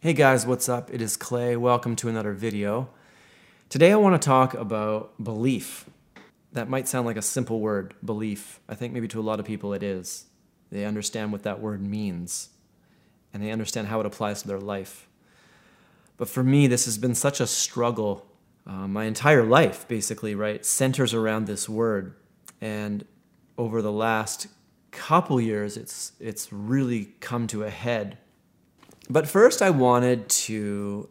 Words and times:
Hey 0.00 0.12
guys, 0.12 0.46
what's 0.46 0.68
up? 0.68 0.94
It 0.94 1.02
is 1.02 1.16
Clay. 1.16 1.56
Welcome 1.56 1.96
to 1.96 2.08
another 2.08 2.32
video. 2.32 2.88
Today 3.68 3.90
I 3.90 3.96
want 3.96 4.14
to 4.14 4.24
talk 4.24 4.54
about 4.54 5.12
belief. 5.20 5.90
That 6.52 6.70
might 6.70 6.86
sound 6.86 7.04
like 7.04 7.16
a 7.16 7.20
simple 7.20 7.58
word, 7.58 7.94
belief. 8.04 8.60
I 8.68 8.76
think 8.76 8.92
maybe 8.92 9.08
to 9.08 9.18
a 9.18 9.22
lot 9.22 9.40
of 9.40 9.44
people 9.44 9.74
it 9.74 9.82
is. 9.82 10.26
They 10.70 10.84
understand 10.84 11.32
what 11.32 11.42
that 11.42 11.60
word 11.60 11.84
means 11.84 12.50
and 13.34 13.42
they 13.42 13.50
understand 13.50 13.88
how 13.88 13.98
it 13.98 14.06
applies 14.06 14.40
to 14.42 14.46
their 14.46 14.60
life. 14.60 15.08
But 16.16 16.28
for 16.28 16.44
me, 16.44 16.68
this 16.68 16.84
has 16.84 16.96
been 16.96 17.16
such 17.16 17.40
a 17.40 17.46
struggle. 17.48 18.24
Uh, 18.64 18.86
my 18.86 19.02
entire 19.06 19.42
life, 19.42 19.88
basically, 19.88 20.36
right, 20.36 20.64
centers 20.64 21.12
around 21.12 21.48
this 21.48 21.68
word. 21.68 22.14
And 22.60 23.04
over 23.56 23.82
the 23.82 23.90
last 23.90 24.46
couple 24.92 25.40
years, 25.40 25.76
it's, 25.76 26.12
it's 26.20 26.52
really 26.52 27.06
come 27.18 27.48
to 27.48 27.64
a 27.64 27.70
head 27.70 28.18
but 29.10 29.28
first, 29.28 29.62
I 29.62 29.70
wanted 29.70 30.28
to 30.28 31.08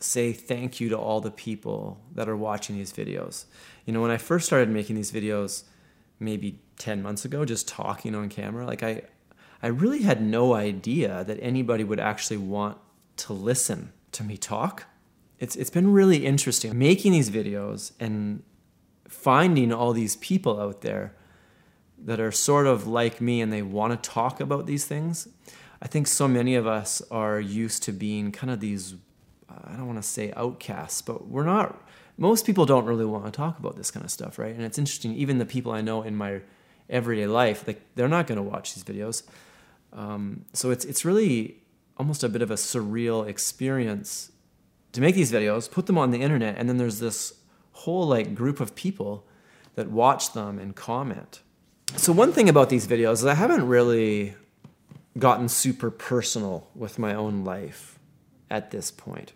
say 0.00 0.32
thank 0.32 0.80
you 0.80 0.88
to 0.88 0.98
all 0.98 1.20
the 1.20 1.30
people 1.30 2.00
that 2.14 2.28
are 2.28 2.36
watching 2.36 2.76
these 2.76 2.92
videos. 2.92 3.44
You 3.84 3.92
know, 3.92 4.00
when 4.00 4.10
I 4.10 4.16
first 4.16 4.46
started 4.46 4.70
making 4.70 4.96
these 4.96 5.12
videos, 5.12 5.64
maybe 6.18 6.60
10 6.78 7.02
months 7.02 7.24
ago, 7.24 7.44
just 7.44 7.68
talking 7.68 8.14
on 8.14 8.28
camera, 8.28 8.66
like 8.66 8.82
I, 8.82 9.02
I 9.62 9.68
really 9.68 10.02
had 10.02 10.22
no 10.22 10.54
idea 10.54 11.24
that 11.24 11.38
anybody 11.42 11.84
would 11.84 12.00
actually 12.00 12.38
want 12.38 12.78
to 13.18 13.32
listen 13.32 13.92
to 14.12 14.24
me 14.24 14.36
talk. 14.36 14.86
It's, 15.38 15.56
it's 15.56 15.70
been 15.70 15.92
really 15.92 16.24
interesting 16.26 16.78
making 16.78 17.12
these 17.12 17.30
videos 17.30 17.92
and 18.00 18.42
finding 19.08 19.72
all 19.72 19.92
these 19.92 20.16
people 20.16 20.60
out 20.60 20.80
there 20.82 21.14
that 21.98 22.20
are 22.20 22.32
sort 22.32 22.66
of 22.66 22.86
like 22.86 23.20
me 23.20 23.40
and 23.40 23.52
they 23.52 23.62
want 23.62 24.02
to 24.02 24.10
talk 24.10 24.40
about 24.40 24.66
these 24.66 24.86
things. 24.86 25.28
I 25.82 25.88
think 25.88 26.06
so 26.06 26.28
many 26.28 26.54
of 26.54 26.66
us 26.66 27.02
are 27.10 27.40
used 27.40 27.82
to 27.84 27.92
being 27.92 28.32
kind 28.32 28.50
of 28.50 28.60
these, 28.60 28.94
I 29.48 29.72
don't 29.76 29.86
want 29.86 30.02
to 30.02 30.08
say 30.08 30.32
outcasts, 30.36 31.00
but 31.00 31.28
we're 31.28 31.44
not, 31.44 31.82
most 32.18 32.44
people 32.44 32.66
don't 32.66 32.84
really 32.84 33.06
want 33.06 33.24
to 33.24 33.30
talk 33.30 33.58
about 33.58 33.76
this 33.76 33.90
kind 33.90 34.04
of 34.04 34.10
stuff, 34.10 34.38
right? 34.38 34.54
And 34.54 34.62
it's 34.62 34.78
interesting, 34.78 35.14
even 35.14 35.38
the 35.38 35.46
people 35.46 35.72
I 35.72 35.80
know 35.80 36.02
in 36.02 36.16
my 36.16 36.42
everyday 36.90 37.26
life, 37.26 37.66
like 37.66 37.80
they're 37.94 38.08
not 38.08 38.26
going 38.26 38.36
to 38.36 38.42
watch 38.42 38.74
these 38.74 38.84
videos. 38.84 39.22
Um, 39.92 40.44
so 40.52 40.70
it's, 40.70 40.84
it's 40.84 41.04
really 41.04 41.62
almost 41.96 42.22
a 42.22 42.28
bit 42.28 42.42
of 42.42 42.50
a 42.50 42.54
surreal 42.54 43.26
experience 43.26 44.32
to 44.92 45.00
make 45.00 45.14
these 45.14 45.32
videos, 45.32 45.70
put 45.70 45.86
them 45.86 45.96
on 45.96 46.10
the 46.10 46.20
internet, 46.20 46.56
and 46.58 46.68
then 46.68 46.76
there's 46.76 46.98
this 46.98 47.34
whole 47.72 48.06
like 48.06 48.34
group 48.34 48.60
of 48.60 48.74
people 48.74 49.26
that 49.76 49.90
watch 49.90 50.32
them 50.32 50.58
and 50.58 50.76
comment. 50.76 51.40
So 51.96 52.12
one 52.12 52.32
thing 52.32 52.48
about 52.48 52.68
these 52.68 52.86
videos 52.86 53.14
is 53.14 53.26
I 53.26 53.34
haven't 53.34 53.66
really 53.66 54.34
gotten 55.18 55.48
super 55.48 55.90
personal 55.90 56.68
with 56.74 56.98
my 56.98 57.14
own 57.14 57.44
life 57.44 57.98
at 58.50 58.70
this 58.70 58.90
point. 58.90 59.32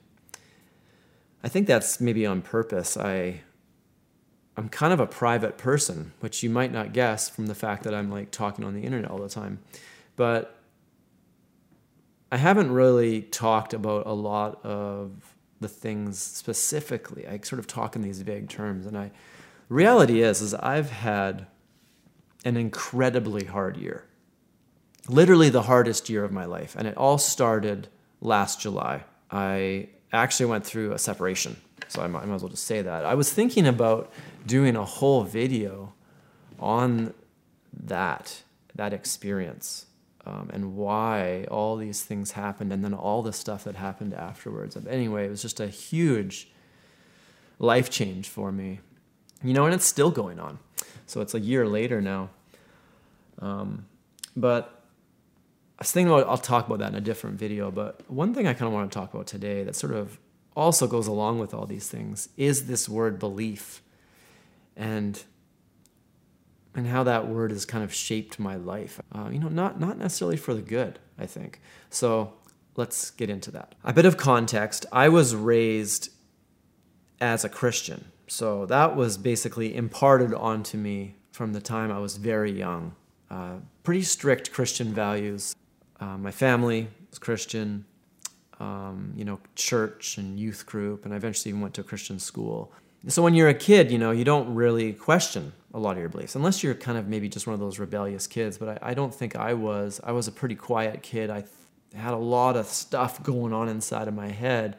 I 1.42 1.48
think 1.48 1.66
that's 1.66 2.00
maybe 2.00 2.24
on 2.24 2.42
purpose. 2.42 2.96
I 2.96 3.40
I'm 4.56 4.68
kind 4.68 4.92
of 4.92 5.00
a 5.00 5.06
private 5.06 5.58
person, 5.58 6.12
which 6.20 6.42
you 6.42 6.50
might 6.50 6.72
not 6.72 6.92
guess 6.92 7.28
from 7.28 7.46
the 7.46 7.56
fact 7.56 7.82
that 7.84 7.94
I'm 7.94 8.10
like 8.10 8.30
talking 8.30 8.64
on 8.64 8.74
the 8.74 8.82
internet 8.82 9.10
all 9.10 9.18
the 9.18 9.28
time. 9.28 9.58
But 10.16 10.56
I 12.30 12.36
haven't 12.36 12.70
really 12.70 13.22
talked 13.22 13.74
about 13.74 14.06
a 14.06 14.12
lot 14.12 14.64
of 14.64 15.34
the 15.60 15.68
things 15.68 16.18
specifically. 16.18 17.26
I 17.26 17.40
sort 17.42 17.58
of 17.58 17.66
talk 17.66 17.96
in 17.96 18.02
these 18.02 18.22
vague 18.22 18.48
terms 18.48 18.86
and 18.86 18.96
I 18.96 19.10
reality 19.68 20.22
is 20.22 20.40
is 20.40 20.54
I've 20.54 20.90
had 20.90 21.46
an 22.44 22.56
incredibly 22.56 23.44
hard 23.44 23.76
year 23.76 24.04
literally 25.08 25.50
the 25.50 25.62
hardest 25.62 26.08
year 26.08 26.24
of 26.24 26.32
my 26.32 26.44
life. 26.44 26.74
And 26.76 26.88
it 26.88 26.96
all 26.96 27.18
started 27.18 27.88
last 28.20 28.60
July. 28.60 29.04
I 29.30 29.88
actually 30.12 30.46
went 30.46 30.64
through 30.64 30.92
a 30.92 30.98
separation. 30.98 31.56
So 31.88 32.02
I 32.02 32.06
might, 32.06 32.22
I 32.22 32.26
might 32.26 32.36
as 32.36 32.42
well 32.42 32.50
just 32.50 32.64
say 32.64 32.82
that. 32.82 33.04
I 33.04 33.14
was 33.14 33.32
thinking 33.32 33.66
about 33.66 34.12
doing 34.46 34.76
a 34.76 34.84
whole 34.84 35.24
video 35.24 35.92
on 36.58 37.12
that, 37.84 38.42
that 38.74 38.92
experience. 38.92 39.86
Um, 40.26 40.48
and 40.54 40.74
why 40.74 41.44
all 41.50 41.76
these 41.76 42.02
things 42.02 42.30
happened, 42.30 42.72
and 42.72 42.82
then 42.82 42.94
all 42.94 43.22
the 43.22 43.32
stuff 43.32 43.64
that 43.64 43.74
happened 43.76 44.14
afterwards. 44.14 44.74
But 44.74 44.90
anyway, 44.90 45.26
it 45.26 45.30
was 45.30 45.42
just 45.42 45.60
a 45.60 45.66
huge 45.66 46.48
life 47.58 47.90
change 47.90 48.30
for 48.30 48.50
me, 48.50 48.80
you 49.42 49.52
know, 49.52 49.66
and 49.66 49.74
it's 49.74 49.84
still 49.84 50.10
going 50.10 50.40
on. 50.40 50.58
So 51.06 51.20
it's 51.20 51.34
a 51.34 51.40
year 51.40 51.68
later 51.68 52.00
now. 52.00 52.30
Um, 53.38 53.84
but 54.34 54.83
was 55.84 55.92
thinking 55.92 56.10
about, 56.10 56.26
I'll 56.26 56.38
talk 56.38 56.66
about 56.66 56.78
that 56.78 56.88
in 56.88 56.94
a 56.94 57.00
different 57.00 57.38
video, 57.38 57.70
but 57.70 58.00
one 58.10 58.32
thing 58.32 58.46
I 58.46 58.54
kind 58.54 58.68
of 58.68 58.72
want 58.72 58.90
to 58.90 58.98
talk 58.98 59.12
about 59.12 59.26
today 59.26 59.64
that 59.64 59.76
sort 59.76 59.92
of 59.92 60.18
also 60.56 60.86
goes 60.86 61.06
along 61.06 61.40
with 61.40 61.52
all 61.52 61.66
these 61.66 61.88
things 61.88 62.30
is 62.38 62.66
this 62.66 62.88
word 62.88 63.18
belief 63.18 63.82
and 64.76 65.22
and 66.74 66.88
how 66.88 67.04
that 67.04 67.28
word 67.28 67.50
has 67.52 67.64
kind 67.64 67.84
of 67.84 67.94
shaped 67.94 68.40
my 68.40 68.56
life. 68.56 69.00
Uh, 69.12 69.28
you 69.30 69.38
know, 69.38 69.48
not 69.48 69.78
not 69.78 69.98
necessarily 69.98 70.38
for 70.38 70.54
the 70.54 70.62
good, 70.62 70.98
I 71.18 71.26
think. 71.26 71.60
So 71.90 72.32
let's 72.76 73.10
get 73.10 73.28
into 73.28 73.50
that. 73.52 73.74
A 73.84 73.92
bit 73.92 74.06
of 74.06 74.16
context: 74.16 74.86
I 74.90 75.10
was 75.10 75.36
raised 75.36 76.10
as 77.20 77.44
a 77.44 77.48
Christian, 77.50 78.06
so 78.26 78.64
that 78.66 78.96
was 78.96 79.18
basically 79.18 79.76
imparted 79.76 80.32
onto 80.32 80.78
me 80.78 81.16
from 81.30 81.52
the 81.52 81.60
time 81.60 81.92
I 81.92 81.98
was 81.98 82.16
very 82.16 82.52
young. 82.52 82.96
Uh, 83.30 83.56
pretty 83.82 84.02
strict 84.02 84.50
Christian 84.50 84.94
values. 84.94 85.54
Uh, 86.00 86.18
my 86.18 86.30
family 86.30 86.88
was 87.10 87.18
Christian, 87.18 87.84
um, 88.60 89.12
you 89.16 89.24
know, 89.24 89.40
church 89.54 90.18
and 90.18 90.38
youth 90.38 90.66
group, 90.66 91.04
and 91.04 91.14
I 91.14 91.16
eventually 91.16 91.50
even 91.50 91.60
went 91.60 91.74
to 91.74 91.80
a 91.80 91.84
Christian 91.84 92.18
school. 92.18 92.72
So 93.08 93.22
when 93.22 93.34
you're 93.34 93.48
a 93.48 93.54
kid, 93.54 93.90
you 93.90 93.98
know, 93.98 94.10
you 94.10 94.24
don't 94.24 94.54
really 94.54 94.92
question 94.92 95.52
a 95.74 95.78
lot 95.78 95.92
of 95.92 95.98
your 95.98 96.08
beliefs, 96.08 96.36
unless 96.36 96.62
you're 96.62 96.74
kind 96.74 96.96
of 96.96 97.06
maybe 97.06 97.28
just 97.28 97.46
one 97.46 97.54
of 97.54 97.60
those 97.60 97.78
rebellious 97.78 98.26
kids. 98.26 98.56
But 98.56 98.82
I, 98.82 98.90
I 98.90 98.94
don't 98.94 99.14
think 99.14 99.36
I 99.36 99.54
was. 99.54 100.00
I 100.02 100.12
was 100.12 100.28
a 100.28 100.32
pretty 100.32 100.54
quiet 100.54 101.02
kid. 101.02 101.30
I 101.30 101.44
had 101.94 102.14
a 102.14 102.18
lot 102.18 102.56
of 102.56 102.66
stuff 102.66 103.22
going 103.22 103.52
on 103.52 103.68
inside 103.68 104.08
of 104.08 104.14
my 104.14 104.28
head. 104.28 104.76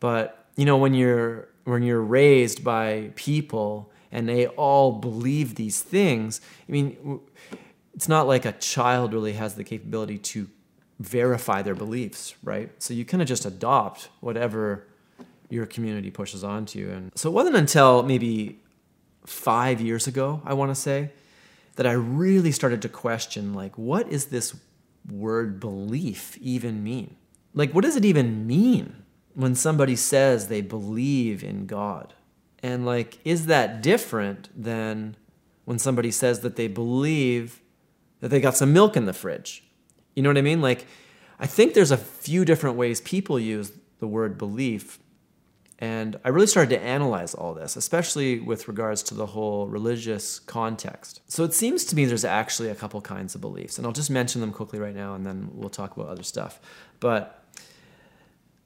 But 0.00 0.46
you 0.56 0.64
know, 0.64 0.76
when 0.76 0.94
you're 0.94 1.48
when 1.64 1.82
you're 1.82 2.02
raised 2.02 2.64
by 2.64 3.10
people 3.14 3.92
and 4.10 4.28
they 4.28 4.46
all 4.46 4.92
believe 4.92 5.54
these 5.54 5.82
things, 5.82 6.40
I 6.68 6.72
mean 6.72 7.20
it's 7.98 8.08
not 8.08 8.28
like 8.28 8.44
a 8.44 8.52
child 8.52 9.12
really 9.12 9.32
has 9.32 9.56
the 9.56 9.64
capability 9.64 10.18
to 10.18 10.48
verify 11.00 11.62
their 11.62 11.74
beliefs, 11.74 12.36
right? 12.44 12.70
So 12.80 12.94
you 12.94 13.04
kind 13.04 13.20
of 13.20 13.26
just 13.26 13.44
adopt 13.44 14.08
whatever 14.20 14.86
your 15.50 15.66
community 15.66 16.12
pushes 16.12 16.44
onto 16.44 16.78
you. 16.78 16.90
And 16.90 17.10
so 17.16 17.28
it 17.28 17.32
wasn't 17.32 17.56
until 17.56 18.04
maybe 18.04 18.60
five 19.26 19.80
years 19.80 20.06
ago, 20.06 20.40
I 20.44 20.54
want 20.54 20.70
to 20.70 20.76
say, 20.76 21.10
that 21.74 21.88
I 21.88 21.92
really 21.94 22.52
started 22.52 22.82
to 22.82 22.88
question 22.88 23.52
like, 23.52 23.76
what 23.76 24.06
is 24.06 24.26
this 24.26 24.54
word 25.10 25.58
belief 25.58 26.38
even 26.40 26.84
mean? 26.84 27.16
Like, 27.52 27.72
what 27.72 27.82
does 27.82 27.96
it 27.96 28.04
even 28.04 28.46
mean 28.46 29.02
when 29.34 29.56
somebody 29.56 29.96
says 29.96 30.46
they 30.46 30.60
believe 30.60 31.42
in 31.42 31.66
God? 31.66 32.14
And 32.62 32.86
like, 32.86 33.18
is 33.24 33.46
that 33.46 33.82
different 33.82 34.50
than 34.54 35.16
when 35.64 35.80
somebody 35.80 36.12
says 36.12 36.42
that 36.42 36.54
they 36.54 36.68
believe 36.68 37.60
that 38.20 38.28
they 38.28 38.40
got 38.40 38.56
some 38.56 38.72
milk 38.72 38.96
in 38.96 39.06
the 39.06 39.12
fridge. 39.12 39.64
You 40.14 40.22
know 40.22 40.30
what 40.30 40.38
I 40.38 40.42
mean? 40.42 40.60
Like, 40.60 40.86
I 41.38 41.46
think 41.46 41.74
there's 41.74 41.90
a 41.90 41.96
few 41.96 42.44
different 42.44 42.76
ways 42.76 43.00
people 43.00 43.38
use 43.38 43.72
the 44.00 44.06
word 44.06 44.38
belief. 44.38 44.98
And 45.78 46.18
I 46.24 46.30
really 46.30 46.48
started 46.48 46.70
to 46.70 46.82
analyze 46.82 47.34
all 47.34 47.54
this, 47.54 47.76
especially 47.76 48.40
with 48.40 48.66
regards 48.66 49.02
to 49.04 49.14
the 49.14 49.26
whole 49.26 49.68
religious 49.68 50.40
context. 50.40 51.20
So 51.28 51.44
it 51.44 51.54
seems 51.54 51.84
to 51.84 51.96
me 51.96 52.04
there's 52.04 52.24
actually 52.24 52.68
a 52.68 52.74
couple 52.74 53.00
kinds 53.00 53.36
of 53.36 53.40
beliefs. 53.40 53.78
And 53.78 53.86
I'll 53.86 53.92
just 53.92 54.10
mention 54.10 54.40
them 54.40 54.52
quickly 54.52 54.80
right 54.80 54.94
now, 54.94 55.14
and 55.14 55.24
then 55.24 55.50
we'll 55.52 55.70
talk 55.70 55.96
about 55.96 56.08
other 56.08 56.24
stuff. 56.24 56.58
But 56.98 57.44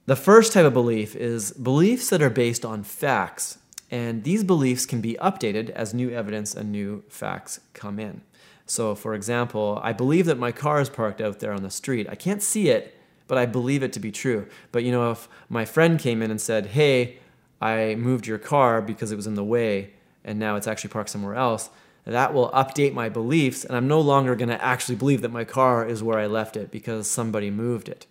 the 0.07 0.15
first 0.15 0.53
type 0.53 0.65
of 0.65 0.73
belief 0.73 1.15
is 1.15 1.51
beliefs 1.51 2.09
that 2.09 2.21
are 2.21 2.31
based 2.31 2.65
on 2.65 2.81
facts. 2.81 3.59
And 3.91 4.23
these 4.23 4.43
beliefs 4.43 4.87
can 4.87 4.99
be 4.99 5.13
updated 5.21 5.69
as 5.69 5.93
new 5.93 6.09
evidence 6.09 6.55
and 6.55 6.71
new 6.71 7.03
facts 7.09 7.59
come 7.73 7.99
in. 7.99 8.21
So, 8.65 8.95
for 8.95 9.13
example, 9.13 9.79
I 9.83 9.93
believe 9.93 10.25
that 10.25 10.37
my 10.37 10.51
car 10.51 10.79
is 10.79 10.89
parked 10.89 11.21
out 11.21 11.39
there 11.39 11.51
on 11.51 11.63
the 11.63 11.69
street. 11.69 12.07
I 12.09 12.15
can't 12.15 12.41
see 12.41 12.69
it, 12.69 12.97
but 13.27 13.37
I 13.37 13.45
believe 13.45 13.83
it 13.83 13.93
to 13.93 13.99
be 13.99 14.11
true. 14.11 14.47
But 14.71 14.83
you 14.83 14.91
know, 14.91 15.11
if 15.11 15.27
my 15.49 15.65
friend 15.65 15.99
came 15.99 16.21
in 16.21 16.31
and 16.31 16.39
said, 16.39 16.67
Hey, 16.67 17.17
I 17.61 17.95
moved 17.95 18.27
your 18.27 18.37
car 18.37 18.81
because 18.81 19.11
it 19.11 19.15
was 19.15 19.27
in 19.27 19.35
the 19.35 19.43
way 19.43 19.91
and 20.23 20.39
now 20.39 20.55
it's 20.55 20.67
actually 20.67 20.89
parked 20.89 21.09
somewhere 21.09 21.35
else, 21.35 21.69
that 22.05 22.33
will 22.33 22.49
update 22.51 22.93
my 22.93 23.07
beliefs, 23.07 23.63
and 23.63 23.77
I'm 23.77 23.87
no 23.87 24.01
longer 24.01 24.35
going 24.35 24.49
to 24.49 24.61
actually 24.63 24.95
believe 24.95 25.21
that 25.21 25.31
my 25.31 25.45
car 25.45 25.85
is 25.85 26.03
where 26.03 26.19
I 26.19 26.27
left 26.27 26.57
it 26.57 26.69
because 26.69 27.09
somebody 27.09 27.49
moved 27.49 27.87
it. 27.87 28.05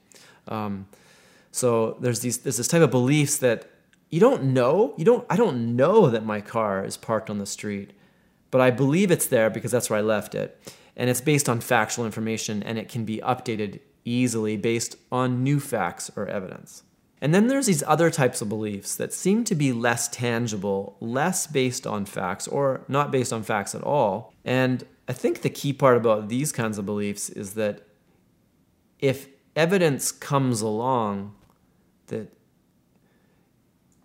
Um, 0.49 0.87
so 1.51 1.99
there's 2.01 2.21
these 2.21 2.39
there's 2.39 2.57
this 2.57 2.69
type 2.69 2.81
of 2.81 2.91
beliefs 2.91 3.37
that 3.39 3.69
you 4.09 4.19
don't 4.19 4.45
know. 4.45 4.95
You 4.97 5.05
don't. 5.05 5.27
I 5.29 5.37
don't 5.37 5.77
know 5.77 6.09
that 6.09 6.25
my 6.25 6.41
car 6.41 6.85
is 6.85 6.97
parked 6.97 7.29
on 7.29 7.39
the 7.39 7.47
street 7.47 7.93
but 8.53 8.61
I 8.61 8.71
believe 8.71 9.11
it's 9.11 9.27
there 9.27 9.51
because 9.51 9.73
that's 9.73 9.91
where 9.91 9.99
I 9.99 10.03
left 10.03 10.37
it. 10.37 10.57
And 10.95 11.11
it's 11.11 11.23
based 11.23 11.49
on 11.49 11.61
factual 11.61 12.05
information 12.05 12.63
and 12.63 12.79
it 12.79 12.89
can 12.89 13.05
be 13.05 13.17
updated 13.19 13.81
easily 14.05 14.57
based 14.57 14.95
on 15.11 15.43
new 15.43 15.59
facts 15.59 16.11
or 16.15 16.29
evidence. 16.29 16.85
And 17.21 17.35
then 17.35 17.47
there's 17.47 17.67
these 17.67 17.83
other 17.87 18.11
types 18.11 18.43
of 18.43 18.49
beliefs 18.49 18.95
that 18.97 19.13
seem 19.13 19.45
to 19.45 19.55
be 19.55 19.73
less 19.73 20.07
tangible, 20.09 20.97
less 21.01 21.47
based 21.47 21.87
on 21.87 22.05
facts, 22.05 22.47
or 22.47 22.85
not 22.89 23.11
based 23.11 23.33
on 23.33 23.43
facts 23.43 23.75
at 23.75 23.83
all. 23.83 24.35
And 24.45 24.85
I 25.09 25.13
think 25.13 25.41
the 25.41 25.51
key 25.51 25.73
part 25.73 25.97
about 25.97 26.29
these 26.29 26.53
kinds 26.53 26.79
of 26.79 26.85
beliefs 26.85 27.31
is 27.31 27.55
that 27.55 27.87
if 28.99 29.29
evidence 29.57 30.13
comes 30.13 30.61
along 30.61 31.35
that 32.09 32.37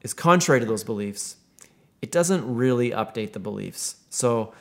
is 0.03 0.13
contrary 0.13 0.61
to 0.61 0.65
those 0.65 0.83
beliefs, 0.83 1.37
it 2.01 2.11
doesn't 2.11 2.55
really 2.55 2.91
update 2.91 3.33
the 3.33 3.39
beliefs. 3.39 3.95
So, 4.09 4.53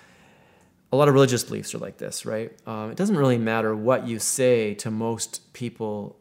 a 0.93 0.97
lot 0.97 1.09
of 1.09 1.15
religious 1.15 1.43
beliefs 1.43 1.75
are 1.75 1.79
like 1.79 1.99
this, 1.99 2.25
right? 2.25 2.53
Um, 2.67 2.91
it 2.91 2.97
doesn't 2.97 3.17
really 3.17 3.39
matter 3.39 3.75
what 3.75 4.07
you 4.07 4.19
say 4.19 4.75
to 4.75 4.91
most 4.91 5.53
people 5.53 6.17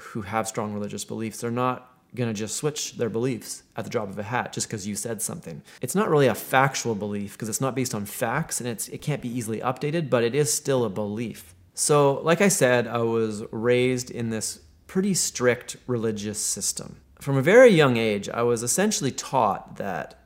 who 0.00 0.22
have 0.22 0.48
strong 0.48 0.74
religious 0.74 1.04
beliefs. 1.04 1.40
They're 1.40 1.50
not 1.50 1.98
going 2.14 2.28
to 2.28 2.34
just 2.34 2.56
switch 2.56 2.96
their 2.96 3.10
beliefs 3.10 3.62
at 3.76 3.84
the 3.84 3.90
drop 3.90 4.08
of 4.08 4.18
a 4.18 4.22
hat 4.22 4.52
just 4.52 4.66
because 4.66 4.86
you 4.86 4.96
said 4.96 5.22
something. 5.22 5.62
It's 5.80 5.94
not 5.94 6.08
really 6.08 6.26
a 6.26 6.34
factual 6.34 6.94
belief 6.94 7.32
because 7.32 7.48
it's 7.48 7.60
not 7.60 7.74
based 7.74 7.94
on 7.94 8.06
facts 8.06 8.60
and 8.60 8.68
it's, 8.68 8.88
it 8.88 9.02
can't 9.02 9.22
be 9.22 9.28
easily 9.28 9.60
updated, 9.60 10.10
but 10.10 10.24
it 10.24 10.34
is 10.34 10.52
still 10.52 10.84
a 10.84 10.90
belief. 10.90 11.54
So, 11.74 12.20
like 12.22 12.40
I 12.40 12.48
said, 12.48 12.86
I 12.88 12.98
was 12.98 13.44
raised 13.52 14.10
in 14.10 14.30
this 14.30 14.60
pretty 14.86 15.14
strict 15.14 15.76
religious 15.86 16.40
system. 16.40 16.96
From 17.20 17.36
a 17.36 17.42
very 17.42 17.70
young 17.70 17.96
age, 17.96 18.28
I 18.28 18.42
was 18.42 18.62
essentially 18.62 19.12
taught 19.12 19.76
that 19.76 20.17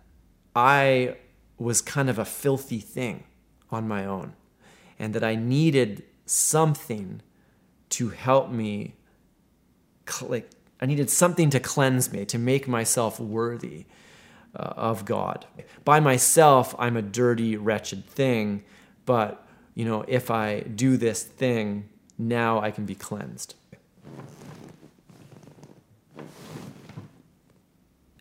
I 0.55 1.17
was 1.59 1.81
kind 1.81 2.11
of 2.11 2.19
a 2.19 2.25
filthy 2.25 2.81
thing 2.81 3.25
on 3.71 3.89
my 3.89 4.05
own 4.05 4.35
and 4.99 5.15
that 5.15 5.25
I 5.25 5.35
needed 5.35 6.05
something 6.27 7.23
to 7.91 8.11
help 8.11 8.51
me 8.51 8.95
like 10.23 10.51
I 10.81 10.87
needed 10.87 11.11
something 11.11 11.51
to 11.51 11.61
cleanse 11.61 12.13
me 12.13 12.25
to 12.27 12.39
make 12.39 12.67
myself 12.67 13.21
worthy 13.21 13.87
uh, 14.55 14.75
of 14.77 15.05
God. 15.05 15.47
By 15.85 16.01
myself, 16.01 16.75
I'm 16.79 16.97
a 16.97 17.03
dirty, 17.03 17.57
wretched 17.57 18.05
thing, 18.07 18.65
but 19.07 19.47
you 19.75 19.85
know, 19.85 20.05
if 20.09 20.31
I 20.31 20.61
do 20.61 20.97
this 20.97 21.23
thing, 21.23 21.89
now 22.19 22.61
I 22.61 22.71
can 22.71 22.85
be 22.85 22.95
cleansed. 22.95 23.55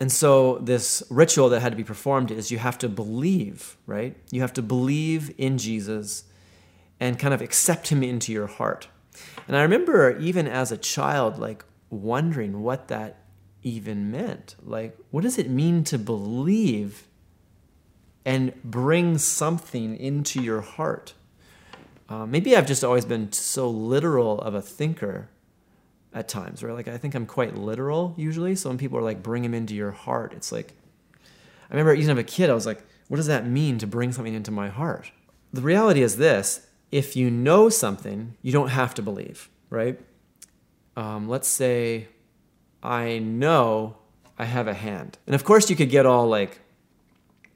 And 0.02 0.12
so, 0.12 0.58
this 0.58 1.04
ritual 1.12 1.50
that 1.50 1.60
had 1.60 1.74
to 1.74 1.76
be 1.76 1.84
performed 1.84 2.32
is 2.32 2.50
you 2.50 2.58
have 2.58 2.80
to 2.80 2.90
believe, 2.90 3.78
right? 3.86 4.18
You 4.32 4.42
have 4.42 4.54
to 4.54 4.64
believe 4.64 5.32
in 5.38 5.60
Jesus 5.60 6.24
and 7.00 7.20
kind 7.20 7.36
of 7.36 7.42
accept 7.42 7.90
him 7.90 8.02
into 8.02 8.32
your 8.32 8.48
heart. 8.48 8.88
And 9.48 9.56
I 9.56 9.62
remember 9.62 10.18
even 10.18 10.48
as 10.48 10.72
a 10.72 10.78
child, 10.78 11.38
like 11.38 11.64
wondering 11.92 12.64
what 12.64 12.88
that 12.88 13.18
even 13.62 14.10
meant. 14.10 14.56
Like, 14.64 14.98
what 15.12 15.22
does 15.22 15.38
it 15.38 15.52
mean 15.52 15.84
to 15.84 16.00
believe 16.00 17.08
and 18.26 18.56
bring 18.64 19.20
something 19.20 19.96
into 19.96 20.42
your 20.42 20.62
heart? 20.62 21.14
Uh, 22.10 22.26
maybe 22.26 22.58
I've 22.58 22.66
just 22.66 22.84
always 22.84 23.06
been 23.06 23.32
so 23.34 23.70
literal 23.70 24.42
of 24.42 24.56
a 24.56 24.64
thinker 24.64 25.30
at 26.14 26.28
times, 26.28 26.64
right? 26.64 26.74
Like 26.74 26.88
I 26.88 26.98
think 26.98 27.16
I'm 27.16 27.26
quite 27.26 27.56
literal 27.56 28.14
usually. 28.18 28.56
So 28.56 28.70
when 28.70 28.78
people 28.78 28.98
are 28.98 29.04
like, 29.04 29.24
bring 29.24 29.44
him 29.44 29.54
into 29.54 29.76
your 29.76 29.92
heart, 29.92 30.34
it's 30.34 30.52
like, 30.52 30.74
I 31.70 31.74
remember 31.74 31.94
even 31.94 32.18
as 32.18 32.22
a 32.22 32.24
kid, 32.24 32.50
I 32.50 32.54
was 32.54 32.66
like, 32.66 32.84
what 33.08 33.18
does 33.18 33.28
that 33.28 33.46
mean 33.46 33.78
to 33.80 33.88
bring 33.88 34.12
something 34.12 34.34
into 34.34 34.52
my 34.52 34.70
heart? 34.70 35.12
The 35.54 35.62
reality 35.62 36.02
is 36.02 36.18
this 36.18 36.68
if 36.92 37.16
you 37.16 37.32
know 37.32 37.70
something, 37.70 38.36
you 38.42 38.52
don't 38.52 38.70
have 38.70 38.94
to 38.96 39.02
believe, 39.02 39.50
right? 39.70 40.00
Um, 40.98 41.30
let's 41.30 41.48
say 41.48 42.08
I 42.84 43.20
know 43.20 43.98
I 44.38 44.46
have 44.46 44.68
a 44.68 44.74
hand. 44.74 45.18
And 45.26 45.36
of 45.36 45.44
course, 45.44 45.70
you 45.70 45.76
could 45.76 45.90
get 45.90 46.06
all 46.06 46.28
like 46.28 46.60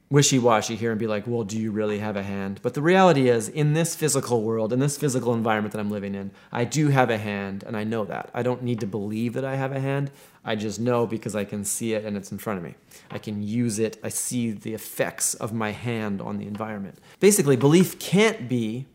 wishy 0.10 0.38
washy 0.38 0.76
here 0.76 0.92
and 0.92 1.00
be 1.00 1.08
like, 1.08 1.26
well, 1.26 1.44
do 1.44 1.60
you 1.60 1.72
really 1.72 2.00
have 2.00 2.16
a 2.16 2.24
hand? 2.24 2.60
But 2.62 2.74
the 2.76 2.82
reality 2.82 3.28
is, 3.28 3.50
in 3.50 3.74
this 3.74 3.96
physical 3.96 4.44
world, 4.44 4.72
in 4.72 4.80
this 4.80 4.98
physical 4.98 5.34
environment 5.34 5.74
that 5.74 5.80
I'm 5.80 5.90
living 5.90 6.14
in, 6.14 6.32
I 6.52 6.64
do 6.64 6.90
have 6.90 7.10
a 7.10 7.18
hand, 7.18 7.64
and 7.66 7.76
I 7.76 7.84
know 7.84 8.06
that. 8.06 8.30
I 8.34 8.44
don't 8.44 8.62
need 8.62 8.80
to 8.82 8.88
believe 8.88 9.34
that 9.34 9.46
I 9.46 9.56
have 9.56 9.72
a 9.72 9.80
hand. 9.80 10.12
I 10.44 10.56
just 10.56 10.80
know 10.80 11.08
because 11.08 11.36
I 11.36 11.44
can 11.44 11.66
see 11.66 11.94
it 11.94 12.06
and 12.06 12.16
it's 12.16 12.32
in 12.32 12.38
front 12.38 12.60
of 12.60 12.64
me. 12.64 12.76
I 13.10 13.18
can 13.18 13.42
use 13.42 13.80
it. 13.80 13.98
I 14.04 14.10
see 14.10 14.52
the 14.52 14.76
effects 14.76 15.34
of 15.34 15.54
my 15.54 15.72
hand 15.72 16.22
on 16.22 16.38
the 16.38 16.46
environment. 16.46 17.00
Basically, 17.20 17.56
belief 17.56 17.98
can't 17.98 18.48
be 18.48 18.86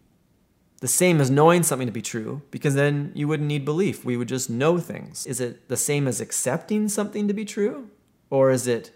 the 0.80 0.88
same 0.88 1.20
as 1.20 1.28
knowing 1.28 1.64
something 1.64 1.86
to 1.86 1.92
be 1.92 2.00
true 2.00 2.42
because 2.52 2.74
then 2.74 3.10
you 3.16 3.26
wouldn't 3.26 3.48
need 3.48 3.64
belief. 3.64 4.04
We 4.04 4.16
would 4.16 4.28
just 4.28 4.48
know 4.48 4.78
things. 4.78 5.26
Is 5.26 5.40
it 5.40 5.68
the 5.68 5.76
same 5.76 6.06
as 6.06 6.20
accepting 6.20 6.88
something 6.88 7.26
to 7.26 7.34
be 7.34 7.44
true? 7.44 7.90
Or 8.30 8.52
is 8.52 8.68
it 8.68 8.92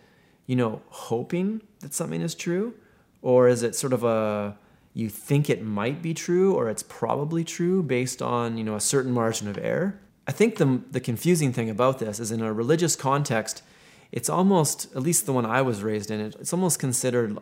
you 0.46 0.56
know, 0.56 0.82
hoping 0.88 1.62
that 1.84 1.94
something 1.94 2.20
is 2.20 2.34
true? 2.34 2.74
Or 3.22 3.46
is 3.46 3.62
it 3.62 3.76
sort 3.76 3.92
of 3.92 4.02
a 4.02 4.56
you 4.92 5.08
think 5.08 5.48
it 5.48 5.62
might 5.62 6.02
be 6.02 6.14
true 6.14 6.54
or 6.54 6.68
it's 6.68 6.82
probably 6.82 7.42
true 7.42 7.82
based 7.82 8.22
on, 8.22 8.56
you 8.56 8.64
know, 8.64 8.76
a 8.76 8.80
certain 8.80 9.12
margin 9.12 9.48
of 9.48 9.58
error? 9.58 10.00
I 10.26 10.32
think 10.32 10.56
the 10.56 10.80
the 10.90 11.00
confusing 11.00 11.52
thing 11.52 11.70
about 11.70 12.00
this 12.00 12.18
is 12.18 12.32
in 12.32 12.42
a 12.42 12.52
religious 12.52 12.96
context, 12.96 13.62
it's 14.10 14.28
almost 14.28 14.86
at 14.96 15.02
least 15.02 15.26
the 15.26 15.32
one 15.32 15.46
I 15.46 15.62
was 15.62 15.82
raised 15.82 16.10
in, 16.10 16.20
it's 16.20 16.52
almost 16.52 16.78
considered 16.78 17.38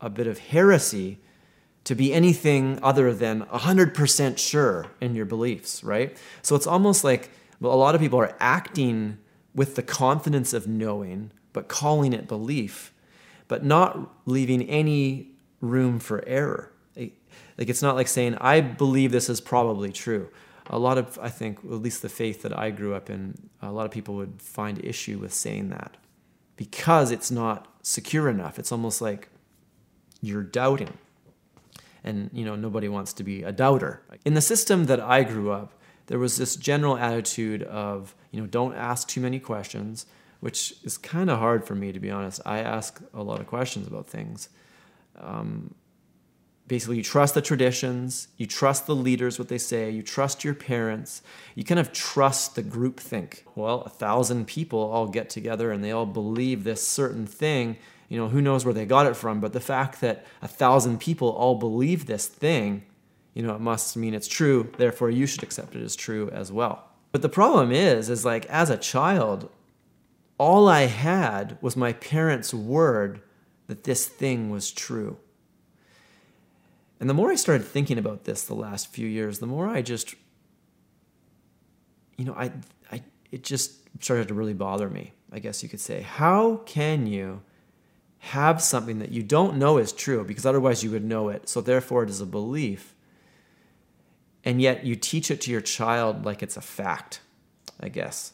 a 0.00 0.10
bit 0.10 0.26
of 0.26 0.38
heresy 0.38 1.18
to 1.84 1.94
be 1.94 2.12
anything 2.12 2.78
other 2.82 3.12
than 3.12 3.42
100% 3.42 4.38
sure 4.38 4.86
in 5.00 5.14
your 5.14 5.26
beliefs, 5.26 5.84
right? 5.84 6.16
So 6.42 6.56
it's 6.56 6.66
almost 6.66 7.04
like 7.04 7.30
well, 7.60 7.72
a 7.72 7.76
lot 7.76 7.94
of 7.94 8.00
people 8.00 8.18
are 8.18 8.36
acting 8.40 9.18
with 9.54 9.76
the 9.76 9.82
confidence 9.82 10.52
of 10.52 10.66
knowing 10.66 11.30
but 11.54 11.68
calling 11.68 12.12
it 12.12 12.28
belief, 12.28 12.92
but 13.48 13.64
not 13.64 14.10
leaving 14.26 14.62
any 14.62 15.30
room 15.60 15.98
for 15.98 16.22
error. 16.26 16.72
Like 16.96 17.68
it's 17.68 17.82
not 17.82 17.94
like 17.94 18.08
saying, 18.08 18.36
I 18.40 18.60
believe 18.60 19.12
this 19.12 19.28
is 19.28 19.40
probably 19.40 19.92
true. 19.92 20.28
A 20.68 20.78
lot 20.78 20.98
of, 20.98 21.18
I 21.22 21.28
think, 21.28 21.58
at 21.58 21.70
least 21.70 22.02
the 22.02 22.08
faith 22.08 22.42
that 22.42 22.58
I 22.58 22.70
grew 22.70 22.94
up 22.94 23.10
in, 23.10 23.48
a 23.62 23.70
lot 23.70 23.84
of 23.86 23.92
people 23.92 24.16
would 24.16 24.40
find 24.40 24.82
issue 24.84 25.18
with 25.18 25.32
saying 25.32 25.68
that 25.68 25.96
because 26.56 27.10
it's 27.10 27.30
not 27.30 27.68
secure 27.82 28.28
enough. 28.28 28.58
It's 28.58 28.72
almost 28.72 29.00
like 29.00 29.28
you're 30.20 30.42
doubting. 30.42 30.94
And, 32.02 32.30
you 32.32 32.44
know, 32.44 32.56
nobody 32.56 32.88
wants 32.88 33.12
to 33.14 33.22
be 33.22 33.42
a 33.42 33.52
doubter. 33.52 34.02
In 34.24 34.34
the 34.34 34.40
system 34.40 34.86
that 34.86 35.00
I 35.00 35.22
grew 35.22 35.52
up, 35.52 35.74
there 36.06 36.18
was 36.18 36.36
this 36.36 36.56
general 36.56 36.96
attitude 36.96 37.62
of, 37.62 38.14
you 38.30 38.40
know, 38.40 38.46
don't 38.46 38.74
ask 38.74 39.08
too 39.08 39.20
many 39.20 39.38
questions, 39.38 40.06
which 40.44 40.74
is 40.84 40.98
kind 40.98 41.30
of 41.30 41.38
hard 41.38 41.66
for 41.66 41.74
me 41.74 41.90
to 41.90 41.98
be 41.98 42.10
honest. 42.10 42.38
I 42.44 42.58
ask 42.58 43.00
a 43.14 43.22
lot 43.22 43.40
of 43.40 43.46
questions 43.46 43.86
about 43.86 44.06
things. 44.06 44.50
Um, 45.18 45.74
basically, 46.66 46.98
you 46.98 47.02
trust 47.02 47.32
the 47.32 47.40
traditions, 47.40 48.28
you 48.36 48.46
trust 48.46 48.84
the 48.84 48.94
leaders, 48.94 49.38
what 49.38 49.48
they 49.48 49.56
say, 49.56 49.88
you 49.88 50.02
trust 50.02 50.44
your 50.44 50.52
parents, 50.52 51.22
you 51.54 51.64
kind 51.64 51.80
of 51.80 51.94
trust 51.94 52.56
the 52.56 52.62
group 52.62 53.00
think. 53.00 53.46
Well, 53.54 53.84
a 53.86 53.88
thousand 53.88 54.46
people 54.46 54.80
all 54.80 55.06
get 55.06 55.30
together 55.30 55.72
and 55.72 55.82
they 55.82 55.92
all 55.92 56.04
believe 56.04 56.64
this 56.64 56.86
certain 56.86 57.26
thing. 57.26 57.78
You 58.10 58.18
know, 58.18 58.28
who 58.28 58.42
knows 58.42 58.66
where 58.66 58.74
they 58.74 58.84
got 58.84 59.06
it 59.06 59.16
from, 59.16 59.40
but 59.40 59.54
the 59.54 59.60
fact 59.60 60.02
that 60.02 60.26
a 60.42 60.48
thousand 60.48 61.00
people 61.00 61.30
all 61.30 61.54
believe 61.54 62.04
this 62.04 62.26
thing, 62.26 62.84
you 63.32 63.42
know, 63.42 63.54
it 63.54 63.62
must 63.62 63.96
mean 63.96 64.12
it's 64.12 64.28
true, 64.28 64.70
therefore 64.76 65.08
you 65.08 65.24
should 65.24 65.42
accept 65.42 65.74
it 65.74 65.82
as 65.82 65.96
true 65.96 66.28
as 66.28 66.52
well. 66.52 66.84
But 67.12 67.22
the 67.22 67.30
problem 67.30 67.72
is, 67.72 68.10
is 68.10 68.26
like 68.26 68.44
as 68.50 68.68
a 68.68 68.76
child, 68.76 69.48
all 70.38 70.68
I 70.68 70.82
had 70.82 71.58
was 71.60 71.76
my 71.76 71.92
parents' 71.92 72.52
word 72.52 73.20
that 73.66 73.84
this 73.84 74.06
thing 74.06 74.50
was 74.50 74.70
true. 74.72 75.18
And 77.00 77.08
the 77.08 77.14
more 77.14 77.30
I 77.30 77.36
started 77.36 77.64
thinking 77.64 77.98
about 77.98 78.24
this 78.24 78.42
the 78.42 78.54
last 78.54 78.88
few 78.88 79.06
years, 79.06 79.38
the 79.38 79.46
more 79.46 79.68
I 79.68 79.82
just, 79.82 80.14
you 82.16 82.24
know, 82.24 82.34
I, 82.34 82.52
I, 82.90 83.02
it 83.30 83.42
just 83.42 83.80
started 84.02 84.28
to 84.28 84.34
really 84.34 84.54
bother 84.54 84.88
me, 84.88 85.12
I 85.32 85.38
guess 85.38 85.62
you 85.62 85.68
could 85.68 85.80
say. 85.80 86.02
How 86.02 86.56
can 86.64 87.06
you 87.06 87.42
have 88.18 88.62
something 88.62 89.00
that 89.00 89.12
you 89.12 89.22
don't 89.22 89.58
know 89.58 89.76
is 89.76 89.92
true, 89.92 90.24
because 90.24 90.46
otherwise 90.46 90.82
you 90.82 90.90
would 90.90 91.04
know 91.04 91.28
it, 91.28 91.48
so 91.48 91.60
therefore 91.60 92.04
it 92.04 92.10
is 92.10 92.22
a 92.22 92.26
belief, 92.26 92.94
and 94.44 94.62
yet 94.62 94.84
you 94.84 94.96
teach 94.96 95.30
it 95.30 95.40
to 95.42 95.50
your 95.50 95.60
child 95.60 96.24
like 96.24 96.42
it's 96.42 96.56
a 96.56 96.62
fact, 96.62 97.20
I 97.78 97.88
guess? 97.88 98.32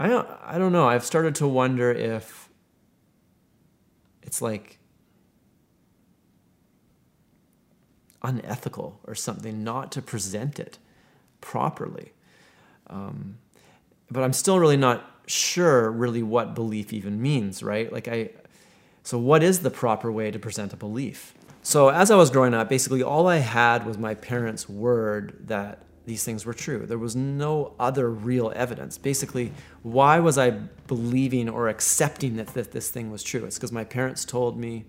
I 0.00 0.08
don't, 0.08 0.26
I 0.42 0.56
don't 0.56 0.72
know. 0.72 0.88
I've 0.88 1.04
started 1.04 1.34
to 1.36 1.46
wonder 1.46 1.92
if 1.92 2.48
it's 4.22 4.40
like 4.40 4.78
unethical 8.22 8.98
or 9.04 9.14
something 9.14 9.62
not 9.62 9.92
to 9.92 10.00
present 10.00 10.58
it 10.58 10.78
properly. 11.42 12.14
Um, 12.86 13.36
but 14.10 14.22
I'm 14.22 14.32
still 14.32 14.58
really 14.58 14.78
not 14.78 15.04
sure 15.26 15.90
really 15.90 16.22
what 16.22 16.54
belief 16.54 16.94
even 16.94 17.20
means, 17.20 17.62
right? 17.62 17.92
Like 17.92 18.08
I 18.08 18.30
so 19.02 19.18
what 19.18 19.42
is 19.42 19.60
the 19.60 19.70
proper 19.70 20.10
way 20.10 20.30
to 20.30 20.38
present 20.38 20.72
a 20.72 20.76
belief? 20.76 21.34
So 21.60 21.90
as 21.90 22.10
I 22.10 22.16
was 22.16 22.30
growing 22.30 22.54
up, 22.54 22.70
basically 22.70 23.02
all 23.02 23.28
I 23.28 23.36
had 23.36 23.84
was 23.84 23.98
my 23.98 24.14
parents' 24.14 24.66
word 24.66 25.46
that 25.48 25.82
these 26.06 26.24
things 26.24 26.46
were 26.46 26.54
true. 26.54 26.86
There 26.86 26.98
was 26.98 27.14
no 27.14 27.74
other 27.78 28.10
real 28.10 28.52
evidence. 28.54 28.98
Basically, 28.98 29.52
why 29.82 30.18
was 30.18 30.38
I 30.38 30.50
believing 30.50 31.48
or 31.48 31.68
accepting 31.68 32.36
that, 32.36 32.48
that 32.48 32.72
this 32.72 32.90
thing 32.90 33.10
was 33.10 33.22
true? 33.22 33.44
It's 33.44 33.56
because 33.56 33.72
my 33.72 33.84
parents 33.84 34.24
told 34.24 34.58
me, 34.58 34.86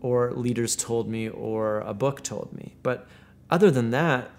or 0.00 0.32
leaders 0.32 0.76
told 0.76 1.08
me, 1.08 1.28
or 1.28 1.80
a 1.80 1.94
book 1.94 2.22
told 2.22 2.52
me. 2.52 2.74
But 2.82 3.06
other 3.48 3.70
than 3.70 3.90
that, 3.90 4.30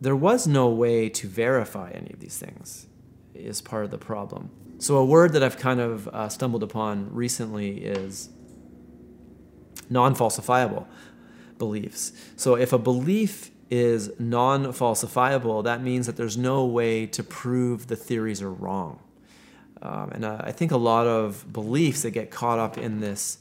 there 0.00 0.16
was 0.16 0.46
no 0.46 0.68
way 0.68 1.08
to 1.10 1.28
verify 1.28 1.90
any 1.90 2.10
of 2.12 2.18
these 2.18 2.38
things, 2.38 2.86
is 3.34 3.60
part 3.60 3.84
of 3.84 3.90
the 3.90 3.98
problem. 3.98 4.50
So, 4.78 4.96
a 4.96 5.04
word 5.04 5.32
that 5.34 5.44
I've 5.44 5.58
kind 5.58 5.78
of 5.78 6.08
uh, 6.08 6.28
stumbled 6.28 6.64
upon 6.64 7.14
recently 7.14 7.84
is 7.84 8.30
non 9.88 10.16
falsifiable 10.16 10.86
beliefs. 11.58 12.12
So, 12.34 12.56
if 12.56 12.72
a 12.72 12.78
belief 12.78 13.52
is 13.72 14.10
non 14.20 14.66
falsifiable, 14.66 15.64
that 15.64 15.82
means 15.82 16.04
that 16.04 16.18
there's 16.18 16.36
no 16.36 16.66
way 16.66 17.06
to 17.06 17.22
prove 17.22 17.86
the 17.86 17.96
theories 17.96 18.42
are 18.42 18.52
wrong. 18.52 19.00
Um, 19.80 20.10
and 20.12 20.24
uh, 20.26 20.36
I 20.40 20.52
think 20.52 20.72
a 20.72 20.76
lot 20.76 21.06
of 21.06 21.50
beliefs 21.50 22.02
that 22.02 22.10
get 22.10 22.30
caught 22.30 22.58
up 22.58 22.76
in 22.76 23.00
this 23.00 23.38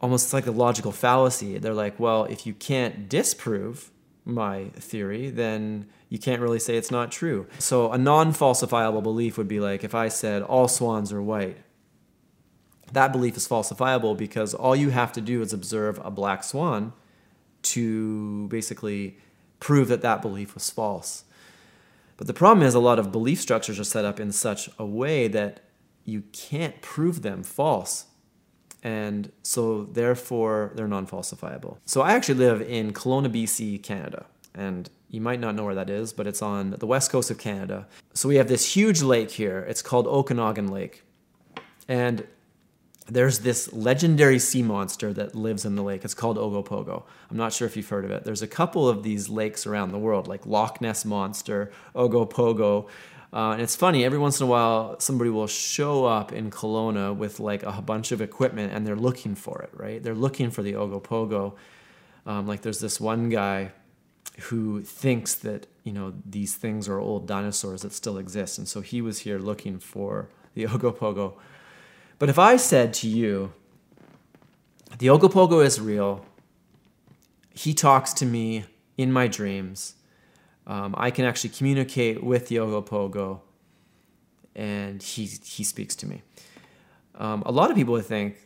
almost 0.00 0.32
like 0.32 0.46
a 0.46 0.52
logical 0.52 0.92
fallacy. 0.92 1.58
They're 1.58 1.74
like, 1.74 1.98
well, 1.98 2.24
if 2.26 2.46
you 2.46 2.54
can't 2.54 3.08
disprove 3.08 3.90
my 4.24 4.66
theory, 4.76 5.30
then 5.30 5.86
you 6.08 6.20
can't 6.20 6.40
really 6.40 6.60
say 6.60 6.76
it's 6.76 6.92
not 6.92 7.10
true. 7.10 7.48
So 7.58 7.90
a 7.90 7.98
non 7.98 8.32
falsifiable 8.32 9.02
belief 9.02 9.36
would 9.36 9.48
be 9.48 9.58
like 9.58 9.82
if 9.82 9.96
I 9.96 10.08
said 10.08 10.42
all 10.42 10.68
swans 10.68 11.12
are 11.12 11.20
white. 11.20 11.56
That 12.92 13.10
belief 13.10 13.36
is 13.36 13.48
falsifiable 13.48 14.16
because 14.16 14.54
all 14.54 14.76
you 14.76 14.90
have 14.90 15.12
to 15.14 15.20
do 15.20 15.42
is 15.42 15.52
observe 15.52 16.00
a 16.04 16.10
black 16.12 16.44
swan 16.44 16.92
to 17.62 18.46
basically 18.48 19.18
prove 19.64 19.88
that 19.88 20.02
that 20.02 20.20
belief 20.20 20.52
was 20.52 20.68
false. 20.68 21.24
But 22.18 22.26
the 22.26 22.34
problem 22.34 22.66
is, 22.66 22.74
a 22.74 22.80
lot 22.80 22.98
of 22.98 23.10
belief 23.10 23.40
structures 23.40 23.80
are 23.80 23.84
set 23.84 24.04
up 24.04 24.20
in 24.20 24.30
such 24.30 24.68
a 24.78 24.84
way 24.84 25.26
that 25.28 25.60
you 26.04 26.24
can't 26.32 26.82
prove 26.82 27.22
them 27.22 27.42
false. 27.42 28.04
And 28.82 29.32
so, 29.42 29.84
therefore, 29.84 30.72
they're 30.74 30.86
non 30.86 31.06
falsifiable. 31.06 31.78
So, 31.86 32.02
I 32.02 32.12
actually 32.12 32.40
live 32.40 32.60
in 32.60 32.92
Kelowna, 32.92 33.32
BC, 33.32 33.82
Canada. 33.82 34.26
And 34.54 34.90
you 35.08 35.22
might 35.22 35.40
not 35.40 35.54
know 35.54 35.64
where 35.64 35.74
that 35.74 35.88
is, 35.88 36.12
but 36.12 36.26
it's 36.26 36.42
on 36.42 36.72
the 36.72 36.86
west 36.86 37.10
coast 37.10 37.30
of 37.30 37.38
Canada. 37.38 37.86
So, 38.12 38.28
we 38.28 38.36
have 38.36 38.48
this 38.48 38.74
huge 38.76 39.00
lake 39.00 39.30
here. 39.30 39.60
It's 39.66 39.80
called 39.80 40.06
Okanagan 40.06 40.68
Lake. 40.68 41.04
And 41.88 42.26
there's 43.06 43.40
this 43.40 43.72
legendary 43.72 44.38
sea 44.38 44.62
monster 44.62 45.12
that 45.12 45.34
lives 45.34 45.64
in 45.64 45.76
the 45.76 45.82
lake. 45.82 46.04
It's 46.04 46.14
called 46.14 46.38
Ogopogo. 46.38 47.02
I'm 47.30 47.36
not 47.36 47.52
sure 47.52 47.66
if 47.66 47.76
you've 47.76 47.88
heard 47.88 48.04
of 48.04 48.10
it. 48.10 48.24
There's 48.24 48.42
a 48.42 48.46
couple 48.46 48.88
of 48.88 49.02
these 49.02 49.28
lakes 49.28 49.66
around 49.66 49.92
the 49.92 49.98
world, 49.98 50.26
like 50.26 50.46
Loch 50.46 50.80
Ness 50.80 51.04
Monster, 51.04 51.70
Ogopogo. 51.94 52.88
Uh, 53.32 53.50
and 53.52 53.62
it's 53.62 53.76
funny, 53.76 54.04
every 54.04 54.18
once 54.18 54.40
in 54.40 54.46
a 54.46 54.50
while, 54.50 54.98
somebody 55.00 55.28
will 55.28 55.48
show 55.48 56.04
up 56.04 56.32
in 56.32 56.50
Kelowna 56.50 57.14
with 57.14 57.40
like 57.40 57.62
a 57.64 57.82
bunch 57.82 58.12
of 58.12 58.22
equipment 58.22 58.72
and 58.72 58.86
they're 58.86 58.96
looking 58.96 59.34
for 59.34 59.60
it, 59.60 59.70
right? 59.74 60.02
They're 60.02 60.14
looking 60.14 60.50
for 60.50 60.62
the 60.62 60.74
Ogopogo. 60.74 61.56
Um, 62.26 62.46
like 62.46 62.62
there's 62.62 62.80
this 62.80 63.00
one 63.00 63.28
guy 63.28 63.72
who 64.42 64.82
thinks 64.82 65.34
that, 65.34 65.66
you 65.82 65.92
know, 65.92 66.14
these 66.24 66.54
things 66.54 66.88
are 66.88 66.98
old 66.98 67.26
dinosaurs 67.26 67.82
that 67.82 67.92
still 67.92 68.18
exist. 68.18 68.56
And 68.56 68.66
so 68.66 68.80
he 68.80 69.02
was 69.02 69.20
here 69.20 69.38
looking 69.38 69.78
for 69.78 70.30
the 70.54 70.64
Ogopogo. 70.64 71.34
But 72.18 72.28
if 72.28 72.38
I 72.38 72.56
said 72.56 72.94
to 72.94 73.08
you, 73.08 73.52
the 74.98 75.08
Ogopogo 75.08 75.64
is 75.64 75.80
real, 75.80 76.24
he 77.52 77.74
talks 77.74 78.12
to 78.14 78.26
me 78.26 78.64
in 78.96 79.12
my 79.12 79.26
dreams, 79.26 79.94
um, 80.66 80.94
I 80.96 81.10
can 81.10 81.24
actually 81.24 81.50
communicate 81.50 82.22
with 82.22 82.48
the 82.48 82.56
Ogopogo, 82.56 83.40
and 84.54 85.02
he, 85.02 85.26
he 85.26 85.64
speaks 85.64 85.94
to 85.96 86.06
me. 86.06 86.22
Um, 87.16 87.42
a 87.44 87.52
lot 87.52 87.70
of 87.70 87.76
people 87.76 87.92
would 87.94 88.06
think 88.06 88.36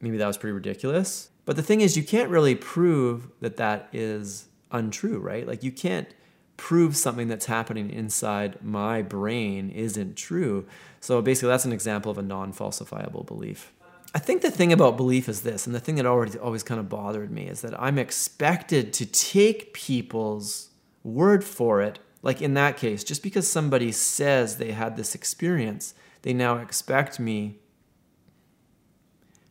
maybe 0.00 0.18
that 0.18 0.26
was 0.26 0.36
pretty 0.36 0.52
ridiculous. 0.52 1.30
But 1.46 1.56
the 1.56 1.62
thing 1.62 1.80
is, 1.80 1.96
you 1.96 2.02
can't 2.02 2.30
really 2.30 2.54
prove 2.54 3.28
that 3.40 3.56
that 3.56 3.88
is 3.92 4.46
untrue, 4.70 5.18
right? 5.18 5.46
Like, 5.46 5.62
you 5.62 5.72
can't 5.72 6.08
prove 6.56 6.96
something 6.96 7.28
that's 7.28 7.46
happening 7.46 7.90
inside 7.90 8.62
my 8.62 9.02
brain 9.02 9.70
isn't 9.70 10.16
true. 10.16 10.66
So 11.00 11.20
basically, 11.20 11.48
that's 11.48 11.64
an 11.64 11.72
example 11.72 12.10
of 12.10 12.18
a 12.18 12.22
non 12.22 12.52
falsifiable 12.52 13.26
belief. 13.26 13.72
I 14.14 14.20
think 14.20 14.42
the 14.42 14.50
thing 14.50 14.72
about 14.72 14.96
belief 14.96 15.28
is 15.28 15.42
this, 15.42 15.66
and 15.66 15.74
the 15.74 15.80
thing 15.80 15.96
that 15.96 16.06
already 16.06 16.38
always 16.38 16.62
kind 16.62 16.78
of 16.78 16.88
bothered 16.88 17.30
me 17.30 17.48
is 17.48 17.62
that 17.62 17.78
I'm 17.80 17.98
expected 17.98 18.92
to 18.94 19.06
take 19.06 19.74
people's 19.74 20.68
word 21.02 21.42
for 21.42 21.82
it. 21.82 21.98
Like 22.22 22.40
in 22.40 22.54
that 22.54 22.76
case, 22.76 23.04
just 23.04 23.22
because 23.22 23.50
somebody 23.50 23.92
says 23.92 24.56
they 24.56 24.72
had 24.72 24.96
this 24.96 25.14
experience, 25.14 25.94
they 26.22 26.32
now 26.32 26.56
expect 26.56 27.20
me 27.20 27.58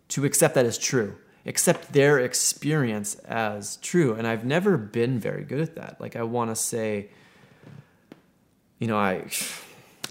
to 0.07 0.25
accept 0.25 0.55
that 0.55 0.65
as 0.65 0.77
true 0.77 1.15
accept 1.45 1.93
their 1.93 2.19
experience 2.19 3.15
as 3.25 3.77
true. 3.77 4.13
And 4.13 4.25
I've 4.27 4.45
never 4.45 4.77
been 4.77 5.19
very 5.19 5.43
good 5.43 5.59
at 5.59 5.75
that. 5.75 5.99
Like 5.99 6.15
I 6.15 6.23
want 6.23 6.51
to 6.51 6.55
say, 6.55 7.09
you 8.79 8.87
know, 8.87 8.97
I 8.97 9.25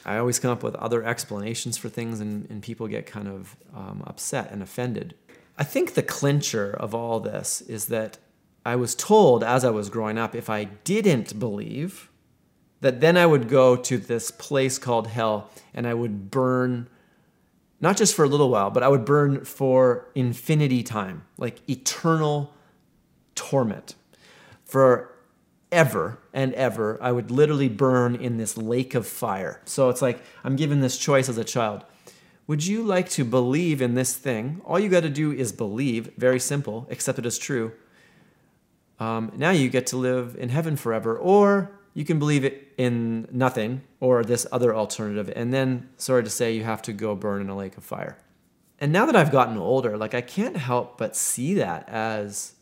I 0.05 0.19
always 0.19 0.39
come 0.39 0.51
up 0.51 0.63
with 0.63 0.75
other 0.77 1.05
explanations 1.05 1.79
for 1.79 1.89
things, 1.89 2.21
and, 2.21 2.51
and 2.51 2.63
people 2.63 2.89
get 2.89 3.07
kind 3.07 3.29
of 3.29 3.57
um, 3.75 4.03
upset 4.07 4.51
and 4.51 4.63
offended. 4.63 5.15
I 5.57 5.65
think 5.65 5.95
the 5.95 6.03
clincher 6.03 6.73
of 6.73 6.95
all 6.95 7.21
this 7.21 7.61
is 7.63 7.87
that 7.87 8.19
I 8.65 8.77
was 8.77 8.95
told 8.95 9.45
as 9.45 9.65
I 9.65 9.71
was 9.71 9.91
growing 9.91 10.19
up 10.19 10.35
if 10.35 10.49
I 10.51 10.65
didn't 10.65 11.39
believe, 11.39 12.11
that 12.81 13.01
then 13.01 13.17
I 13.17 13.27
would 13.27 13.49
go 13.49 13.77
to 13.77 13.99
this 13.99 14.31
place 14.31 14.79
called 14.79 15.09
hell 15.09 15.51
and 15.73 15.87
I 15.87 15.95
would 15.95 16.31
burn 16.31 16.89
not 17.83 17.97
just 17.97 18.15
for 18.15 18.25
a 18.25 18.29
little 18.29 18.49
while, 18.49 18.71
but 18.71 18.83
I 18.83 18.89
would 18.89 19.05
burn 19.05 19.45
for 19.45 20.09
infinity 20.15 20.83
time, 20.83 21.25
like 21.37 21.69
eternal 21.69 22.55
torment. 23.35 23.97
For 24.65 25.13
ever 25.71 26.19
and 26.33 26.55
ever, 26.55 26.97
I 27.03 27.13
would 27.13 27.31
literally 27.31 27.69
burn 27.69 28.15
in 28.15 28.39
this 28.39 28.57
lake 28.57 28.95
of 28.95 29.07
fire. 29.07 29.61
So 29.65 29.91
it's 29.91 30.01
like 30.01 30.23
I'm 30.45 30.57
given 30.57 30.81
this 30.81 30.97
choice 30.97 31.29
as 31.29 31.37
a 31.37 31.45
child. 31.45 31.85
Would 32.47 32.65
you 32.67 32.83
like 32.83 33.09
to 33.11 33.25
believe 33.25 33.83
in 33.83 33.95
this 33.95 34.15
thing? 34.17 34.61
All 34.65 34.79
you 34.79 34.89
got 34.89 35.03
to 35.03 35.11
do 35.11 35.33
is 35.33 35.53
believe, 35.53 36.13
very 36.17 36.41
simple, 36.41 36.87
accept 36.91 37.19
it 37.19 37.27
as 37.27 37.39
true. 37.39 37.73
Um, 38.99 39.33
now 39.37 39.51
you 39.51 39.69
get 39.69 39.87
to 39.89 39.97
live 39.97 40.37
in 40.39 40.49
heaven 40.49 40.77
forever, 40.77 41.17
or 41.17 41.73
you 41.95 42.05
can 42.05 42.19
believe 42.19 42.45
it 42.45 42.73
in 42.79 43.29
nothing 43.31 43.83
or 44.01 44.25
this 44.25 44.47
other 44.51 44.75
alternative. 44.75 45.33
And 45.35 45.53
then, 45.53 45.91
sorry 45.97 46.25
to 46.25 46.31
say, 46.31 46.55
you 46.55 46.65
have 46.65 46.83
to 46.83 46.93
go 46.93 47.15
burn 47.15 47.43
in 47.43 47.49
a 47.49 47.57
lake 47.57 47.77
of 47.77 47.85
fire. 47.85 48.19
And 48.79 48.93
now 48.93 49.07
that 49.07 49.15
I've 49.15 49.31
gotten 49.31 49.59
older, 49.59 49.97
like 49.97 50.15
I 50.15 50.23
can't 50.23 50.57
help 50.57 50.99
but 50.99 51.15
see 51.15 51.55
that 51.55 51.89
as 51.89 52.55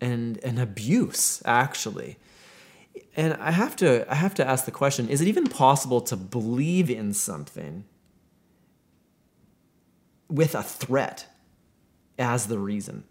an, 0.00 0.38
an 0.42 0.58
abuse, 0.58 1.42
actually. 1.44 2.16
And 3.14 3.34
I 3.34 3.50
have 3.50 3.76
to 3.76 4.10
I 4.10 4.14
have 4.14 4.34
to 4.34 4.46
ask 4.46 4.64
the 4.64 4.70
question, 4.70 5.08
is 5.08 5.20
it 5.20 5.28
even 5.28 5.46
possible 5.46 6.00
to 6.02 6.16
believe 6.16 6.90
in 6.90 7.12
something 7.12 7.84
with 10.28 10.54
a 10.54 10.62
threat 10.62 11.26
as 12.18 12.46
the 12.46 12.58
reason? 12.58 13.04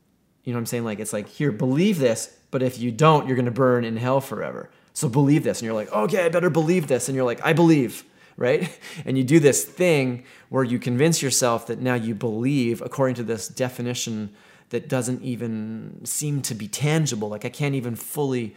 You 0.43 0.53
know 0.53 0.57
what 0.57 0.61
I'm 0.61 0.65
saying? 0.67 0.85
Like 0.85 0.99
it's 0.99 1.13
like, 1.13 1.27
here, 1.27 1.51
believe 1.51 1.99
this, 1.99 2.35
but 2.49 2.63
if 2.63 2.79
you 2.79 2.91
don't, 2.91 3.27
you're 3.27 3.35
gonna 3.35 3.51
burn 3.51 3.83
in 3.83 3.97
hell 3.97 4.21
forever. 4.21 4.71
So 4.95 5.09
believe 5.09 5.43
this. 5.43 5.59
And 5.59 5.65
you're 5.65 5.75
like, 5.75 5.91
okay, 5.91 6.25
I 6.25 6.29
better 6.29 6.49
believe 6.49 6.87
this. 6.87 7.09
And 7.09 7.15
you're 7.15 7.25
like, 7.25 7.45
I 7.45 7.51
believe, 7.53 8.05
right? 8.37 8.67
And 9.05 9.17
you 9.17 9.25
do 9.25 9.39
this 9.39 9.63
thing 9.63 10.23
where 10.49 10.63
you 10.63 10.79
convince 10.79 11.21
yourself 11.21 11.67
that 11.67 11.79
now 11.79 11.95
you 11.95 12.15
believe 12.15 12.81
according 12.81 13.15
to 13.15 13.23
this 13.23 13.47
definition 13.49 14.33
that 14.69 14.87
doesn't 14.87 15.21
even 15.21 15.99
seem 16.05 16.41
to 16.43 16.55
be 16.55 16.69
tangible. 16.69 17.27
Like 17.27 17.43
I 17.43 17.49
can't 17.49 17.75
even 17.75 17.95
fully 17.95 18.55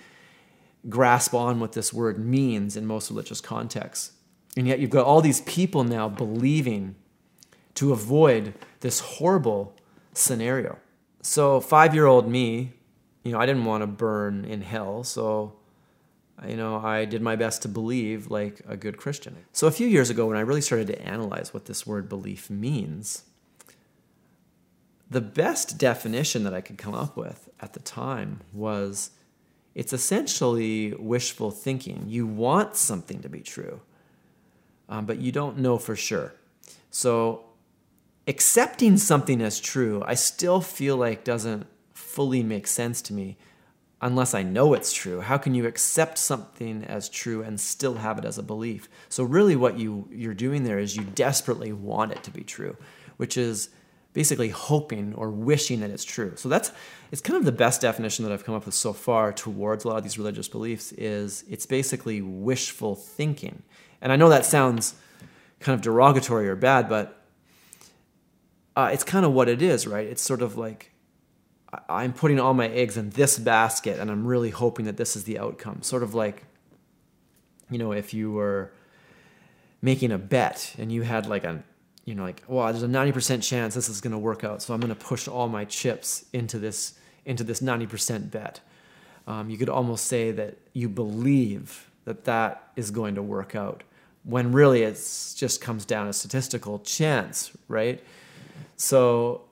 grasp 0.89 1.35
on 1.35 1.59
what 1.59 1.73
this 1.73 1.93
word 1.93 2.25
means 2.25 2.77
in 2.77 2.87
most 2.87 3.11
religious 3.11 3.41
contexts. 3.41 4.13
And 4.57 4.69
yet 4.69 4.79
you've 4.79 4.91
got 4.91 5.05
all 5.05 5.21
these 5.21 5.41
people 5.41 5.83
now 5.83 6.09
believing 6.09 6.95
to 7.75 7.93
avoid 7.93 8.55
this 8.81 9.01
horrible 9.01 9.75
scenario. 10.15 10.79
So, 11.21 11.61
five 11.61 11.95
year 11.95 12.07
old 12.07 12.29
me, 12.29 12.75
you 13.25 13.33
know, 13.33 13.41
I 13.41 13.47
didn't 13.47 13.65
want 13.65 13.83
to 13.83 13.89
burn 13.89 14.45
in 14.45 14.63
hell. 14.63 15.03
So, 15.03 15.58
you 16.47 16.57
know, 16.57 16.77
I 16.77 17.05
did 17.05 17.23
my 17.23 17.37
best 17.37 17.63
to 17.63 17.69
believe 17.69 18.31
like 18.31 18.61
a 18.69 18.77
good 18.77 18.97
Christian. 18.97 19.37
So 19.53 19.67
a 19.67 19.71
few 19.71 19.87
years 19.87 20.11
ago, 20.11 20.27
when 20.27 20.37
I 20.37 20.41
really 20.41 20.61
started 20.61 20.87
to 20.89 21.03
analyze 21.03 21.53
what 21.53 21.67
this 21.67 21.87
word 21.87 22.09
belief 22.09 22.49
means, 22.51 23.25
the 25.11 25.21
best 25.21 25.79
definition 25.79 26.45
that 26.45 26.55
I 26.55 26.61
could 26.61 26.79
come 26.79 26.95
up 26.95 27.17
with 27.17 27.49
at 27.61 27.73
the 27.73 27.81
time 27.81 28.41
was 28.53 29.11
it's 29.75 29.93
essentially 29.93 30.93
wishful 30.95 31.51
thinking. 31.51 32.05
You 32.07 32.27
want 32.27 32.77
something 32.77 33.21
to 33.23 33.29
be 33.29 33.41
true, 33.41 33.81
um, 34.89 35.07
but 35.07 35.19
you 35.19 35.33
don't 35.33 35.59
know 35.59 35.79
for 35.79 35.97
sure. 35.97 36.35
So 36.91 37.45
accepting 38.27 38.97
something 38.99 39.41
as 39.41 39.61
true, 39.61 40.03
I 40.07 40.15
still 40.15 40.61
feel 40.61 40.97
like 40.97 41.25
doesn't 41.25 41.67
fully 41.95 42.43
make 42.43 42.67
sense 42.67 43.01
to 43.03 43.13
me 43.13 43.39
unless 44.01 44.35
I 44.35 44.43
know 44.43 44.75
it's 44.75 44.93
true. 44.93 45.21
How 45.21 45.39
can 45.39 45.55
you 45.55 45.67
accept 45.67 46.19
something 46.19 46.85
as 46.85 47.09
true 47.09 47.43
and 47.43 47.61
still 47.61 47.95
have 47.95 48.19
it 48.19 48.25
as 48.25 48.39
a 48.39 48.43
belief? 48.43 48.89
So 49.09 49.25
really 49.25 49.57
what 49.57 49.79
you 49.79 50.09
you're 50.11 50.35
doing 50.35 50.65
there 50.65 50.79
is 50.79 50.97
you 50.97 51.05
desperately 51.05 51.73
want 51.73 52.13
it 52.13 52.23
to 52.25 52.31
be 52.31 52.45
true, 52.45 52.77
which 53.17 53.37
is 53.37 53.71
basically 54.13 54.49
hoping 54.49 55.15
or 55.15 55.31
wishing 55.31 55.81
that 55.81 55.91
it's 55.91 56.05
true. 56.05 56.33
So 56.37 56.49
that's 56.49 56.73
it's 57.11 57.21
kind 57.21 57.37
of 57.37 57.45
the 57.45 57.53
best 57.53 57.81
definition 57.81 58.25
that 58.25 58.33
I've 58.33 58.45
come 58.45 58.55
up 58.55 58.67
with 58.67 58.75
so 58.75 58.93
far 58.93 59.33
towards 59.33 59.85
a 59.85 59.89
lot 59.89 59.97
of 59.97 60.03
these 60.03 60.19
religious 60.19 60.49
beliefs 60.49 60.93
is 60.93 61.45
it's 61.49 61.67
basically 61.67 62.23
wishful 62.23 62.95
thinking. 62.95 63.63
And 64.01 64.13
I 64.13 64.17
know 64.17 64.29
that 64.29 64.45
sounds 64.45 64.95
kind 65.61 65.75
of 65.75 65.81
derogatory 65.83 66.49
or 66.49 66.55
bad, 66.55 66.89
but 66.89 67.21
uh, 68.77 68.91
it's 68.93 69.03
kind 69.03 69.27
of 69.27 69.33
what 69.33 69.49
it 69.49 69.61
is, 69.61 69.89
right? 69.89 70.07
It's 70.07 70.23
sort 70.23 70.41
of 70.41 70.57
like 70.57 70.93
I'm 71.89 72.13
putting 72.13 72.41
all 72.41 72.55
my 72.55 72.69
eggs 72.69 72.97
in 72.97 73.11
this 73.11 73.39
basket 73.39 73.99
and 73.99 74.11
I'm 74.11 74.27
really 74.27 74.51
hoping 74.51 74.87
that 74.87 74.97
this 74.97 75.17
is 75.17 75.25
the 75.25 75.39
outcome. 75.39 75.83
Sort 75.83 76.03
of 76.03 76.15
like, 76.15 76.45
you 77.71 77.79
know, 77.79 77.93
if 77.93 78.15
you 78.15 78.31
were 78.31 78.73
making 79.83 80.11
a 80.11 80.19
bet 80.19 80.75
and 80.79 80.91
you 80.91 81.03
had 81.03 81.27
like 81.27 81.45
a, 81.45 81.63
you 82.07 82.15
know, 82.15 82.23
like, 82.23 82.43
well, 82.49 82.73
there's 82.73 82.83
a 82.83 82.87
90% 82.87 83.43
chance 83.43 83.75
this 83.75 83.91
is 83.91 84.01
going 84.01 84.13
to 84.13 84.19
work 84.19 84.45
out. 84.45 84.63
So 84.63 84.73
I'm 84.73 84.81
going 84.81 84.89
to 84.89 84.95
push 84.95 85.29
all 85.29 85.49
my 85.49 85.67
chips 85.67 86.25
into 86.33 86.59
this, 86.59 86.95
into 87.27 87.45
this 87.45 87.61
90% 87.61 88.31
bet. 88.31 88.61
Um, 89.27 89.51
you 89.51 89.59
could 89.59 89.69
almost 89.69 90.07
say 90.07 90.31
that 90.31 90.57
you 90.73 90.89
believe 90.89 91.91
that 92.07 92.25
that 92.25 92.71
is 92.77 92.91
going 92.91 93.17
to 93.17 93.23
work 93.23 93.55
out 93.55 93.83
when 94.25 94.53
really 94.53 94.83
it 94.83 94.95
just 95.37 95.61
comes 95.61 95.85
down 95.85 96.07
to 96.07 96.15
statistical 96.15 96.79
chance, 96.79 97.51
right? 97.69 98.03
So 98.77 99.48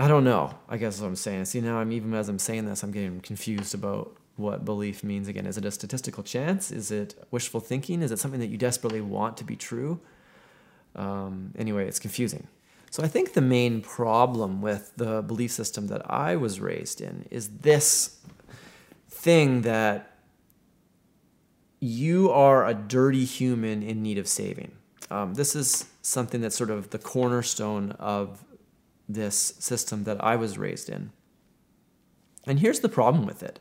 I 0.00 0.08
don't 0.08 0.24
know. 0.24 0.54
I 0.66 0.78
guess 0.78 0.98
what 0.98 1.08
I'm 1.08 1.14
saying. 1.14 1.44
See, 1.44 1.60
now 1.60 1.76
I'm 1.76 1.92
even 1.92 2.14
as 2.14 2.30
I'm 2.30 2.38
saying 2.38 2.64
this, 2.64 2.82
I'm 2.82 2.90
getting 2.90 3.20
confused 3.20 3.74
about 3.74 4.16
what 4.36 4.64
belief 4.64 5.04
means 5.04 5.28
again. 5.28 5.44
Is 5.44 5.58
it 5.58 5.66
a 5.66 5.70
statistical 5.70 6.22
chance? 6.22 6.70
Is 6.70 6.90
it 6.90 7.22
wishful 7.30 7.60
thinking? 7.60 8.00
Is 8.00 8.10
it 8.10 8.18
something 8.18 8.40
that 8.40 8.46
you 8.46 8.56
desperately 8.56 9.02
want 9.02 9.36
to 9.36 9.44
be 9.44 9.56
true? 9.56 10.00
Um, 10.96 11.52
anyway, 11.58 11.86
it's 11.86 11.98
confusing. 11.98 12.46
So 12.90 13.02
I 13.02 13.08
think 13.08 13.34
the 13.34 13.42
main 13.42 13.82
problem 13.82 14.62
with 14.62 14.90
the 14.96 15.20
belief 15.20 15.50
system 15.50 15.88
that 15.88 16.10
I 16.10 16.34
was 16.34 16.60
raised 16.60 17.02
in 17.02 17.26
is 17.30 17.58
this 17.58 18.20
thing 19.10 19.60
that 19.62 20.16
you 21.78 22.30
are 22.30 22.66
a 22.66 22.72
dirty 22.72 23.26
human 23.26 23.82
in 23.82 24.02
need 24.02 24.16
of 24.16 24.26
saving. 24.26 24.72
Um, 25.10 25.34
this 25.34 25.54
is 25.54 25.90
something 26.00 26.40
that's 26.40 26.56
sort 26.56 26.70
of 26.70 26.88
the 26.88 26.98
cornerstone 26.98 27.92
of 27.98 28.42
this 29.12 29.54
system 29.58 30.04
that 30.04 30.22
I 30.22 30.36
was 30.36 30.58
raised 30.58 30.88
in. 30.88 31.12
And 32.46 32.60
here's 32.60 32.80
the 32.80 32.88
problem 32.88 33.26
with 33.26 33.42
it. 33.42 33.58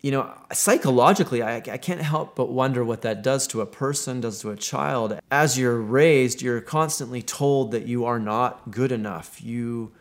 You 0.00 0.10
know, 0.10 0.34
psychologically, 0.52 1.42
I, 1.42 1.56
I 1.56 1.78
can't 1.78 2.02
help 2.02 2.36
but 2.36 2.50
wonder 2.50 2.84
what 2.84 3.02
that 3.02 3.22
does 3.22 3.46
to 3.48 3.62
a 3.62 3.66
person, 3.66 4.20
does 4.20 4.40
to 4.40 4.50
a 4.50 4.56
child. 4.56 5.18
As 5.30 5.58
you're 5.58 5.80
raised, 5.80 6.42
you're 6.42 6.60
constantly 6.60 7.22
told 7.22 7.70
that 7.70 7.86
you 7.86 8.04
are 8.04 8.18
not 8.18 8.70
good 8.70 8.92
enough. 8.92 9.40
You 9.42 9.92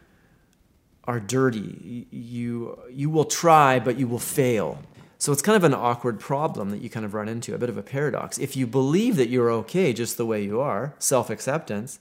are 1.05 1.19
dirty. 1.19 2.07
You, 2.12 2.79
you 2.91 3.10
will 3.10 3.25
try, 3.25 3.79
but 3.79 3.98
you 3.98 4.07
will 4.07 4.19
fail. 4.19 4.79
So 5.19 5.31
it's 5.31 5.41
kind 5.41 5.55
of 5.55 5.63
an 5.63 5.74
awkward 5.74 6.19
problem 6.19 6.69
that 6.72 6.81
you 6.81 6.89
kind 6.89 7.05
of 7.05 7.13
run 7.13 7.29
into, 7.29 7.55
a 7.55 7.57
bit 7.57 7.69
of 7.69 7.77
a 7.77 7.81
paradox. 7.81 8.38
If 8.38 8.57
you 8.57 8.67
believe 8.67 9.15
that 9.15 9.29
you're 9.29 9.51
okay 9.51 9.93
just 9.93 10.17
the 10.17 10.25
way 10.25 10.43
you 10.43 10.60
are, 10.60 10.95
self 11.00 11.29
acceptance, 11.29 12.00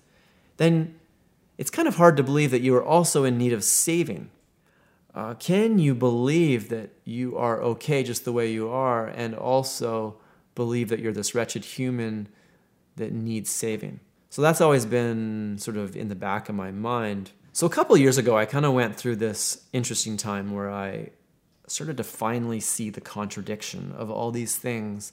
then 0.56 0.98
it's 1.62 1.70
kind 1.70 1.86
of 1.86 1.94
hard 1.94 2.16
to 2.16 2.24
believe 2.24 2.50
that 2.50 2.60
you 2.60 2.74
are 2.74 2.84
also 2.84 3.22
in 3.22 3.38
need 3.38 3.52
of 3.52 3.62
saving. 3.62 4.32
Uh, 5.14 5.34
can 5.34 5.78
you 5.78 5.94
believe 5.94 6.70
that 6.70 6.90
you 7.04 7.36
are 7.36 7.62
okay 7.62 8.02
just 8.02 8.24
the 8.24 8.32
way 8.32 8.50
you 8.50 8.68
are 8.68 9.06
and 9.06 9.32
also 9.32 10.16
believe 10.56 10.88
that 10.88 10.98
you're 10.98 11.12
this 11.12 11.36
wretched 11.36 11.64
human 11.64 12.26
that 12.96 13.12
needs 13.12 13.48
saving? 13.48 14.00
So 14.28 14.42
that's 14.42 14.60
always 14.60 14.84
been 14.84 15.56
sort 15.56 15.76
of 15.76 15.94
in 15.94 16.08
the 16.08 16.16
back 16.16 16.48
of 16.48 16.56
my 16.56 16.72
mind. 16.72 17.30
So 17.52 17.64
a 17.64 17.70
couple 17.70 17.96
years 17.96 18.18
ago, 18.18 18.36
I 18.36 18.44
kind 18.44 18.66
of 18.66 18.72
went 18.72 18.96
through 18.96 19.16
this 19.16 19.64
interesting 19.72 20.16
time 20.16 20.52
where 20.52 20.68
I 20.68 21.10
started 21.68 21.96
to 21.98 22.02
finally 22.02 22.58
see 22.58 22.90
the 22.90 23.00
contradiction 23.00 23.94
of 23.96 24.10
all 24.10 24.32
these 24.32 24.56
things 24.56 25.12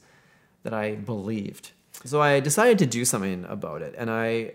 that 0.63 0.73
I 0.73 0.95
believed. 0.95 1.73
So 2.05 2.19
I 2.19 2.39
decided 2.39 2.79
to 2.79 2.87
do 2.87 3.05
something 3.05 3.45
about 3.47 3.83
it, 3.83 3.93
and 3.95 4.09
I 4.09 4.53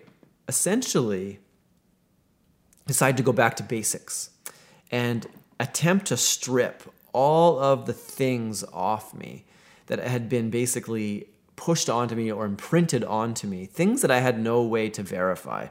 essentially 0.49 1.39
decide 2.87 3.17
to 3.17 3.23
go 3.23 3.33
back 3.33 3.57
to 3.57 3.63
basics 3.63 4.31
and 4.91 5.27
attempt 5.59 6.07
to 6.07 6.17
strip 6.17 6.83
all 7.13 7.59
of 7.59 7.87
the 7.87 7.93
things 7.93 8.65
off 8.73 9.15
me 9.15 9.45
that 9.87 9.99
had 9.99 10.29
been 10.29 10.51
basically 10.51 11.29
pushed 11.57 11.89
onto 11.89 12.15
me 12.15 12.31
or 12.31 12.45
imprinted 12.45 13.05
onto 13.05 13.47
me, 13.47 13.67
things 13.67 14.03
that 14.03 14.11
I 14.11 14.21
had 14.21 14.39
no 14.39 14.63
way 14.63 14.91
to 14.91 15.03
verify. 15.03 15.69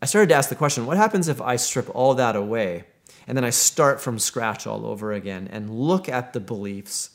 I 0.00 0.06
started 0.06 0.28
to 0.28 0.34
ask 0.34 0.48
the 0.48 0.54
question 0.54 0.86
what 0.86 0.96
happens 0.96 1.28
if 1.28 1.40
I 1.40 1.56
strip 1.56 1.90
all 1.94 2.14
that 2.14 2.36
away 2.36 2.84
and 3.26 3.36
then 3.36 3.44
I 3.44 3.50
start 3.50 4.00
from 4.00 4.18
scratch 4.18 4.66
all 4.66 4.86
over 4.86 5.12
again 5.12 5.48
and 5.50 5.70
look 5.70 6.08
at 6.08 6.32
the 6.32 6.40
beliefs 6.40 7.10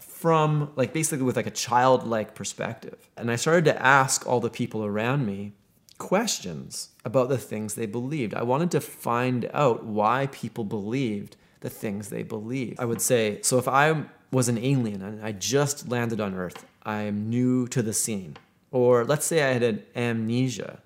from 0.00 0.70
like 0.76 0.92
basically 0.92 1.24
with 1.24 1.36
like 1.36 1.46
a 1.46 1.50
childlike 1.50 2.34
perspective. 2.34 3.08
And 3.16 3.30
I 3.30 3.36
started 3.36 3.64
to 3.66 3.82
ask 3.82 4.26
all 4.26 4.40
the 4.40 4.50
people 4.50 4.84
around 4.84 5.26
me 5.26 5.52
questions 6.00 6.88
about 7.04 7.28
the 7.28 7.38
things 7.38 7.74
they 7.74 7.86
believed. 7.86 8.34
I 8.34 8.42
wanted 8.42 8.72
to 8.72 8.80
find 8.80 9.48
out 9.52 9.84
why 9.84 10.28
people 10.32 10.64
believed 10.64 11.36
the 11.60 11.70
things 11.70 12.08
they 12.08 12.24
believed. 12.24 12.80
I 12.80 12.86
would 12.86 13.00
say, 13.00 13.40
so 13.42 13.58
if 13.58 13.68
I 13.68 14.06
was 14.32 14.48
an 14.48 14.58
alien 14.58 15.02
and 15.02 15.24
I 15.24 15.30
just 15.32 15.88
landed 15.88 16.20
on 16.20 16.34
Earth, 16.34 16.66
I'm 16.82 17.28
new 17.28 17.68
to 17.68 17.82
the 17.82 17.92
scene. 17.92 18.38
Or 18.72 19.04
let's 19.04 19.26
say 19.26 19.42
I 19.42 19.52
had 19.52 19.62
an 19.62 19.82
amnesia 19.94 20.80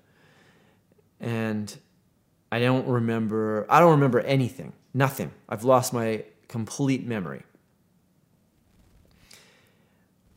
and 1.19 1.75
I 2.51 2.59
don't 2.59 2.87
remember 2.87 3.65
I 3.69 3.79
don't 3.79 3.91
remember 3.91 4.19
anything. 4.19 4.73
Nothing. 4.93 5.31
I've 5.47 5.63
lost 5.63 5.93
my 5.93 6.25
complete 6.47 7.05
memory 7.05 7.43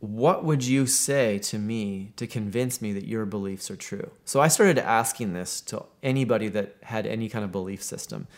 what 0.00 0.44
would 0.44 0.64
you 0.64 0.86
say 0.86 1.38
to 1.38 1.58
me 1.58 2.12
to 2.16 2.26
convince 2.26 2.80
me 2.80 2.92
that 2.92 3.06
your 3.06 3.26
beliefs 3.26 3.70
are 3.70 3.76
true? 3.76 4.10
So 4.24 4.40
I 4.40 4.48
started 4.48 4.78
asking 4.78 5.32
this 5.32 5.60
to 5.62 5.84
anybody 6.02 6.48
that 6.48 6.76
had 6.82 7.06
any 7.06 7.28
kind 7.28 7.44
of 7.44 7.50
belief 7.50 7.82
system. 7.82 8.28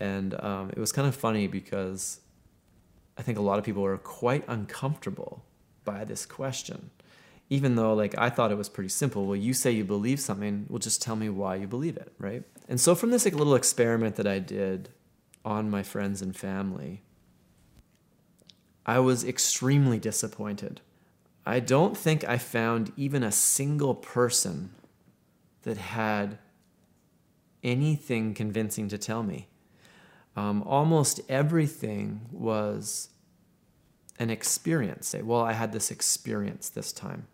And 0.00 0.40
um, 0.42 0.70
it 0.70 0.78
was 0.78 0.92
kind 0.92 1.06
of 1.06 1.14
funny 1.14 1.46
because 1.46 2.20
I 3.18 3.22
think 3.22 3.36
a 3.36 3.42
lot 3.42 3.58
of 3.58 3.64
people 3.64 3.82
were 3.82 3.98
quite 3.98 4.44
uncomfortable 4.48 5.44
by 5.84 6.04
this 6.04 6.24
question. 6.24 6.90
Even 7.50 7.74
though, 7.74 7.92
like, 7.92 8.16
I 8.16 8.30
thought 8.30 8.50
it 8.50 8.56
was 8.56 8.70
pretty 8.70 8.88
simple. 8.88 9.26
Well, 9.26 9.36
you 9.36 9.52
say 9.52 9.70
you 9.70 9.84
believe 9.84 10.18
something, 10.18 10.64
well, 10.70 10.78
just 10.78 11.02
tell 11.02 11.14
me 11.14 11.28
why 11.28 11.56
you 11.56 11.66
believe 11.66 11.98
it, 11.98 12.10
right? 12.18 12.42
And 12.66 12.80
so, 12.80 12.94
from 12.94 13.10
this 13.10 13.26
like, 13.26 13.34
little 13.34 13.54
experiment 13.54 14.16
that 14.16 14.26
I 14.26 14.38
did 14.38 14.88
on 15.44 15.70
my 15.70 15.82
friends 15.82 16.22
and 16.22 16.34
family, 16.34 17.02
I 18.86 18.98
was 18.98 19.24
extremely 19.24 19.98
disappointed 19.98 20.80
I 21.46 21.60
don't 21.60 21.96
think 21.96 22.24
I 22.24 22.38
found 22.38 22.92
even 22.96 23.22
a 23.22 23.32
single 23.32 23.94
person 23.94 24.74
that 25.62 25.76
had 25.76 26.38
anything 27.62 28.34
convincing 28.34 28.88
to 28.88 28.98
tell 28.98 29.22
me. 29.22 29.48
Um, 30.36 30.62
almost 30.62 31.20
everything 31.28 32.22
was 32.32 33.08
an 34.18 34.30
experience. 34.30 35.08
Say, 35.08 35.22
well, 35.22 35.40
I 35.40 35.52
had 35.52 35.72
this 35.72 35.90
experience 35.90 36.68
this 36.68 36.92
time. 36.92 37.26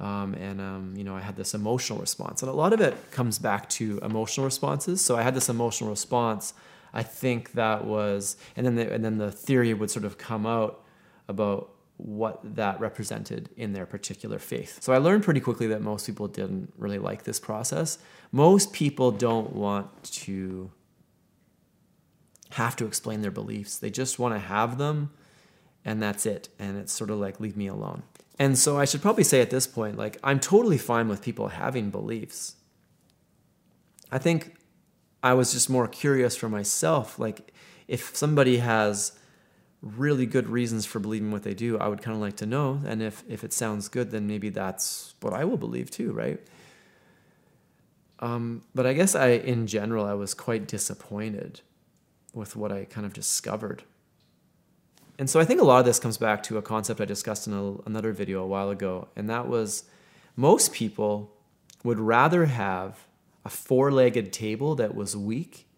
Um, 0.00 0.34
and 0.34 0.60
um, 0.60 0.94
you 0.96 1.04
know, 1.04 1.14
I 1.14 1.20
had 1.20 1.36
this 1.36 1.54
emotional 1.54 2.00
response, 2.00 2.42
and 2.42 2.50
a 2.50 2.54
lot 2.54 2.72
of 2.72 2.80
it 2.80 3.12
comes 3.12 3.38
back 3.38 3.68
to 3.70 3.98
emotional 4.02 4.44
responses. 4.44 5.00
So 5.00 5.16
I 5.16 5.22
had 5.22 5.34
this 5.34 5.48
emotional 5.48 5.90
response. 5.90 6.54
I 6.92 7.02
think 7.02 7.52
that 7.52 7.84
was, 7.84 8.36
and 8.56 8.66
then 8.66 8.74
the, 8.74 8.92
and 8.92 9.04
then 9.04 9.18
the 9.18 9.30
theory 9.30 9.72
would 9.72 9.90
sort 9.90 10.04
of 10.04 10.18
come 10.18 10.44
out 10.44 10.84
about 11.28 11.70
what 12.02 12.40
that 12.56 12.80
represented 12.80 13.48
in 13.56 13.72
their 13.72 13.86
particular 13.86 14.38
faith. 14.38 14.82
So 14.82 14.92
I 14.92 14.98
learned 14.98 15.22
pretty 15.22 15.40
quickly 15.40 15.68
that 15.68 15.82
most 15.82 16.04
people 16.04 16.26
didn't 16.26 16.72
really 16.76 16.98
like 16.98 17.22
this 17.22 17.38
process. 17.38 17.98
Most 18.32 18.72
people 18.72 19.12
don't 19.12 19.52
want 19.52 20.02
to 20.12 20.72
have 22.50 22.74
to 22.76 22.86
explain 22.86 23.22
their 23.22 23.30
beliefs, 23.30 23.78
they 23.78 23.88
just 23.88 24.18
want 24.18 24.34
to 24.34 24.38
have 24.38 24.78
them, 24.78 25.10
and 25.84 26.02
that's 26.02 26.26
it. 26.26 26.48
And 26.58 26.76
it's 26.76 26.92
sort 26.92 27.10
of 27.10 27.18
like, 27.18 27.40
leave 27.40 27.56
me 27.56 27.66
alone. 27.66 28.02
And 28.38 28.58
so 28.58 28.78
I 28.78 28.84
should 28.84 29.00
probably 29.00 29.24
say 29.24 29.40
at 29.40 29.50
this 29.50 29.66
point, 29.66 29.96
like, 29.96 30.18
I'm 30.24 30.40
totally 30.40 30.78
fine 30.78 31.08
with 31.08 31.22
people 31.22 31.48
having 31.48 31.90
beliefs. 31.90 32.56
I 34.10 34.18
think 34.18 34.56
I 35.22 35.34
was 35.34 35.52
just 35.52 35.70
more 35.70 35.86
curious 35.86 36.36
for 36.36 36.48
myself. 36.48 37.18
Like, 37.18 37.52
if 37.86 38.14
somebody 38.16 38.58
has 38.58 39.12
really 39.82 40.26
good 40.26 40.48
reasons 40.48 40.86
for 40.86 41.00
believing 41.00 41.32
what 41.32 41.42
they 41.42 41.54
do, 41.54 41.76
I 41.78 41.88
would 41.88 42.00
kind 42.02 42.14
of 42.14 42.20
like 42.22 42.36
to 42.36 42.46
know. 42.46 42.80
And 42.86 43.02
if, 43.02 43.24
if 43.28 43.44
it 43.44 43.52
sounds 43.52 43.88
good, 43.88 44.10
then 44.12 44.26
maybe 44.26 44.48
that's 44.48 45.14
what 45.20 45.34
I 45.34 45.44
will 45.44 45.58
believe 45.58 45.90
too, 45.90 46.12
right? 46.12 46.40
Um, 48.20 48.62
but 48.74 48.86
I 48.86 48.92
guess 48.92 49.14
I, 49.16 49.30
in 49.30 49.66
general, 49.66 50.04
I 50.06 50.14
was 50.14 50.34
quite 50.34 50.68
disappointed 50.68 51.60
with 52.32 52.54
what 52.56 52.70
I 52.72 52.84
kind 52.84 53.04
of 53.06 53.12
discovered 53.12 53.82
And 55.18 55.30
so 55.30 55.38
I 55.40 55.44
think 55.44 55.60
a 55.60 55.64
lot 55.64 55.78
of 55.80 55.84
this 55.84 55.98
comes 55.98 56.16
back 56.16 56.42
to 56.44 56.58
a 56.58 56.62
concept 56.62 57.00
I 57.00 57.04
discussed 57.04 57.46
in 57.46 57.52
a, 57.52 57.74
another 57.86 58.12
video 58.12 58.42
a 58.42 58.46
while 58.46 58.70
ago, 58.70 59.08
and 59.14 59.30
that 59.30 59.48
was 59.48 59.84
most 60.36 60.72
people 60.72 61.32
would 61.84 61.98
rather 61.98 62.46
have 62.46 63.06
a 63.44 63.48
four 63.50 63.92
legged 63.92 64.32
table 64.32 64.74
that 64.76 64.94
was 64.94 65.16
weak 65.16 65.68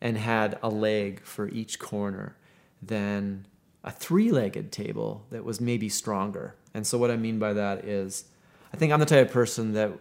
and 0.00 0.18
had 0.18 0.58
a 0.62 0.68
leg 0.68 1.22
for 1.24 1.48
each 1.48 1.78
corner 1.78 2.36
than 2.82 3.46
a 3.84 3.90
three 3.90 4.30
legged 4.30 4.72
table 4.72 5.26
that 5.30 5.44
was 5.44 5.60
maybe 5.60 5.88
stronger. 5.88 6.54
And 6.74 6.86
so, 6.86 6.98
what 6.98 7.10
I 7.10 7.16
mean 7.16 7.38
by 7.38 7.52
that 7.52 7.84
is, 7.84 8.24
I 8.72 8.76
think 8.76 8.92
I'm 8.92 9.00
the 9.00 9.06
type 9.06 9.26
of 9.26 9.32
person 9.32 9.72
that 9.74 9.92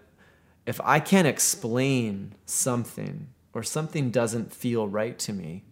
if 0.65 0.81
I 0.83 0.99
can't 0.99 1.27
explain 1.27 2.35
something 2.45 3.29
or 3.53 3.63
something 3.63 4.11
doesn't 4.11 4.53
feel 4.53 4.87
right 4.87 5.17
to 5.19 5.33
me, 5.33 5.63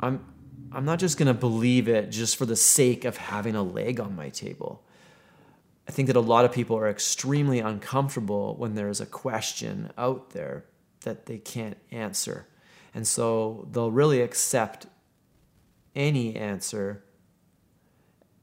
I'm, 0.00 0.24
I'm 0.70 0.84
not 0.84 0.98
just 0.98 1.16
going 1.16 1.28
to 1.28 1.34
believe 1.34 1.88
it 1.88 2.10
just 2.10 2.36
for 2.36 2.44
the 2.44 2.56
sake 2.56 3.04
of 3.04 3.16
having 3.16 3.54
a 3.54 3.62
leg 3.62 4.00
on 4.00 4.14
my 4.14 4.28
table. 4.28 4.84
I 5.88 5.92
think 5.92 6.08
that 6.08 6.16
a 6.16 6.20
lot 6.20 6.44
of 6.44 6.52
people 6.52 6.76
are 6.76 6.88
extremely 6.88 7.58
uncomfortable 7.58 8.54
when 8.56 8.74
there's 8.74 9.00
a 9.00 9.06
question 9.06 9.90
out 9.96 10.30
there 10.30 10.64
that 11.04 11.26
they 11.26 11.38
can't 11.38 11.78
answer. 11.90 12.46
And 12.94 13.06
so 13.06 13.66
they'll 13.70 13.90
really 13.90 14.20
accept 14.20 14.86
any 15.94 16.36
answer 16.36 17.02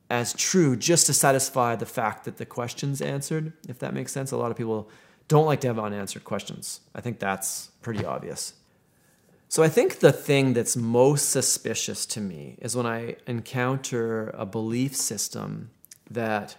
as 0.09 0.33
true 0.33 0.75
just 0.75 1.05
to 1.05 1.13
satisfy 1.13 1.75
the 1.75 1.85
fact 1.85 2.25
that 2.25 2.37
the 2.37 2.45
question's 2.45 3.01
answered, 3.01 3.53
if 3.67 3.79
that 3.79 3.93
makes 3.93 4.11
sense. 4.11 4.31
A 4.31 4.37
lot 4.37 4.51
of 4.51 4.57
people 4.57 4.89
don't 5.27 5.45
like 5.45 5.61
to 5.61 5.67
have 5.67 5.77
unanswered 5.77 6.23
questions. 6.23 6.81
I 6.95 7.01
think 7.01 7.19
that's 7.19 7.69
pretty 7.81 8.03
obvious. 8.03 8.53
So 9.47 9.63
I 9.63 9.69
think 9.69 9.99
the 9.99 10.11
thing 10.11 10.53
that's 10.53 10.75
most 10.75 11.29
suspicious 11.29 12.05
to 12.07 12.21
me 12.21 12.57
is 12.59 12.75
when 12.75 12.85
I 12.85 13.15
encounter 13.27 14.29
a 14.29 14.45
belief 14.45 14.95
system 14.95 15.71
that 16.09 16.57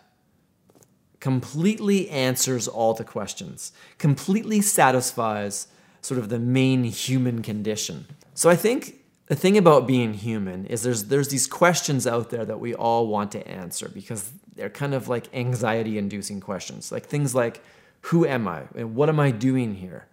completely 1.18 2.08
answers 2.08 2.66
all 2.66 2.94
the 2.94 3.04
questions, 3.04 3.72
completely 3.98 4.60
satisfies 4.60 5.68
sort 6.00 6.18
of 6.18 6.30
the 6.30 6.38
main 6.38 6.84
human 6.84 7.42
condition. 7.42 8.06
So 8.34 8.48
I 8.48 8.56
think 8.56 8.99
the 9.30 9.36
thing 9.36 9.56
about 9.56 9.86
being 9.86 10.14
human 10.14 10.66
is 10.66 10.82
there's 10.82 11.04
there's 11.04 11.28
these 11.28 11.46
questions 11.46 12.04
out 12.04 12.30
there 12.30 12.44
that 12.44 12.58
we 12.58 12.74
all 12.74 13.06
want 13.06 13.30
to 13.30 13.46
answer 13.46 13.88
because 13.88 14.32
they're 14.56 14.68
kind 14.68 14.92
of 14.92 15.06
like 15.06 15.32
anxiety 15.32 15.98
inducing 15.98 16.40
questions. 16.40 16.90
Like 16.90 17.06
things 17.06 17.32
like 17.32 17.62
who 18.00 18.26
am 18.26 18.48
I 18.48 18.64
and 18.74 18.96
what 18.96 19.08
am 19.08 19.20
I 19.20 19.30
doing 19.30 19.76
here? 19.76 20.08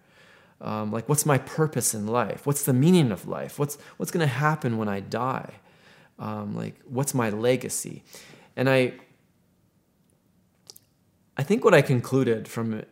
Um, 0.60 0.92
like 0.92 1.08
what's 1.08 1.26
my 1.26 1.36
purpose 1.36 1.94
in 1.94 2.06
life? 2.06 2.46
What's 2.46 2.64
the 2.64 2.72
meaning 2.72 3.10
of 3.10 3.26
life? 3.26 3.58
What's 3.58 3.76
what's 3.96 4.12
going 4.12 4.20
to 4.20 4.32
happen 4.32 4.78
when 4.78 4.88
I 4.88 5.00
die? 5.00 5.54
Um, 6.20 6.54
like 6.54 6.76
what's 6.84 7.12
my 7.12 7.28
legacy? 7.28 8.04
And 8.54 8.70
I 8.70 8.92
I 11.36 11.42
think 11.42 11.64
what 11.64 11.74
I 11.74 11.82
concluded 11.82 12.46
from 12.46 12.84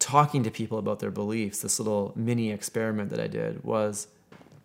talking 0.00 0.42
to 0.42 0.50
people 0.50 0.78
about 0.78 0.98
their 0.98 1.12
beliefs, 1.12 1.60
this 1.60 1.78
little 1.78 2.12
mini 2.16 2.50
experiment 2.50 3.10
that 3.10 3.20
I 3.20 3.28
did, 3.28 3.62
was 3.62 4.08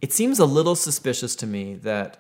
it 0.01 0.13
seems 0.13 0.39
a 0.39 0.45
little 0.45 0.75
suspicious 0.75 1.36
to 1.38 1.47
me 1.47 1.75
that 1.75 2.17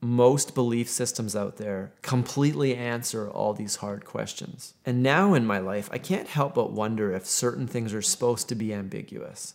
most 0.00 0.54
belief 0.54 0.88
systems 0.88 1.36
out 1.36 1.58
there 1.58 1.92
completely 2.02 2.74
answer 2.74 3.30
all 3.30 3.54
these 3.54 3.76
hard 3.76 4.04
questions. 4.04 4.74
And 4.84 5.02
now 5.02 5.32
in 5.34 5.46
my 5.46 5.58
life, 5.58 5.88
I 5.92 5.98
can't 5.98 6.26
help 6.26 6.54
but 6.54 6.72
wonder 6.72 7.12
if 7.12 7.24
certain 7.24 7.68
things 7.68 7.94
are 7.94 8.02
supposed 8.02 8.48
to 8.48 8.56
be 8.56 8.74
ambiguous. 8.74 9.54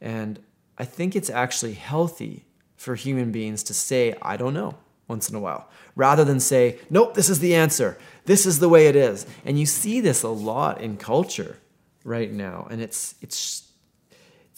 And 0.00 0.40
I 0.76 0.84
think 0.84 1.16
it's 1.16 1.30
actually 1.30 1.72
healthy 1.72 2.44
for 2.76 2.94
human 2.94 3.32
beings 3.32 3.62
to 3.64 3.74
say, 3.74 4.14
I 4.20 4.36
don't 4.36 4.54
know 4.54 4.76
once 5.08 5.30
in 5.30 5.34
a 5.34 5.40
while, 5.40 5.70
rather 5.96 6.22
than 6.22 6.38
say, 6.38 6.78
nope, 6.90 7.14
this 7.14 7.30
is 7.30 7.38
the 7.38 7.54
answer. 7.54 7.98
This 8.26 8.44
is 8.44 8.58
the 8.58 8.68
way 8.68 8.88
it 8.88 8.94
is. 8.94 9.26
And 9.46 9.58
you 9.58 9.64
see 9.64 10.02
this 10.02 10.22
a 10.22 10.28
lot 10.28 10.82
in 10.82 10.98
culture 10.98 11.56
right 12.04 12.30
now. 12.30 12.68
And 12.70 12.82
it's, 12.82 13.14
it's, 13.22 13.67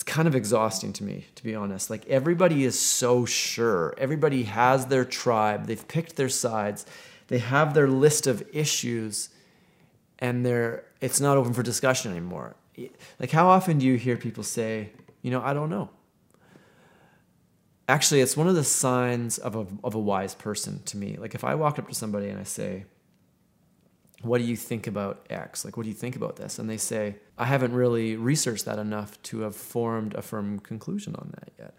it's 0.00 0.10
kind 0.10 0.26
of 0.26 0.34
exhausting 0.34 0.94
to 0.94 1.04
me, 1.04 1.26
to 1.34 1.44
be 1.44 1.54
honest. 1.54 1.90
Like 1.90 2.06
everybody 2.06 2.64
is 2.64 2.78
so 2.78 3.26
sure. 3.26 3.92
Everybody 3.98 4.44
has 4.44 4.86
their 4.86 5.04
tribe. 5.04 5.66
They've 5.66 5.86
picked 5.88 6.16
their 6.16 6.30
sides. 6.30 6.86
They 7.28 7.36
have 7.36 7.74
their 7.74 7.86
list 7.86 8.26
of 8.26 8.42
issues 8.50 9.28
and 10.18 10.46
they're, 10.46 10.84
it's 11.02 11.20
not 11.20 11.36
open 11.36 11.52
for 11.52 11.62
discussion 11.62 12.12
anymore. 12.12 12.56
Like 13.18 13.30
how 13.30 13.48
often 13.48 13.76
do 13.76 13.84
you 13.84 13.96
hear 13.96 14.16
people 14.16 14.42
say, 14.42 14.88
you 15.20 15.30
know, 15.30 15.42
I 15.42 15.52
don't 15.52 15.68
know 15.68 15.90
actually 17.88 18.20
it's 18.20 18.36
one 18.36 18.46
of 18.46 18.54
the 18.54 18.62
signs 18.62 19.36
of 19.36 19.56
a, 19.56 19.66
of 19.82 19.96
a 19.96 19.98
wise 19.98 20.32
person 20.32 20.80
to 20.84 20.96
me 20.96 21.16
like 21.18 21.34
if 21.34 21.42
i 21.42 21.56
walk 21.56 21.76
up 21.76 21.88
to 21.88 21.94
somebody 21.94 22.28
and 22.28 22.38
i 22.38 22.44
say 22.44 22.84
what 24.22 24.38
do 24.38 24.44
you 24.44 24.56
think 24.56 24.86
about 24.86 25.24
x? 25.30 25.64
Like 25.64 25.76
what 25.76 25.84
do 25.84 25.88
you 25.88 25.94
think 25.94 26.16
about 26.16 26.36
this? 26.36 26.58
And 26.58 26.68
they 26.68 26.76
say 26.76 27.16
i 27.38 27.44
haven't 27.44 27.72
really 27.72 28.16
researched 28.16 28.64
that 28.66 28.78
enough 28.78 29.20
to 29.24 29.40
have 29.40 29.56
formed 29.56 30.14
a 30.14 30.22
firm 30.22 30.60
conclusion 30.60 31.14
on 31.16 31.32
that 31.34 31.52
yet. 31.58 31.74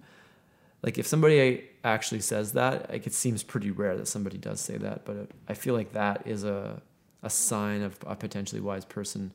Like 0.81 0.97
if 0.97 1.05
somebody 1.05 1.65
actually 1.83 2.21
says 2.21 2.53
that 2.53 2.89
like 2.89 3.05
it 3.05 3.13
seems 3.13 3.43
pretty 3.43 3.71
rare 3.71 3.95
that 3.97 4.07
somebody 4.07 4.37
does 4.37 4.59
say 4.59 4.77
that 4.77 5.03
but 5.03 5.29
i 5.47 5.53
feel 5.55 5.73
like 5.73 5.93
that 5.93 6.21
is 6.25 6.43
a, 6.43 6.79
a 7.23 7.29
sign 7.29 7.81
of 7.81 7.97
a 8.05 8.15
potentially 8.15 8.61
wise 8.61 8.85
person. 8.85 9.33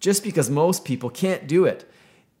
Just 0.00 0.22
because 0.22 0.50
most 0.50 0.84
people 0.84 1.08
can't 1.08 1.46
do 1.46 1.64
it. 1.64 1.90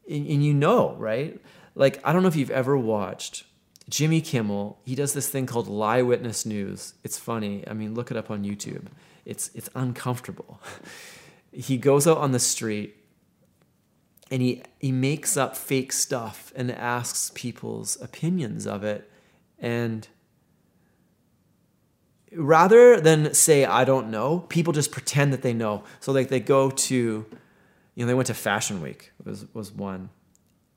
And, 0.08 0.26
and 0.26 0.44
you 0.44 0.54
know 0.54 0.94
right? 0.94 1.40
Like 1.74 2.00
i 2.04 2.12
don't 2.12 2.22
know 2.22 2.28
if 2.28 2.36
you've 2.36 2.50
ever 2.50 2.76
watched 2.76 3.44
Jimmy 3.88 4.22
Kimmel, 4.22 4.78
he 4.84 4.94
does 4.94 5.12
this 5.12 5.28
thing 5.28 5.44
called 5.44 5.68
Lie 5.68 6.00
Witness 6.00 6.46
News. 6.46 6.94
It's 7.04 7.18
funny. 7.18 7.64
I 7.68 7.74
mean, 7.74 7.94
look 7.94 8.10
it 8.10 8.16
up 8.16 8.30
on 8.30 8.42
YouTube. 8.42 8.86
It's 9.24 9.50
it's 9.54 9.70
uncomfortable. 9.74 10.60
he 11.52 11.76
goes 11.76 12.06
out 12.06 12.18
on 12.18 12.32
the 12.32 12.38
street 12.38 12.96
and 14.30 14.42
he 14.42 14.62
he 14.78 14.92
makes 14.92 15.36
up 15.36 15.56
fake 15.56 15.92
stuff 15.92 16.52
and 16.56 16.70
asks 16.70 17.30
people's 17.34 18.00
opinions 18.00 18.66
of 18.66 18.84
it 18.84 19.10
and 19.58 20.08
rather 22.36 23.00
than 23.00 23.32
say 23.34 23.64
I 23.64 23.84
don't 23.84 24.10
know, 24.10 24.40
people 24.40 24.72
just 24.72 24.90
pretend 24.90 25.32
that 25.32 25.42
they 25.42 25.52
know. 25.52 25.84
So 26.00 26.12
like 26.12 26.28
they 26.28 26.40
go 26.40 26.70
to 26.70 27.26
you 27.94 28.04
know, 28.04 28.06
they 28.06 28.14
went 28.14 28.26
to 28.26 28.34
Fashion 28.34 28.82
Week 28.82 29.12
was 29.24 29.46
was 29.54 29.72
one 29.72 30.10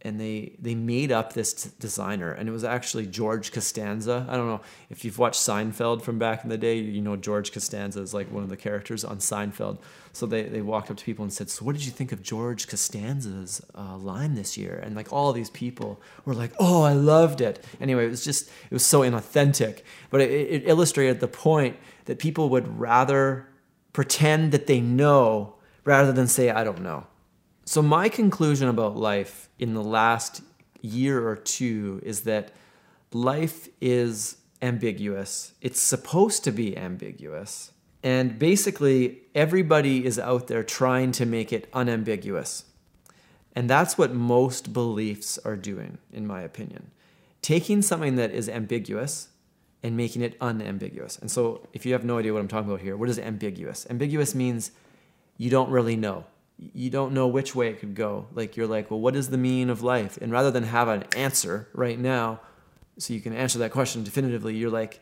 and 0.02 0.20
they 0.20 0.54
they 0.60 0.76
made 0.76 1.12
up 1.12 1.34
this 1.34 1.54
t- 1.54 1.70
designer 1.80 2.32
and 2.32 2.48
it 2.48 2.52
was 2.52 2.64
actually 2.64 3.06
George 3.08 3.52
Costanza. 3.52 4.26
I 4.30 4.38
don't 4.38 4.48
know 4.48 4.62
if 4.90 5.04
you've 5.04 5.18
watched 5.18 5.42
Seinfeld 5.42 6.02
from 6.02 6.20
back 6.20 6.44
in 6.44 6.50
the 6.50 6.58
day, 6.58 6.78
you 6.78 7.02
know 7.02 7.16
George 7.16 7.52
Costanza 7.52 8.02
is 8.02 8.14
like 8.14 8.32
one 8.32 8.44
of 8.44 8.50
the 8.50 8.58
characters 8.58 9.04
on 9.04 9.18
Seinfeld. 9.18 9.80
So 10.14 10.26
they, 10.26 10.44
they 10.44 10.62
walked 10.62 10.90
up 10.90 10.98
to 10.98 11.06
people 11.06 11.24
and 11.24 11.32
said, 11.32 11.50
"So 11.50 11.64
what 11.64 11.76
did 11.76 11.86
you 11.86 11.92
think 11.92 12.12
of 12.12 12.24
George 12.24 12.68
Costanza's 12.68 13.62
uh, 13.76 13.98
line 13.98 14.34
this 14.34 14.58
year?" 14.58 14.82
And 14.84 14.96
like 14.96 15.14
all 15.14 15.32
these 15.32 15.52
people 15.52 16.02
were 16.26 16.34
like, 16.34 16.54
"Oh, 16.60 16.82
I 16.82 16.94
loved 16.94 17.40
it." 17.40 17.64
Anyway, 17.80 18.06
it 18.06 18.10
was 18.10 18.24
just 18.24 18.48
it 18.48 18.74
was 18.74 18.86
so 18.86 19.02
inauthentic, 19.02 19.84
but 20.10 20.22
it, 20.22 20.32
it 20.32 20.64
illustrated 20.66 21.20
the 21.20 21.28
point 21.28 21.78
that 22.06 22.18
people 22.18 22.50
would 22.50 22.80
rather 22.80 23.48
pretend 23.94 24.52
that 24.54 24.66
they 24.66 24.82
know 24.82 25.56
rather 25.84 26.12
than 26.12 26.28
say, 26.28 26.50
"I 26.50 26.64
don't 26.64 26.82
know." 26.82 27.06
So, 27.68 27.82
my 27.82 28.08
conclusion 28.08 28.70
about 28.70 28.96
life 28.96 29.50
in 29.60 29.74
the 29.74 29.84
last 29.84 30.42
year 30.82 31.28
or 31.28 31.36
two 31.36 32.00
is 32.02 32.22
that 32.22 32.54
life 33.12 33.68
is 33.82 34.38
ambiguous. 34.62 35.52
It's 35.60 35.82
supposed 35.82 36.46
to 36.46 36.54
be 36.54 36.78
ambiguous. 36.78 37.74
And 38.02 38.40
basically, 38.40 39.24
everybody 39.36 40.06
is 40.06 40.18
out 40.18 40.48
there 40.48 40.64
trying 40.64 41.12
to 41.14 41.26
make 41.26 41.52
it 41.52 41.68
unambiguous. 41.74 42.64
And 43.54 43.70
that's 43.70 43.98
what 43.98 44.14
most 44.14 44.72
beliefs 44.72 45.38
are 45.44 45.58
doing, 45.58 45.98
in 46.14 46.26
my 46.26 46.44
opinion. 46.44 46.92
Taking 47.42 47.82
something 47.82 48.16
that 48.16 48.32
is 48.32 48.48
ambiguous 48.48 49.28
and 49.84 49.98
making 49.98 50.22
it 50.22 50.38
unambiguous. 50.40 51.18
And 51.18 51.30
so, 51.30 51.68
if 51.74 51.86
you 51.86 51.92
have 51.92 52.06
no 52.06 52.18
idea 52.18 52.32
what 52.32 52.40
I'm 52.40 52.48
talking 52.48 52.70
about 52.70 52.80
here, 52.80 52.96
what 52.96 53.10
is 53.10 53.20
ambiguous? 53.20 53.86
Ambiguous 53.90 54.34
means 54.34 54.72
you 55.36 55.50
don't 55.50 55.70
really 55.70 55.98
know 55.98 56.24
you 56.58 56.90
don't 56.90 57.14
know 57.14 57.28
which 57.28 57.56
way 57.56 57.70
it 57.70 57.80
could 57.80 57.96
go. 57.96 58.28
Like 58.34 58.58
you're 58.58 58.68
like, 58.68 58.90
well, 58.90 59.00
what 59.00 59.16
is 59.16 59.30
the 59.30 59.38
meaning 59.38 59.70
of 59.70 59.84
life? 59.84 60.18
And 60.18 60.32
rather 60.32 60.52
than 60.52 60.64
have 60.64 60.88
an 60.88 61.04
answer 61.16 61.70
right 61.74 62.00
now, 62.00 62.40
so 62.98 63.14
you 63.14 63.22
can 63.22 63.34
answer 63.34 63.60
that 63.60 63.72
question 63.72 64.04
definitively, 64.04 64.56
you're 64.56 64.72
like, 64.72 65.00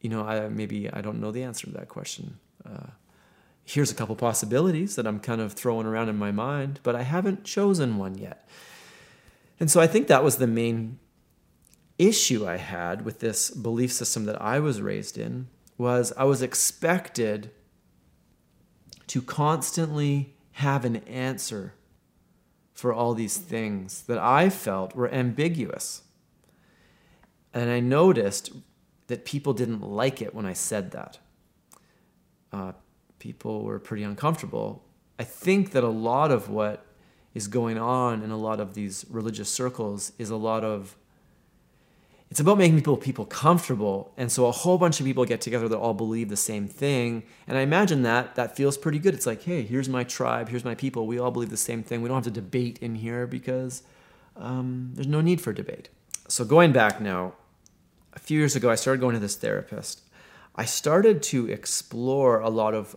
you 0.00 0.10
know, 0.10 0.24
I, 0.24 0.48
maybe 0.48 0.90
I 0.90 1.00
don't 1.00 1.20
know 1.20 1.32
the 1.32 1.42
answer 1.42 1.66
to 1.66 1.72
that 1.72 1.88
question. 1.88 2.38
Uh, 2.64 2.90
here's 3.64 3.90
a 3.90 3.94
couple 3.94 4.14
possibilities 4.14 4.96
that 4.96 5.06
I'm 5.06 5.18
kind 5.18 5.40
of 5.40 5.54
throwing 5.54 5.86
around 5.86 6.08
in 6.08 6.16
my 6.16 6.30
mind, 6.30 6.78
but 6.82 6.94
I 6.94 7.02
haven't 7.02 7.44
chosen 7.44 7.96
one 7.96 8.16
yet. 8.16 8.48
And 9.58 9.70
so 9.70 9.80
I 9.80 9.86
think 9.86 10.06
that 10.06 10.22
was 10.22 10.36
the 10.36 10.46
main 10.46 10.98
issue 11.98 12.46
I 12.46 12.56
had 12.56 13.04
with 13.04 13.20
this 13.20 13.50
belief 13.50 13.92
system 13.92 14.24
that 14.26 14.40
I 14.40 14.60
was 14.60 14.82
raised 14.82 15.16
in 15.16 15.48
was 15.78 16.12
I 16.16 16.24
was 16.24 16.42
expected 16.42 17.50
to 19.08 19.22
constantly 19.22 20.34
have 20.52 20.84
an 20.84 20.96
answer 20.96 21.74
for 22.74 22.92
all 22.92 23.14
these 23.14 23.36
things 23.36 24.02
that 24.02 24.18
I 24.18 24.50
felt 24.50 24.94
were 24.94 25.12
ambiguous. 25.12 26.02
And 27.52 27.70
I 27.70 27.80
noticed 27.80 28.50
that 29.06 29.24
people 29.24 29.52
didn't 29.52 29.82
like 29.82 30.20
it 30.20 30.34
when 30.34 30.46
I 30.46 30.52
said 30.52 30.90
that. 30.90 31.18
Uh, 32.52 32.72
people 33.18 33.62
were 33.62 33.78
pretty 33.78 34.02
uncomfortable. 34.02 34.84
I 35.18 35.24
think 35.24 35.72
that 35.72 35.84
a 35.84 35.88
lot 35.88 36.30
of 36.30 36.48
what 36.48 36.84
is 37.32 37.48
going 37.48 37.78
on 37.78 38.22
in 38.22 38.30
a 38.30 38.36
lot 38.36 38.60
of 38.60 38.74
these 38.74 39.04
religious 39.08 39.48
circles 39.48 40.12
is 40.18 40.30
a 40.30 40.36
lot 40.36 40.64
of 40.64 40.96
it's 42.34 42.40
about 42.40 42.58
making 42.58 42.74
people 42.74 42.96
people 42.96 43.26
comfortable. 43.26 44.12
And 44.16 44.32
so 44.32 44.46
a 44.46 44.50
whole 44.50 44.76
bunch 44.76 44.98
of 44.98 45.06
people 45.06 45.24
get 45.24 45.40
together 45.40 45.68
that 45.68 45.78
all 45.78 45.94
believe 45.94 46.30
the 46.30 46.36
same 46.36 46.66
thing. 46.66 47.22
And 47.46 47.56
i 47.56 47.60
imagine 47.60 48.02
that 48.02 48.34
that 48.34 48.56
feels 48.56 48.76
pretty 48.76 48.98
good. 48.98 49.14
It's 49.14 49.24
like 49.24 49.44
hey 49.44 49.62
here's 49.62 49.88
my 49.88 50.02
tribe 50.02 50.48
here's 50.48 50.64
my 50.64 50.74
people. 50.74 51.06
We 51.06 51.16
all 51.16 51.30
believe 51.30 51.50
the 51.50 51.56
same 51.56 51.84
thing. 51.84 52.02
We 52.02 52.08
don't 52.08 52.16
have 52.16 52.24
to 52.24 52.32
debate 52.32 52.80
in 52.82 52.96
here 52.96 53.28
because 53.28 53.84
um, 54.36 54.90
there's 54.94 55.06
no 55.06 55.20
need 55.20 55.40
for 55.40 55.52
debate. 55.52 55.90
So 56.26 56.44
going 56.44 56.72
back 56.72 57.00
now 57.00 57.34
a 58.14 58.18
few 58.18 58.36
years 58.36 58.56
ago 58.56 58.68
i 58.68 58.74
started 58.74 59.00
going 59.00 59.14
to 59.14 59.20
this 59.20 59.36
therapist. 59.36 60.02
I 60.56 60.64
started 60.64 61.22
to 61.34 61.48
explore 61.48 62.40
a 62.40 62.48
lot 62.48 62.74
of 62.74 62.96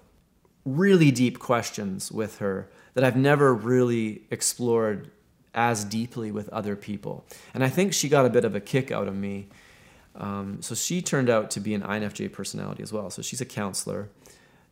really 0.65 1.12
deep 1.12 1.38
questions 1.38 2.12
with 2.12 2.39
her 2.39 2.71
that 2.95 3.04
i've 3.04 3.15
never 3.15 3.54
really 3.54 4.23
explored 4.32 5.12
as 5.57 5.83
deeply 5.83 6.31
with 6.31 6.47
other 6.49 6.75
people. 6.75 7.25
And 7.53 7.63
I 7.63 7.69
think 7.69 7.91
she 7.91 8.07
got 8.07 8.27
a 8.27 8.29
bit 8.29 8.45
of 8.45 8.53
a 8.53 8.61
kick 8.61 8.91
out 8.91 9.07
of 9.07 9.15
me. 9.15 9.47
Um, 10.15 10.61
so 10.61 10.75
she 10.75 11.01
turned 11.01 11.31
out 11.31 11.49
to 11.51 11.59
be 11.59 11.73
an 11.73 11.81
INFJ 11.81 12.31
personality 12.31 12.83
as 12.83 12.93
well. 12.93 13.09
So 13.09 13.23
she's 13.23 13.41
a 13.41 13.45
counselor. 13.45 14.09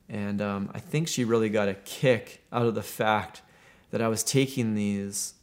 And 0.08 0.42
um, 0.44 0.70
I 0.76 0.80
think 0.80 1.08
she 1.08 1.26
really 1.26 1.50
got 1.50 1.68
a 1.68 1.74
kick 1.74 2.44
out 2.54 2.68
of 2.68 2.76
the 2.76 2.84
fact 2.84 3.42
that 3.90 4.00
I 4.00 4.08
was 4.08 4.24
taking 4.24 4.76
these, 4.76 5.34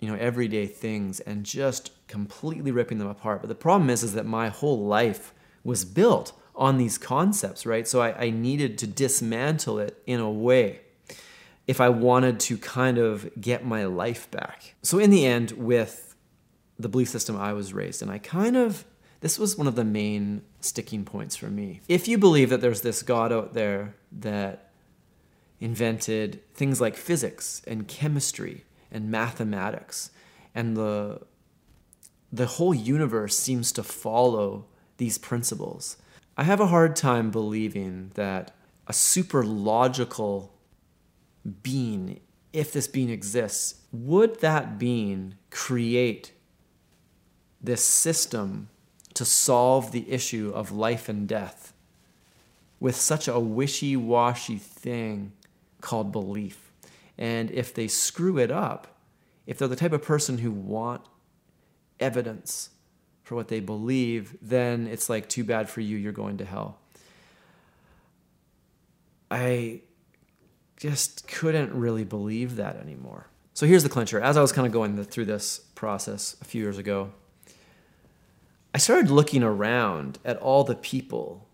you 0.00 0.08
know, 0.08 0.16
everyday 0.16 0.66
things 0.66 1.20
and 1.20 1.46
just 1.46 1.92
completely 2.08 2.72
ripping 2.72 2.98
them 2.98 3.08
apart. 3.08 3.42
But 3.42 3.48
the 3.48 3.54
problem 3.54 3.90
is, 3.90 4.02
is 4.02 4.14
that 4.14 4.26
my 4.26 4.48
whole 4.48 4.86
life 4.86 5.32
was 5.62 5.84
built 5.84 6.32
on 6.56 6.78
these 6.78 6.98
concepts, 6.98 7.64
right? 7.64 7.86
So 7.86 8.02
I, 8.02 8.24
I 8.24 8.30
needed 8.30 8.76
to 8.78 8.88
dismantle 8.88 9.78
it 9.78 10.02
in 10.04 10.18
a 10.18 10.30
way 10.30 10.80
if 11.70 11.80
I 11.80 11.88
wanted 11.88 12.40
to 12.40 12.58
kind 12.58 12.98
of 12.98 13.30
get 13.40 13.64
my 13.64 13.84
life 13.84 14.28
back. 14.32 14.74
So, 14.82 14.98
in 14.98 15.10
the 15.10 15.24
end, 15.24 15.52
with 15.52 16.16
the 16.80 16.88
belief 16.88 17.08
system 17.08 17.36
I 17.36 17.52
was 17.52 17.72
raised 17.72 18.02
in, 18.02 18.10
I 18.10 18.18
kind 18.18 18.56
of, 18.56 18.84
this 19.20 19.38
was 19.38 19.56
one 19.56 19.68
of 19.68 19.76
the 19.76 19.84
main 19.84 20.42
sticking 20.58 21.04
points 21.04 21.36
for 21.36 21.46
me. 21.46 21.80
If 21.86 22.08
you 22.08 22.18
believe 22.18 22.50
that 22.50 22.60
there's 22.60 22.80
this 22.80 23.04
God 23.04 23.32
out 23.32 23.54
there 23.54 23.94
that 24.10 24.72
invented 25.60 26.42
things 26.54 26.80
like 26.80 26.96
physics 26.96 27.62
and 27.68 27.86
chemistry 27.86 28.64
and 28.90 29.08
mathematics, 29.08 30.10
and 30.52 30.76
the, 30.76 31.20
the 32.32 32.46
whole 32.46 32.74
universe 32.74 33.38
seems 33.38 33.70
to 33.72 33.84
follow 33.84 34.66
these 34.96 35.18
principles, 35.18 35.98
I 36.36 36.42
have 36.42 36.58
a 36.58 36.66
hard 36.66 36.96
time 36.96 37.30
believing 37.30 38.10
that 38.14 38.56
a 38.88 38.92
super 38.92 39.44
logical 39.44 40.52
being, 41.62 42.20
if 42.52 42.72
this 42.72 42.88
being 42.88 43.10
exists, 43.10 43.82
would 43.92 44.40
that 44.40 44.78
being 44.78 45.34
create 45.50 46.32
this 47.60 47.84
system 47.84 48.68
to 49.14 49.24
solve 49.24 49.92
the 49.92 50.10
issue 50.10 50.52
of 50.54 50.70
life 50.70 51.08
and 51.08 51.28
death 51.28 51.72
with 52.78 52.96
such 52.96 53.28
a 53.28 53.38
wishy 53.38 53.96
washy 53.96 54.56
thing 54.56 55.32
called 55.80 56.12
belief? 56.12 56.70
And 57.18 57.50
if 57.50 57.74
they 57.74 57.88
screw 57.88 58.38
it 58.38 58.50
up, 58.50 58.96
if 59.46 59.58
they're 59.58 59.68
the 59.68 59.76
type 59.76 59.92
of 59.92 60.02
person 60.02 60.38
who 60.38 60.50
want 60.50 61.02
evidence 61.98 62.70
for 63.22 63.34
what 63.34 63.48
they 63.48 63.60
believe, 63.60 64.36
then 64.40 64.86
it's 64.86 65.08
like, 65.08 65.28
too 65.28 65.44
bad 65.44 65.68
for 65.68 65.80
you, 65.80 65.96
you're 65.96 66.12
going 66.12 66.38
to 66.38 66.44
hell. 66.44 66.78
I 69.30 69.82
just 70.80 71.28
couldn't 71.28 71.72
really 71.74 72.04
believe 72.04 72.56
that 72.56 72.76
anymore. 72.76 73.26
So 73.52 73.66
here's 73.66 73.82
the 73.82 73.90
clincher. 73.90 74.18
As 74.18 74.38
I 74.38 74.40
was 74.40 74.50
kind 74.50 74.66
of 74.66 74.72
going 74.72 75.02
through 75.04 75.26
this 75.26 75.58
process 75.74 76.36
a 76.40 76.44
few 76.44 76.62
years 76.62 76.78
ago, 76.78 77.12
I 78.74 78.78
started 78.78 79.10
looking 79.10 79.42
around 79.42 80.18
at 80.24 80.38
all 80.38 80.64
the 80.64 80.74
people 80.74 81.46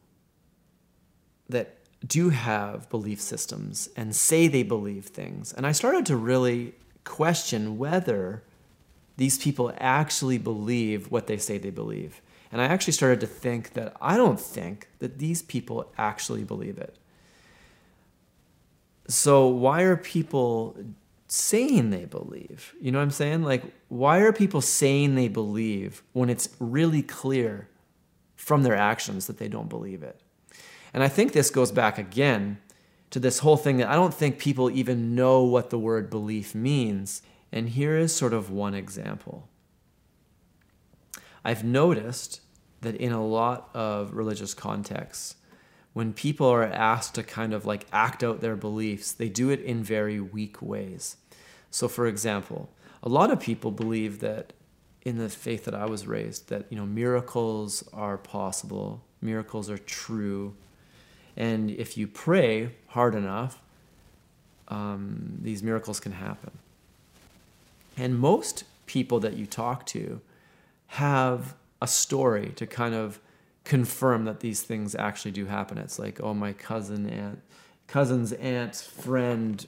that 1.49 1.79
do 2.07 2.31
have 2.31 2.89
belief 2.89 3.21
systems 3.21 3.89
and 3.97 4.15
say 4.15 4.47
they 4.47 4.63
believe 4.63 5.07
things. 5.07 5.53
And 5.53 5.67
I 5.67 5.73
started 5.73 6.07
to 6.07 6.17
really 6.17 6.75
question 7.03 7.79
whether 7.79 8.45
these 9.17 9.39
people 9.39 9.73
actually 9.79 10.39
believe 10.39 11.11
what 11.11 11.27
they 11.27 11.39
say 11.39 11.59
they 11.59 11.71
believe. 11.71 12.23
And 12.53 12.61
I 12.61 12.67
actually 12.67 12.93
started 12.93 13.21
to 13.21 13.27
think 13.27 13.73
that 13.73 13.97
I 14.01 14.17
don't 14.17 14.39
think 14.39 14.89
that 15.01 15.19
these 15.19 15.43
people 15.43 15.91
actually 15.99 16.45
believe 16.45 16.79
it. 16.79 16.97
So 19.09 19.47
why 19.47 19.83
are 19.83 19.97
people 19.97 20.77
saying 21.29 21.91
they 21.91 22.05
believe? 22.05 22.75
You 22.81 22.93
know 22.93 22.99
what 22.99 23.05
I'm 23.05 23.11
saying? 23.11 23.43
Like, 23.43 23.63
why 23.89 24.19
are 24.19 24.33
people 24.33 24.61
saying 24.61 25.15
they 25.15 25.29
believe 25.29 26.03
when 26.13 26.31
it's 26.31 26.49
really 26.59 27.03
clear 27.03 27.69
from 28.37 28.63
their 28.63 28.77
actions 28.77 29.27
that 29.27 29.39
they 29.39 29.49
don't 29.49 29.69
believe 29.69 30.03
it? 30.03 30.21
And 30.93 31.03
I 31.03 31.09
think 31.09 31.33
this 31.33 31.51
goes 31.51 31.73
back 31.73 31.99
again 31.99 32.59
to 33.11 33.21
this 33.21 33.41
whole 33.41 33.57
thing 33.57 33.77
that 33.79 33.89
I 33.89 33.95
don't 33.95 34.15
think 34.15 34.39
people 34.39 34.71
even 34.71 35.15
know 35.15 35.43
what 35.43 35.71
the 35.71 35.79
word 35.79 36.11
belief 36.11 36.55
means. 36.55 37.23
And 37.53 37.69
here 37.69 37.97
is 37.97 38.15
sort 38.15 38.33
of 38.33 38.51
one 38.51 38.75
example. 38.75 39.49
I've 41.45 41.65
noticed 41.65 42.41
that 42.81 42.97
in 42.97 43.13
a 43.13 43.25
lot 43.25 43.71
of 43.73 44.15
religious 44.15 44.55
contexts, 44.55 45.37
when 45.97 46.13
people 46.13 46.47
are 46.47 46.63
asked 46.63 47.15
to 47.15 47.23
kind 47.23 47.55
of 47.55 47.65
like 47.65 47.87
act 47.91 48.23
out 48.23 48.43
their 48.43 48.55
beliefs, 48.55 49.13
they 49.13 49.31
do 49.31 49.49
it 49.49 49.63
in 49.63 49.83
very 49.83 50.21
weak 50.21 50.61
ways. 50.61 51.17
So, 51.71 51.89
for 51.89 52.07
example, 52.07 52.69
a 53.03 53.09
lot 53.09 53.31
of 53.31 53.41
people 53.41 53.71
believe 53.71 54.21
that 54.21 54.53
in 55.07 55.17
the 55.17 55.31
faith 55.31 55.65
that 55.65 55.75
I 55.75 55.87
was 55.87 56.07
raised, 56.07 56.51
that 56.51 56.67
you 56.69 56.77
know 56.77 56.85
miracles 56.85 57.83
are 57.95 58.19
possible, 58.19 59.07
miracles 59.23 59.71
are 59.71 59.79
true, 59.79 60.55
and 61.35 61.71
if 61.71 61.97
you 61.97 62.07
pray 62.07 62.73
hard 62.89 63.15
enough, 63.15 63.63
um, 64.69 65.39
these 65.41 65.63
miracles 65.63 65.99
can 65.99 66.13
happen. 66.13 66.51
And 67.97 68.19
most 68.19 68.65
people 68.85 69.19
that 69.21 69.39
you 69.39 69.47
talk 69.47 69.87
to 69.87 70.21
have 70.89 71.55
a 71.81 71.89
story 71.89 72.53
to 72.57 72.67
kind 72.67 72.95
of 72.95 73.19
confirm 73.67 74.25
that 74.25 74.41
these 74.41 74.63
things 74.63 74.95
actually 74.95 75.33
do 75.33 75.47
happen. 75.47 75.77
It's 75.77 75.99
like, 75.99 76.21
oh, 76.23 76.33
my 76.33 76.53
cousin 76.53 77.11
aunt, 77.11 77.43
cousin's 77.89 78.33
aunt's 78.33 78.81
friend, 78.81 79.67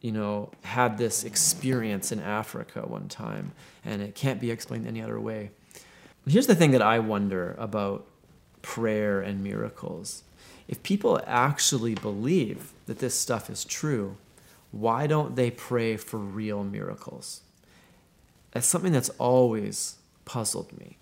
you 0.00 0.12
know, 0.12 0.50
had 0.62 0.96
this 0.96 1.24
experience 1.24 2.12
in 2.12 2.20
Africa 2.20 2.82
one 2.86 3.08
time, 3.08 3.52
and 3.84 4.00
it 4.00 4.14
can't 4.14 4.40
be 4.40 4.50
explained 4.52 4.86
any 4.86 5.02
other 5.02 5.20
way. 5.20 5.50
Here's 6.26 6.46
the 6.46 6.54
thing 6.54 6.70
that 6.70 6.82
I 6.82 7.00
wonder 7.00 7.56
about 7.58 8.06
prayer 8.62 9.20
and 9.20 9.42
miracles. 9.42 10.22
If 10.68 10.84
people 10.84 11.20
actually 11.26 11.96
believe 11.96 12.72
that 12.86 13.00
this 13.00 13.18
stuff 13.18 13.50
is 13.50 13.64
true, 13.64 14.16
why 14.70 15.08
don't 15.08 15.34
they 15.34 15.50
pray 15.50 15.96
for 15.96 16.18
real 16.18 16.62
miracles? 16.62 17.40
That's 18.52 18.68
something 18.68 18.92
that's 18.92 19.10
always 19.18 19.96
puzzled 20.24 20.78
me. 20.78 20.96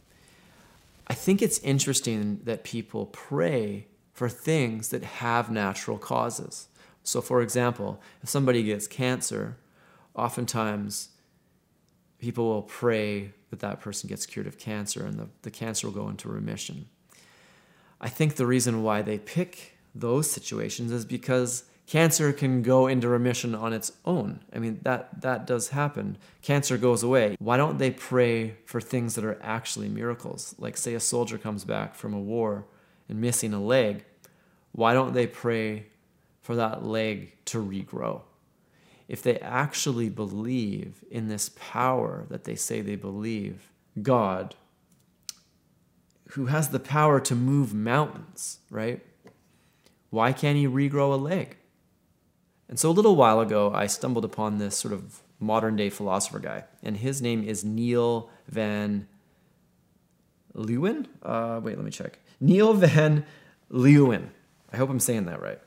I 1.10 1.12
think 1.12 1.42
it's 1.42 1.58
interesting 1.58 2.38
that 2.44 2.62
people 2.62 3.06
pray 3.06 3.88
for 4.12 4.28
things 4.28 4.90
that 4.90 5.02
have 5.02 5.50
natural 5.50 5.98
causes. 5.98 6.68
So, 7.02 7.20
for 7.20 7.42
example, 7.42 8.00
if 8.22 8.28
somebody 8.28 8.62
gets 8.62 8.86
cancer, 8.86 9.56
oftentimes 10.14 11.08
people 12.20 12.48
will 12.48 12.62
pray 12.62 13.32
that 13.50 13.58
that 13.58 13.80
person 13.80 14.08
gets 14.08 14.24
cured 14.24 14.46
of 14.46 14.56
cancer 14.56 15.04
and 15.04 15.18
the, 15.18 15.28
the 15.42 15.50
cancer 15.50 15.88
will 15.88 15.94
go 15.94 16.08
into 16.08 16.28
remission. 16.28 16.86
I 18.00 18.08
think 18.08 18.36
the 18.36 18.46
reason 18.46 18.84
why 18.84 19.02
they 19.02 19.18
pick 19.18 19.78
those 19.92 20.30
situations 20.30 20.92
is 20.92 21.04
because 21.04 21.64
cancer 21.90 22.32
can 22.32 22.62
go 22.62 22.86
into 22.86 23.08
remission 23.08 23.52
on 23.52 23.72
its 23.72 23.90
own. 24.04 24.38
I 24.54 24.60
mean, 24.60 24.78
that, 24.82 25.22
that 25.22 25.44
does 25.44 25.70
happen. 25.70 26.16
Cancer 26.40 26.78
goes 26.78 27.02
away. 27.02 27.34
Why 27.40 27.56
don't 27.56 27.78
they 27.78 27.90
pray 27.90 28.54
for 28.64 28.80
things 28.80 29.16
that 29.16 29.24
are 29.24 29.40
actually 29.42 29.88
miracles? 29.88 30.54
Like, 30.56 30.76
say, 30.76 30.94
a 30.94 31.00
soldier 31.00 31.36
comes 31.36 31.64
back 31.64 31.96
from 31.96 32.14
a 32.14 32.20
war 32.20 32.64
and 33.08 33.20
missing 33.20 33.52
a 33.52 33.60
leg. 33.60 34.04
Why 34.70 34.94
don't 34.94 35.14
they 35.14 35.26
pray 35.26 35.86
for 36.42 36.54
that 36.54 36.84
leg 36.84 37.32
to 37.46 37.58
regrow? 37.58 38.20
If 39.08 39.20
they 39.24 39.38
actually 39.38 40.10
believe 40.10 41.02
in 41.10 41.26
this 41.26 41.50
power 41.56 42.24
that 42.30 42.44
they 42.44 42.54
say 42.54 42.82
they 42.82 42.94
believe, 42.94 43.68
God, 44.00 44.54
who 46.28 46.46
has 46.46 46.68
the 46.68 46.78
power 46.78 47.18
to 47.18 47.34
move 47.34 47.74
mountains, 47.74 48.60
right? 48.70 49.04
Why 50.10 50.32
can't 50.32 50.56
he 50.56 50.68
regrow 50.68 51.12
a 51.12 51.16
leg? 51.16 51.56
And 52.70 52.78
so 52.78 52.88
a 52.88 52.92
little 52.92 53.16
while 53.16 53.40
ago, 53.40 53.72
I 53.74 53.88
stumbled 53.88 54.24
upon 54.24 54.58
this 54.58 54.76
sort 54.76 54.94
of 54.94 55.20
modern 55.40 55.74
day 55.74 55.90
philosopher 55.90 56.38
guy, 56.38 56.64
and 56.84 56.96
his 56.96 57.20
name 57.20 57.42
is 57.42 57.64
Neil 57.64 58.30
Van 58.46 59.08
Leeuwen. 60.54 61.06
Uh, 61.20 61.60
wait, 61.62 61.76
let 61.76 61.84
me 61.84 61.90
check. 61.90 62.20
Neil 62.40 62.72
Van 62.74 63.26
Leeuwen. 63.72 64.28
I 64.72 64.76
hope 64.76 64.88
I'm 64.88 65.00
saying 65.00 65.26
that 65.26 65.42
right. 65.42 65.58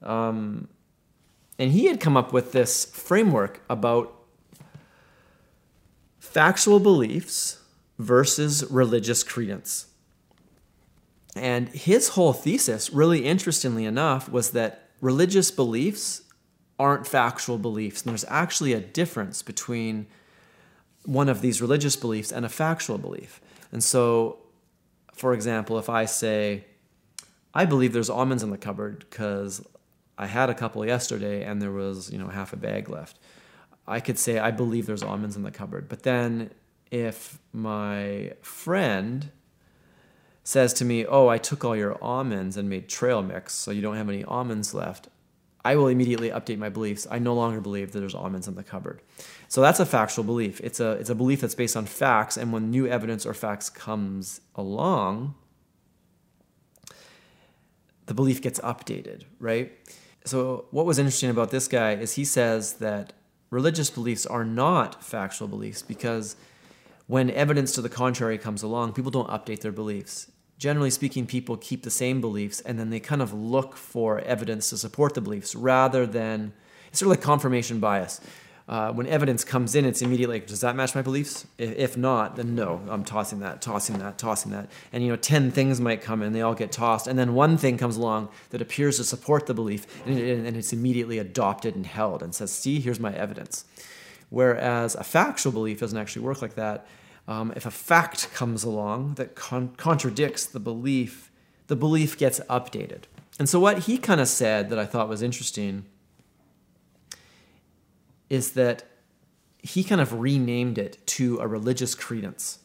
Um, 0.00 0.68
and 1.58 1.72
he 1.72 1.86
had 1.86 1.98
come 1.98 2.16
up 2.16 2.32
with 2.32 2.52
this 2.52 2.84
framework 2.84 3.60
about 3.68 4.14
factual 6.20 6.78
beliefs 6.78 7.60
versus 7.98 8.64
religious 8.70 9.24
credence. 9.24 9.88
And 11.34 11.68
his 11.70 12.10
whole 12.10 12.32
thesis, 12.32 12.90
really 12.90 13.24
interestingly 13.24 13.86
enough, 13.86 14.30
was 14.30 14.52
that 14.52 14.81
religious 15.02 15.50
beliefs 15.50 16.22
aren't 16.78 17.06
factual 17.06 17.58
beliefs. 17.58 18.02
And 18.02 18.10
there's 18.10 18.24
actually 18.28 18.72
a 18.72 18.80
difference 18.80 19.42
between 19.42 20.06
one 21.04 21.28
of 21.28 21.42
these 21.42 21.60
religious 21.60 21.96
beliefs 21.96 22.32
and 22.32 22.46
a 22.46 22.48
factual 22.48 22.96
belief. 22.96 23.40
And 23.70 23.84
so, 23.84 24.38
for 25.12 25.34
example, 25.34 25.78
if 25.78 25.90
I 25.90 26.06
say, 26.06 26.64
I 27.52 27.66
believe 27.66 27.92
there's 27.92 28.08
almonds 28.08 28.42
in 28.42 28.50
the 28.50 28.56
cupboard 28.56 29.04
because 29.10 29.62
I 30.16 30.26
had 30.26 30.48
a 30.48 30.54
couple 30.54 30.86
yesterday 30.86 31.44
and 31.44 31.60
there 31.60 31.72
was, 31.72 32.10
you 32.10 32.18
know, 32.18 32.28
half 32.28 32.52
a 32.52 32.56
bag 32.56 32.88
left. 32.88 33.18
I 33.86 34.00
could 34.00 34.18
say 34.18 34.38
I 34.38 34.52
believe 34.52 34.86
there's 34.86 35.02
almonds 35.02 35.36
in 35.36 35.42
the 35.42 35.50
cupboard. 35.50 35.88
But 35.88 36.04
then 36.04 36.50
if 36.90 37.38
my 37.52 38.32
friend 38.40 39.30
says 40.44 40.72
to 40.74 40.84
me, 40.84 41.06
"Oh, 41.06 41.28
I 41.28 41.38
took 41.38 41.64
all 41.64 41.76
your 41.76 42.02
almonds 42.02 42.56
and 42.56 42.68
made 42.68 42.88
trail 42.88 43.22
mix, 43.22 43.54
so 43.54 43.70
you 43.70 43.82
don't 43.82 43.96
have 43.96 44.08
any 44.08 44.24
almonds 44.24 44.74
left." 44.74 45.08
I 45.64 45.76
will 45.76 45.86
immediately 45.86 46.30
update 46.30 46.58
my 46.58 46.68
beliefs. 46.68 47.06
I 47.10 47.18
no 47.18 47.34
longer 47.34 47.60
believe 47.60 47.92
that 47.92 48.00
there's 48.00 48.14
almonds 48.14 48.48
in 48.48 48.56
the 48.56 48.64
cupboard. 48.64 49.00
So 49.48 49.60
that's 49.60 49.78
a 49.78 49.86
factual 49.86 50.24
belief. 50.24 50.60
It's 50.60 50.80
a 50.80 50.92
it's 50.92 51.10
a 51.10 51.14
belief 51.14 51.40
that's 51.40 51.54
based 51.54 51.76
on 51.76 51.86
facts 51.86 52.36
and 52.36 52.52
when 52.52 52.70
new 52.70 52.86
evidence 52.86 53.24
or 53.24 53.34
facts 53.34 53.70
comes 53.70 54.40
along, 54.54 55.34
the 58.06 58.14
belief 58.14 58.42
gets 58.42 58.58
updated, 58.60 59.24
right? 59.38 59.72
So 60.24 60.66
what 60.70 60.86
was 60.86 60.98
interesting 60.98 61.30
about 61.30 61.50
this 61.50 61.68
guy 61.68 61.92
is 61.92 62.14
he 62.14 62.24
says 62.24 62.74
that 62.74 63.12
religious 63.50 63.90
beliefs 63.90 64.26
are 64.26 64.44
not 64.44 65.04
factual 65.04 65.48
beliefs 65.48 65.82
because 65.82 66.36
when 67.12 67.30
evidence 67.30 67.72
to 67.72 67.82
the 67.82 67.90
contrary 67.90 68.38
comes 68.38 68.62
along, 68.62 68.94
people 68.94 69.10
don't 69.10 69.28
update 69.28 69.60
their 69.60 69.70
beliefs. 69.70 70.30
Generally 70.56 70.92
speaking, 70.92 71.26
people 71.26 71.58
keep 71.58 71.82
the 71.82 71.90
same 71.90 72.22
beliefs 72.22 72.60
and 72.62 72.78
then 72.78 72.88
they 72.88 73.00
kind 73.00 73.20
of 73.20 73.34
look 73.34 73.76
for 73.76 74.20
evidence 74.20 74.70
to 74.70 74.78
support 74.78 75.12
the 75.12 75.20
beliefs 75.20 75.54
rather 75.54 76.06
than 76.06 76.54
it's 76.88 77.00
sort 77.00 77.08
of 77.12 77.18
like 77.18 77.22
confirmation 77.22 77.80
bias 77.80 78.18
uh, 78.68 78.92
when 78.92 79.06
evidence 79.06 79.44
comes 79.44 79.74
in, 79.74 79.84
it's 79.84 80.00
immediately 80.00 80.36
like, 80.36 80.46
does 80.46 80.60
that 80.60 80.74
match 80.74 80.94
my 80.94 81.02
beliefs? 81.02 81.46
If, 81.58 81.76
if, 81.76 81.96
not, 81.96 82.36
then 82.36 82.54
no, 82.54 82.80
I'm 82.88 83.04
tossing 83.04 83.40
that, 83.40 83.60
tossing 83.60 83.98
that, 83.98 84.16
tossing 84.16 84.52
that. 84.52 84.70
And 84.94 85.02
you 85.02 85.10
know, 85.10 85.16
10 85.16 85.50
things 85.50 85.80
might 85.80 86.00
come 86.00 86.22
and 86.22 86.34
they 86.34 86.40
all 86.40 86.54
get 86.54 86.72
tossed. 86.72 87.06
And 87.06 87.18
then 87.18 87.34
one 87.34 87.58
thing 87.58 87.76
comes 87.76 87.98
along 87.98 88.30
that 88.48 88.62
appears 88.62 88.96
to 88.96 89.04
support 89.04 89.46
the 89.46 89.52
belief 89.52 89.86
and, 90.06 90.18
it, 90.18 90.46
and 90.46 90.56
it's 90.56 90.72
immediately 90.72 91.18
adopted 91.18 91.74
and 91.74 91.84
held 91.84 92.22
and 92.22 92.34
says, 92.34 92.52
see, 92.52 92.80
here's 92.80 93.00
my 93.00 93.12
evidence. 93.12 93.66
Whereas 94.30 94.94
a 94.94 95.04
factual 95.04 95.52
belief 95.52 95.80
doesn't 95.80 95.98
actually 95.98 96.22
work 96.22 96.40
like 96.40 96.54
that. 96.54 96.86
Um, 97.28 97.52
if 97.54 97.66
a 97.66 97.70
fact 97.70 98.32
comes 98.34 98.64
along 98.64 99.14
that 99.14 99.34
con- 99.34 99.74
contradicts 99.76 100.44
the 100.44 100.60
belief, 100.60 101.30
the 101.68 101.76
belief 101.76 102.18
gets 102.18 102.40
updated. 102.50 103.04
And 103.38 103.48
so, 103.48 103.60
what 103.60 103.80
he 103.80 103.98
kind 103.98 104.20
of 104.20 104.28
said 104.28 104.70
that 104.70 104.78
I 104.78 104.86
thought 104.86 105.08
was 105.08 105.22
interesting 105.22 105.84
is 108.28 108.52
that 108.52 108.84
he 109.62 109.84
kind 109.84 110.00
of 110.00 110.20
renamed 110.20 110.78
it 110.78 111.06
to 111.06 111.38
a 111.38 111.46
religious 111.46 111.94
credence. 111.94 112.58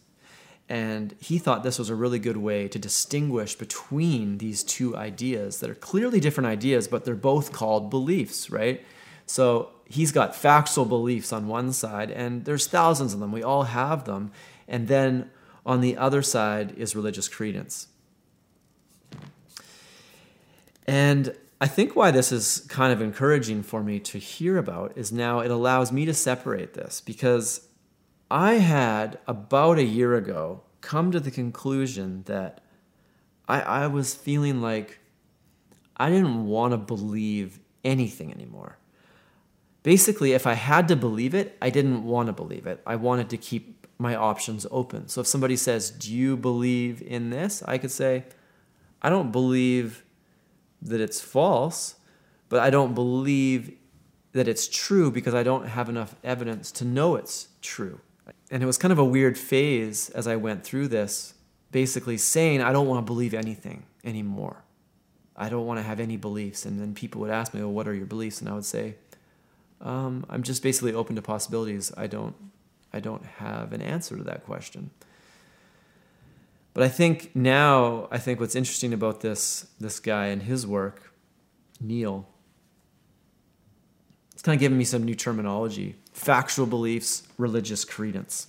And 0.69 1.15
he 1.19 1.37
thought 1.37 1.63
this 1.63 1.79
was 1.79 1.89
a 1.89 1.95
really 1.95 2.19
good 2.19 2.37
way 2.37 2.67
to 2.67 2.79
distinguish 2.79 3.55
between 3.55 4.39
these 4.39 4.63
two 4.63 4.97
ideas 4.97 5.59
that 5.59 5.69
are 5.69 5.75
clearly 5.75 6.19
different 6.19 6.47
ideas, 6.47 6.87
but 6.87 7.05
they're 7.05 7.15
both 7.15 7.53
called 7.53 7.89
beliefs, 7.89 8.49
right? 8.49 8.83
So 9.25 9.71
he's 9.89 10.11
got 10.11 10.35
factual 10.35 10.85
beliefs 10.85 11.31
on 11.31 11.47
one 11.47 11.73
side, 11.73 12.11
and 12.11 12.45
there's 12.45 12.67
thousands 12.67 13.13
of 13.13 13.19
them. 13.19 13.31
We 13.31 13.43
all 13.43 13.63
have 13.63 14.05
them. 14.05 14.31
And 14.67 14.87
then 14.87 15.29
on 15.65 15.81
the 15.81 15.97
other 15.97 16.21
side 16.21 16.73
is 16.77 16.95
religious 16.95 17.27
credence. 17.27 17.87
And 20.85 21.35
I 21.59 21.67
think 21.67 21.95
why 21.95 22.11
this 22.11 22.31
is 22.31 22.59
kind 22.69 22.93
of 22.93 23.01
encouraging 23.01 23.63
for 23.63 23.83
me 23.83 23.99
to 24.01 24.17
hear 24.17 24.57
about 24.57 24.93
is 24.95 25.11
now 25.11 25.39
it 25.39 25.51
allows 25.51 25.91
me 25.91 26.05
to 26.05 26.13
separate 26.13 26.73
this 26.73 27.01
because 27.01 27.67
I 28.29 28.55
had 28.55 29.19
about 29.27 29.77
a 29.77 29.83
year 29.83 30.15
ago 30.15 30.61
come 30.81 31.11
to 31.11 31.19
the 31.19 31.31
conclusion 31.31 32.23
that 32.27 32.61
I, 33.47 33.61
I 33.61 33.87
was 33.87 34.13
feeling 34.13 34.61
like 34.61 34.99
I 35.97 36.09
didn't 36.09 36.45
want 36.45 36.71
to 36.71 36.77
believe 36.77 37.59
anything 37.83 38.31
anymore. 38.31 38.77
Basically, 39.87 40.33
if 40.33 40.45
I 40.45 40.55
had 40.55 40.89
to 40.89 40.97
believe 40.97 41.33
it, 41.33 41.55
I 41.61 41.69
didn't 41.69 42.03
want 42.03 42.27
to 42.27 42.33
believe 42.33 42.67
it. 42.67 42.81
I 42.85 42.97
wanted 42.97 43.29
to 43.29 43.37
keep 43.37 43.87
my 43.97 44.15
options 44.15 44.67
open. 44.69 45.07
So 45.07 45.21
if 45.21 45.27
somebody 45.27 45.55
says, 45.55 45.91
Do 45.91 46.13
you 46.13 46.35
believe 46.35 47.01
in 47.01 47.29
this? 47.29 47.63
I 47.65 47.77
could 47.77 47.91
say, 47.91 48.25
I 49.01 49.09
don't 49.09 49.31
believe 49.31 50.03
that 50.81 50.99
it's 50.99 51.21
false, 51.21 51.95
but 52.49 52.59
I 52.59 52.69
don't 52.69 52.95
believe 52.95 53.77
that 54.33 54.49
it's 54.49 54.67
true 54.67 55.09
because 55.09 55.33
I 55.33 55.43
don't 55.43 55.67
have 55.67 55.87
enough 55.87 56.15
evidence 56.21 56.69
to 56.73 56.83
know 56.83 57.15
it's 57.15 57.47
true. 57.61 58.01
And 58.51 58.61
it 58.61 58.65
was 58.65 58.77
kind 58.77 58.91
of 58.91 58.99
a 58.99 59.05
weird 59.05 59.37
phase 59.37 60.09
as 60.09 60.27
I 60.27 60.35
went 60.35 60.65
through 60.65 60.89
this, 60.89 61.33
basically 61.71 62.17
saying, 62.17 62.61
I 62.61 62.73
don't 62.73 62.87
want 62.87 63.05
to 63.05 63.09
believe 63.09 63.33
anything 63.33 63.85
anymore. 64.03 64.65
I 65.37 65.47
don't 65.47 65.65
want 65.65 65.79
to 65.79 65.83
have 65.83 66.01
any 66.01 66.17
beliefs. 66.17 66.65
And 66.65 66.77
then 66.77 66.93
people 66.93 67.21
would 67.21 67.31
ask 67.31 67.53
me, 67.53 67.61
well, 67.61 67.71
what 67.71 67.87
are 67.87 67.93
your 67.93 68.05
beliefs? 68.05 68.41
And 68.41 68.49
I 68.49 68.53
would 68.53 68.65
say, 68.65 68.95
um, 69.81 70.25
I'm 70.29 70.43
just 70.43 70.63
basically 70.63 70.93
open 70.93 71.15
to 71.15 71.21
possibilities. 71.21 71.91
I 71.95 72.07
don't, 72.07 72.35
I 72.91 72.99
don't 72.99 73.25
have 73.25 73.73
an 73.73 73.81
answer 73.81 74.17
to 74.17 74.23
that 74.23 74.45
question. 74.45 74.91
But 76.73 76.83
I 76.83 76.89
think 76.89 77.35
now, 77.35 78.07
I 78.11 78.19
think 78.19 78.39
what's 78.39 78.55
interesting 78.55 78.93
about 78.93 79.21
this 79.21 79.65
this 79.79 79.99
guy 79.99 80.27
and 80.27 80.43
his 80.43 80.67
work, 80.67 81.11
Neil, 81.81 82.27
it's 84.33 84.43
kind 84.43 84.55
of 84.55 84.59
giving 84.59 84.77
me 84.77 84.83
some 84.83 85.03
new 85.03 85.15
terminology: 85.15 85.95
factual 86.13 86.67
beliefs, 86.67 87.23
religious 87.37 87.83
credence. 87.83 88.47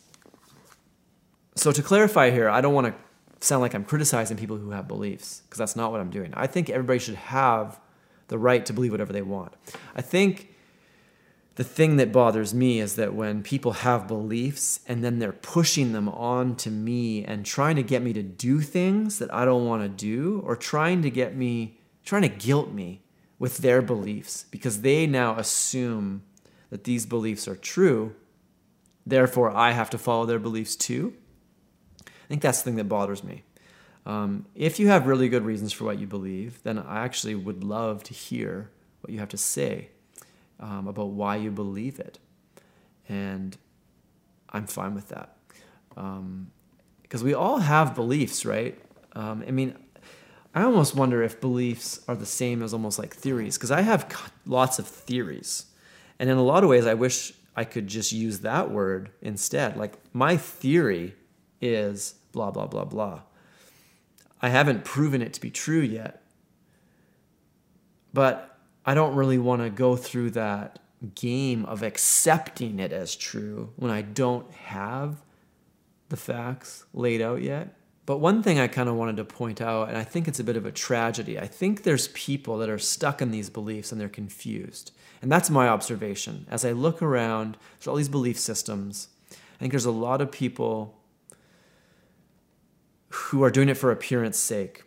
So 1.55 1.73
to 1.73 1.83
clarify 1.83 2.31
here, 2.31 2.51
I 2.51 2.61
don't 2.61 2.75
want 2.75 2.88
to 2.88 2.95
sound 3.41 3.62
like 3.62 3.75
I'm 3.75 3.85
criticizing 3.85 4.37
people 4.37 4.59
who 4.59 4.71
have 4.71 4.87
beliefs 4.87 5.41
because 5.47 5.59
that's 5.59 5.75
not 5.75 5.91
what 5.91 6.01
I'm 6.01 6.11
doing. 6.11 6.33
I 6.35 6.47
think 6.47 6.69
everybody 6.69 6.99
should 6.99 7.14
have 7.14 7.81
the 8.29 8.37
right 8.38 8.64
to 8.67 8.73
believe 8.75 8.93
whatever 8.93 9.12
they 9.12 9.23
want. 9.23 9.55
I 9.97 10.03
think 10.03 10.55
the 11.59 11.64
thing 11.64 11.97
that 11.97 12.12
bothers 12.12 12.55
me 12.55 12.79
is 12.79 12.94
that 12.94 13.14
when 13.14 13.42
people 13.42 13.73
have 13.73 14.07
beliefs 14.07 14.79
and 14.87 15.03
then 15.03 15.18
they're 15.18 15.33
pushing 15.33 15.90
them 15.90 16.09
on 16.09 16.55
to 16.55 16.71
me 16.71 17.25
and 17.25 17.44
trying 17.44 17.75
to 17.75 17.83
get 17.83 18.01
me 18.01 18.12
to 18.12 18.23
do 18.23 18.61
things 18.61 19.18
that 19.18 19.35
I 19.35 19.44
don't 19.44 19.66
want 19.66 19.83
to 19.83 19.88
do 19.88 20.40
or 20.44 20.55
trying 20.55 21.03
to 21.03 21.11
get 21.11 21.35
me 21.35 21.81
trying 22.05 22.23
to 22.23 22.29
guilt 22.29 22.71
me 22.71 23.03
with 23.40 23.59
their 23.59 23.83
beliefs 23.83 24.47
because 24.53 24.83
they 24.83 25.05
now 25.05 25.35
assume 25.35 26.23
that 26.71 26.85
these 26.85 27.07
beliefs 27.07 27.49
are 27.49 27.57
true 27.57 28.14
therefore 29.05 29.51
I 29.51 29.73
have 29.73 29.90
to 29.90 29.99
follow 29.99 30.27
their 30.27 30.38
beliefs 30.38 30.77
too. 30.77 31.12
I 32.07 32.29
think 32.29 32.40
that's 32.40 32.59
the 32.59 32.66
thing 32.66 32.77
that 32.77 32.85
bothers 32.85 33.25
me. 33.25 33.42
Um, 34.07 34.47
if 34.55 34.79
you 34.79 34.87
have 34.88 35.09
really 35.09 35.29
good 35.29 35.44
reasons 35.44 35.73
for 35.73 35.83
what 35.83 35.99
you 35.99 36.07
believe, 36.07 36.62
then 36.62 36.79
I 36.79 37.05
actually 37.05 37.35
would 37.35 37.64
love 37.64 38.05
to 38.05 38.14
hear 38.14 38.71
what 39.01 39.12
you 39.12 39.18
have 39.18 39.31
to 39.31 39.37
say 39.37 39.88
um, 40.61 40.88
about 40.88 41.11
why 41.11 41.37
you 41.37 41.51
believe 41.51 41.99
it. 41.99 42.18
And 43.09 43.57
I'm 44.51 44.66
fine 44.66 44.94
with 44.94 45.09
that. 45.09 45.37
Because 45.88 47.21
um, 47.21 47.25
we 47.25 47.35
all 47.35 47.59
have 47.59 47.95
beliefs, 47.95 48.45
right? 48.45 48.78
Um, 49.14 49.45
I 49.47 49.51
mean, 49.51 49.74
I 50.55 50.62
almost 50.62 50.95
wonder 50.95 51.22
if 51.22 51.41
beliefs 51.41 52.01
are 52.09 52.16
the 52.16 52.26
same 52.26 52.62
as 52.62 52.72
almost 52.72 52.99
like 52.99 53.14
theories, 53.14 53.57
because 53.57 53.70
I 53.70 53.82
have 53.82 54.12
lots 54.47 54.78
of 54.78 54.87
theories. 54.87 55.66
And 56.18 56.28
in 56.28 56.37
a 56.37 56.43
lot 56.43 56.64
of 56.64 56.70
ways, 56.70 56.87
I 56.87 56.95
wish 56.95 57.32
I 57.55 57.64
could 57.64 57.87
just 57.87 58.12
use 58.12 58.41
that 58.41 58.70
word 58.70 59.11
instead. 59.22 59.76
Like, 59.76 59.95
my 60.12 60.37
theory 60.37 61.14
is 61.61 62.14
blah, 62.32 62.51
blah, 62.51 62.66
blah, 62.66 62.85
blah. 62.85 63.22
I 64.41 64.49
haven't 64.49 64.85
proven 64.85 65.22
it 65.22 65.32
to 65.35 65.41
be 65.41 65.51
true 65.51 65.80
yet. 65.80 66.22
But 68.12 68.57
I 68.89 68.95
don't 68.95 69.14
really 69.14 69.36
want 69.36 69.61
to 69.61 69.68
go 69.68 69.97
through 69.97 70.30
that 70.30 70.78
game 71.14 71.66
of 71.66 71.82
accepting 71.82 72.78
it 72.78 72.91
as 72.91 73.14
true 73.14 73.70
when 73.76 73.91
I 73.91 74.01
don't 74.01 74.51
have 74.51 75.22
the 76.09 76.16
facts 76.16 76.86
laid 76.95 77.20
out 77.20 77.43
yet. 77.43 77.76
But 78.07 78.16
one 78.16 78.43
thing 78.43 78.59
I 78.59 78.66
kind 78.66 78.89
of 78.89 78.95
wanted 78.95 79.18
to 79.18 79.26
point 79.26 79.61
out, 79.61 79.91
and 79.91 79.99
I 79.99 80.05
think 80.05 80.26
it's 80.26 80.41
a 80.41 80.45
bit 80.45 80.57
of 80.57 80.64
a 80.64 80.72
tragedy, 80.72 81.39
I 81.39 81.47
think 81.47 81.82
there's 81.82 82.09
people 82.09 82.57
that 82.57 82.70
are 82.70 82.78
stuck 82.78 83.20
in 83.20 83.30
these 83.30 83.51
beliefs 83.51 83.93
and 83.93 84.01
they're 84.01 84.09
confused. 84.09 84.93
And 85.20 85.30
that's 85.30 85.51
my 85.51 85.68
observation. 85.68 86.47
As 86.51 86.64
I 86.64 86.72
look 86.72 87.03
around, 87.03 87.59
there's 87.78 87.89
all 87.89 87.97
these 87.97 88.09
belief 88.09 88.39
systems. 88.39 89.09
I 89.30 89.59
think 89.59 89.70
there's 89.70 89.84
a 89.84 89.91
lot 89.91 90.22
of 90.22 90.32
people 90.32 90.99
who 93.11 93.43
are 93.43 93.51
doing 93.51 93.68
it 93.68 93.76
for 93.76 93.91
appearance 93.91 94.39
sake. 94.39 94.84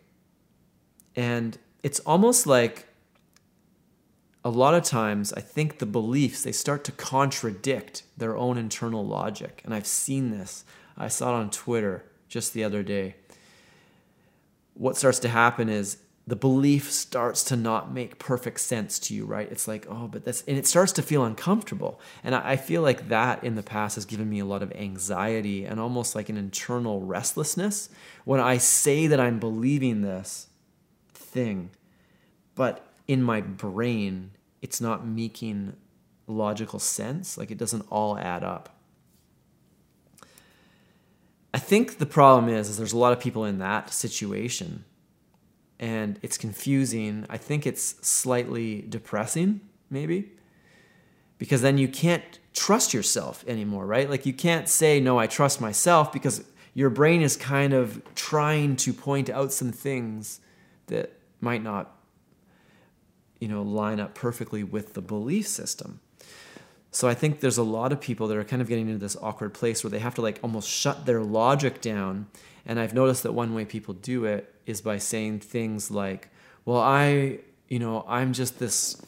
And 1.14 1.56
it's 1.84 2.00
almost 2.00 2.48
like 2.48 2.88
a 4.44 4.50
lot 4.50 4.74
of 4.74 4.82
times 4.82 5.32
I 5.32 5.40
think 5.40 5.78
the 5.78 5.86
beliefs 5.86 6.42
they 6.42 6.52
start 6.52 6.84
to 6.84 6.92
contradict 6.92 8.02
their 8.16 8.36
own 8.36 8.58
internal 8.58 9.06
logic. 9.06 9.62
And 9.64 9.72
I've 9.72 9.86
seen 9.86 10.30
this. 10.30 10.64
I 10.96 11.08
saw 11.08 11.30
it 11.30 11.40
on 11.40 11.50
Twitter 11.50 12.04
just 12.28 12.52
the 12.52 12.64
other 12.64 12.82
day. 12.82 13.14
What 14.74 14.96
starts 14.96 15.18
to 15.20 15.28
happen 15.28 15.68
is 15.68 15.98
the 16.26 16.36
belief 16.36 16.90
starts 16.90 17.42
to 17.44 17.56
not 17.56 17.92
make 17.92 18.18
perfect 18.18 18.60
sense 18.60 18.98
to 19.00 19.14
you, 19.14 19.24
right? 19.24 19.50
It's 19.50 19.66
like, 19.66 19.86
oh, 19.88 20.08
but 20.08 20.24
that's, 20.24 20.42
and 20.42 20.56
it 20.56 20.66
starts 20.66 20.92
to 20.92 21.02
feel 21.02 21.24
uncomfortable. 21.24 22.00
And 22.22 22.34
I, 22.34 22.52
I 22.52 22.56
feel 22.56 22.80
like 22.80 23.08
that 23.08 23.42
in 23.42 23.56
the 23.56 23.62
past 23.62 23.96
has 23.96 24.04
given 24.04 24.30
me 24.30 24.38
a 24.38 24.44
lot 24.44 24.62
of 24.62 24.72
anxiety 24.72 25.64
and 25.64 25.80
almost 25.80 26.14
like 26.14 26.28
an 26.28 26.36
internal 26.36 27.00
restlessness 27.00 27.90
when 28.24 28.40
I 28.40 28.58
say 28.58 29.08
that 29.08 29.18
I'm 29.18 29.40
believing 29.40 30.02
this 30.02 30.46
thing, 31.12 31.70
but 32.54 32.91
in 33.06 33.22
my 33.22 33.40
brain, 33.40 34.32
it's 34.60 34.80
not 34.80 35.06
making 35.06 35.74
logical 36.26 36.78
sense. 36.78 37.36
Like 37.36 37.50
it 37.50 37.58
doesn't 37.58 37.86
all 37.90 38.18
add 38.18 38.44
up. 38.44 38.68
I 41.54 41.58
think 41.58 41.98
the 41.98 42.06
problem 42.06 42.48
is, 42.48 42.68
is 42.68 42.78
there's 42.78 42.94
a 42.94 42.98
lot 42.98 43.12
of 43.12 43.20
people 43.20 43.44
in 43.44 43.58
that 43.58 43.92
situation 43.92 44.84
and 45.78 46.18
it's 46.22 46.38
confusing. 46.38 47.26
I 47.28 47.36
think 47.36 47.66
it's 47.66 48.06
slightly 48.06 48.82
depressing, 48.88 49.60
maybe, 49.90 50.30
because 51.38 51.60
then 51.60 51.76
you 51.76 51.88
can't 51.88 52.38
trust 52.54 52.94
yourself 52.94 53.44
anymore, 53.48 53.84
right? 53.84 54.08
Like 54.08 54.24
you 54.24 54.32
can't 54.32 54.68
say, 54.68 55.00
no, 55.00 55.18
I 55.18 55.26
trust 55.26 55.60
myself 55.60 56.12
because 56.12 56.44
your 56.72 56.88
brain 56.88 57.20
is 57.20 57.36
kind 57.36 57.72
of 57.72 58.00
trying 58.14 58.76
to 58.76 58.92
point 58.92 59.28
out 59.28 59.52
some 59.52 59.72
things 59.72 60.40
that 60.86 61.12
might 61.40 61.62
not 61.62 61.98
you 63.42 63.48
know 63.48 63.60
line 63.60 63.98
up 63.98 64.14
perfectly 64.14 64.62
with 64.62 64.94
the 64.94 65.00
belief 65.00 65.48
system. 65.48 65.98
So 66.92 67.08
i 67.08 67.14
think 67.14 67.40
there's 67.40 67.58
a 67.58 67.64
lot 67.64 67.90
of 67.90 68.00
people 68.00 68.28
that 68.28 68.36
are 68.36 68.44
kind 68.44 68.62
of 68.62 68.68
getting 68.68 68.86
into 68.86 69.00
this 69.00 69.16
awkward 69.20 69.52
place 69.52 69.82
where 69.82 69.90
they 69.90 69.98
have 69.98 70.14
to 70.14 70.22
like 70.22 70.38
almost 70.44 70.68
shut 70.68 71.06
their 71.06 71.24
logic 71.24 71.80
down. 71.80 72.28
And 72.64 72.78
i've 72.78 72.94
noticed 72.94 73.24
that 73.24 73.32
one 73.32 73.52
way 73.52 73.64
people 73.64 73.94
do 73.94 74.26
it 74.26 74.54
is 74.64 74.80
by 74.80 74.98
saying 74.98 75.40
things 75.40 75.90
like 75.90 76.28
well 76.64 76.78
i 76.78 77.40
you 77.66 77.80
know 77.80 78.04
i'm 78.06 78.32
just 78.32 78.60
this 78.60 79.02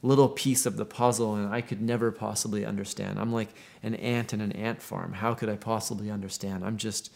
little 0.00 0.30
piece 0.30 0.64
of 0.64 0.76
the 0.78 0.86
puzzle 0.86 1.34
and 1.34 1.52
i 1.54 1.60
could 1.60 1.82
never 1.82 2.10
possibly 2.10 2.64
understand. 2.64 3.18
I'm 3.18 3.34
like 3.34 3.50
an 3.82 3.94
ant 3.96 4.32
in 4.32 4.40
an 4.40 4.52
ant 4.52 4.80
farm. 4.80 5.12
How 5.12 5.34
could 5.34 5.50
i 5.50 5.56
possibly 5.56 6.10
understand? 6.10 6.64
I'm 6.64 6.78
just 6.78 7.12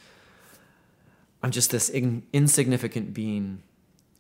i'm 1.42 1.50
just 1.50 1.70
this 1.70 1.88
in- 1.88 2.24
insignificant 2.34 3.14
being 3.14 3.62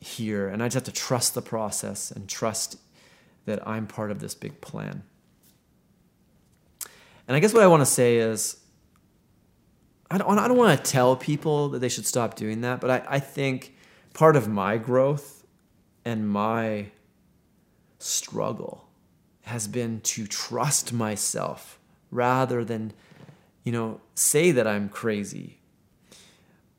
here. 0.00 0.48
And 0.48 0.62
I 0.62 0.66
just 0.66 0.74
have 0.74 0.84
to 0.84 0.92
trust 0.92 1.34
the 1.34 1.42
process 1.42 2.10
and 2.10 2.28
trust 2.28 2.78
that 3.46 3.66
I'm 3.66 3.86
part 3.86 4.10
of 4.10 4.20
this 4.20 4.34
big 4.34 4.60
plan. 4.60 5.02
And 7.26 7.36
I 7.36 7.40
guess 7.40 7.52
what 7.52 7.62
I 7.62 7.66
want 7.66 7.82
to 7.82 7.86
say 7.86 8.16
is 8.16 8.56
I 10.10 10.18
don't, 10.18 10.38
I 10.38 10.48
don't 10.48 10.56
want 10.56 10.82
to 10.82 10.90
tell 10.90 11.16
people 11.16 11.68
that 11.70 11.80
they 11.80 11.88
should 11.88 12.06
stop 12.06 12.34
doing 12.34 12.62
that, 12.62 12.80
but 12.80 12.90
I, 12.90 13.16
I 13.16 13.18
think 13.20 13.74
part 14.14 14.36
of 14.36 14.48
my 14.48 14.78
growth 14.78 15.46
and 16.04 16.28
my 16.28 16.86
struggle 17.98 18.88
has 19.42 19.68
been 19.68 20.00
to 20.00 20.26
trust 20.26 20.92
myself 20.92 21.78
rather 22.10 22.64
than, 22.64 22.92
you 23.64 23.72
know, 23.72 24.00
say 24.14 24.50
that 24.50 24.66
I'm 24.66 24.88
crazy. 24.88 25.60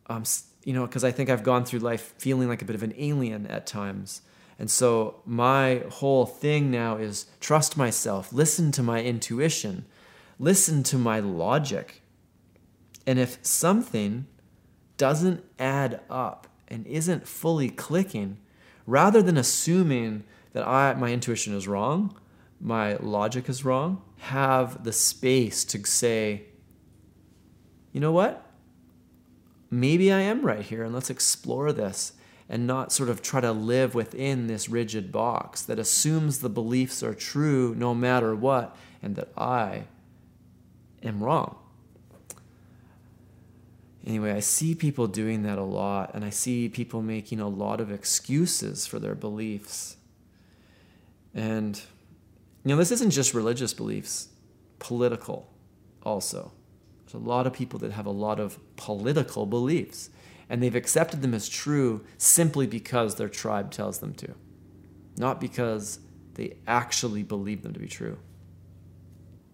Um, 0.07 0.24
you 0.70 0.76
know, 0.76 0.86
because 0.86 1.03
I 1.03 1.09
think 1.09 1.32
I've 1.32 1.41
gone 1.41 1.65
through 1.65 1.80
life 1.80 2.13
feeling 2.20 2.47
like 2.47 2.61
a 2.61 2.65
bit 2.65 2.76
of 2.76 2.84
an 2.84 2.93
alien 2.95 3.47
at 3.47 3.65
times. 3.65 4.22
And 4.59 4.70
so 4.70 5.20
my 5.26 5.82
whole 5.89 6.28
thing 6.28 6.70
now 6.70 6.97
is 6.97 7.26
trust 7.39 7.76
myself, 7.76 8.32
listen 8.32 8.72
to 8.74 8.84
my 8.84 9.01
intuition, 9.01 9.86
listen 10.38 10.84
to 10.84 10.99
my 10.99 11.22
logic. 11.22 12.03
And 13.07 13.17
if 13.17 13.39
something 13.41 14.28
doesn't 14.97 15.43
add 15.57 16.01
up 16.07 16.45
and 16.67 16.86
isn't 16.86 17.28
fully 17.28 17.72
clicking, 17.72 18.38
rather 18.86 19.24
than 19.24 19.38
assuming 19.38 20.24
that 20.53 20.67
I, 20.67 20.93
my 20.93 21.11
intuition 21.11 21.55
is 21.55 21.67
wrong, 21.67 22.15
my 22.61 22.95
logic 22.97 23.49
is 23.49 23.65
wrong, 23.65 24.03
have 24.17 24.84
the 24.84 24.93
space 24.93 25.65
to 25.65 25.84
say, 25.88 26.43
you 27.91 27.99
know 27.99 28.11
what? 28.11 28.48
Maybe 29.70 30.11
I 30.11 30.22
am 30.22 30.45
right 30.45 30.61
here 30.61 30.84
and 30.84 30.93
let's 30.93 31.09
explore 31.09 31.72
this 31.72 32.13
and 32.47 32.65
not 32.65 32.91
sort 32.91 33.09
of 33.09 33.22
try 33.22 33.39
to 33.41 33.51
live 33.51 33.93
within 33.93 34.47
this 34.47 34.67
rigid 34.67 35.11
box 35.11 35.61
that 35.61 35.78
assumes 35.78 36.39
the 36.39 36.49
beliefs 36.49 37.03
are 37.03 37.13
true 37.13 37.76
no 37.76 37.93
matter 37.93 38.36
what 38.36 38.76
and 39.03 39.15
that 39.15 39.30
I 39.38 39.84
am 41.03 41.24
wrong. 41.24 41.57
Anyway, 44.05 44.32
I 44.32 44.39
see 44.39 44.74
people 44.74 45.07
doing 45.07 45.43
that 45.43 45.57
a 45.57 45.63
lot, 45.63 46.15
and 46.15 46.24
I 46.24 46.30
see 46.30 46.70
people 46.70 47.01
making 47.01 47.39
a 47.39 47.47
lot 47.47 47.82
of 47.82 47.91
excuses 47.91 48.88
for 48.88 48.97
their 48.97 49.13
beliefs. 49.13 49.97
And, 51.36 51.80
you 52.63 52.70
know, 52.70 52.78
this 52.78 52.91
isn't 52.91 53.11
just 53.11 53.34
religious 53.34 53.74
beliefs, 53.74 54.30
political 54.80 55.51
also. 56.01 56.51
There's 57.12 57.24
a 57.24 57.28
lot 57.28 57.47
of 57.47 57.53
people 57.53 57.80
that 57.80 57.91
have 57.91 58.05
a 58.05 58.12
lot 58.12 58.39
of 58.39 58.60
political 58.76 59.47
beliefs, 59.47 60.12
and 60.47 60.62
they've 60.62 60.76
accepted 60.76 61.24
them 61.24 61.34
as 61.34 61.49
true 61.49 62.05
simply 62.20 62.68
because 62.68 63.16
their 63.16 63.30
tribe 63.30 63.72
tells 63.72 63.97
them 63.97 64.14
to, 64.16 64.36
not 65.18 65.41
because 65.41 65.99
they 66.36 66.57
actually 66.68 67.24
believe 67.24 67.64
them 67.64 67.74
to 67.74 67.80
be 67.80 67.88
true. 67.88 68.20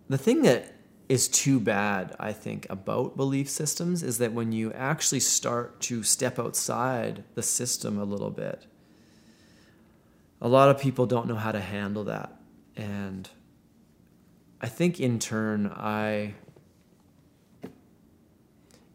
The 0.10 0.18
thing 0.18 0.42
that 0.42 0.74
is 1.08 1.30
too 1.30 1.62
bad, 1.62 2.14
I 2.20 2.34
think, 2.34 2.68
about 2.70 3.16
belief 3.16 3.50
systems 3.50 4.04
is 4.04 4.18
that 4.18 4.34
when 4.34 4.52
you 4.52 4.74
actually 4.74 5.22
start 5.22 5.80
to 5.82 6.04
step 6.04 6.38
outside 6.38 7.24
the 7.36 7.44
system 7.44 7.98
a 7.98 8.04
little 8.04 8.32
bit, 8.32 8.66
a 10.42 10.50
lot 10.50 10.70
of 10.70 10.78
people 10.78 11.06
don't 11.06 11.28
know 11.28 11.36
how 11.36 11.54
to 11.54 11.62
handle 11.62 12.04
that. 12.04 12.38
And 12.76 13.30
I 14.60 14.68
think 14.68 15.00
in 15.00 15.20
turn, 15.20 15.68
I 15.68 16.34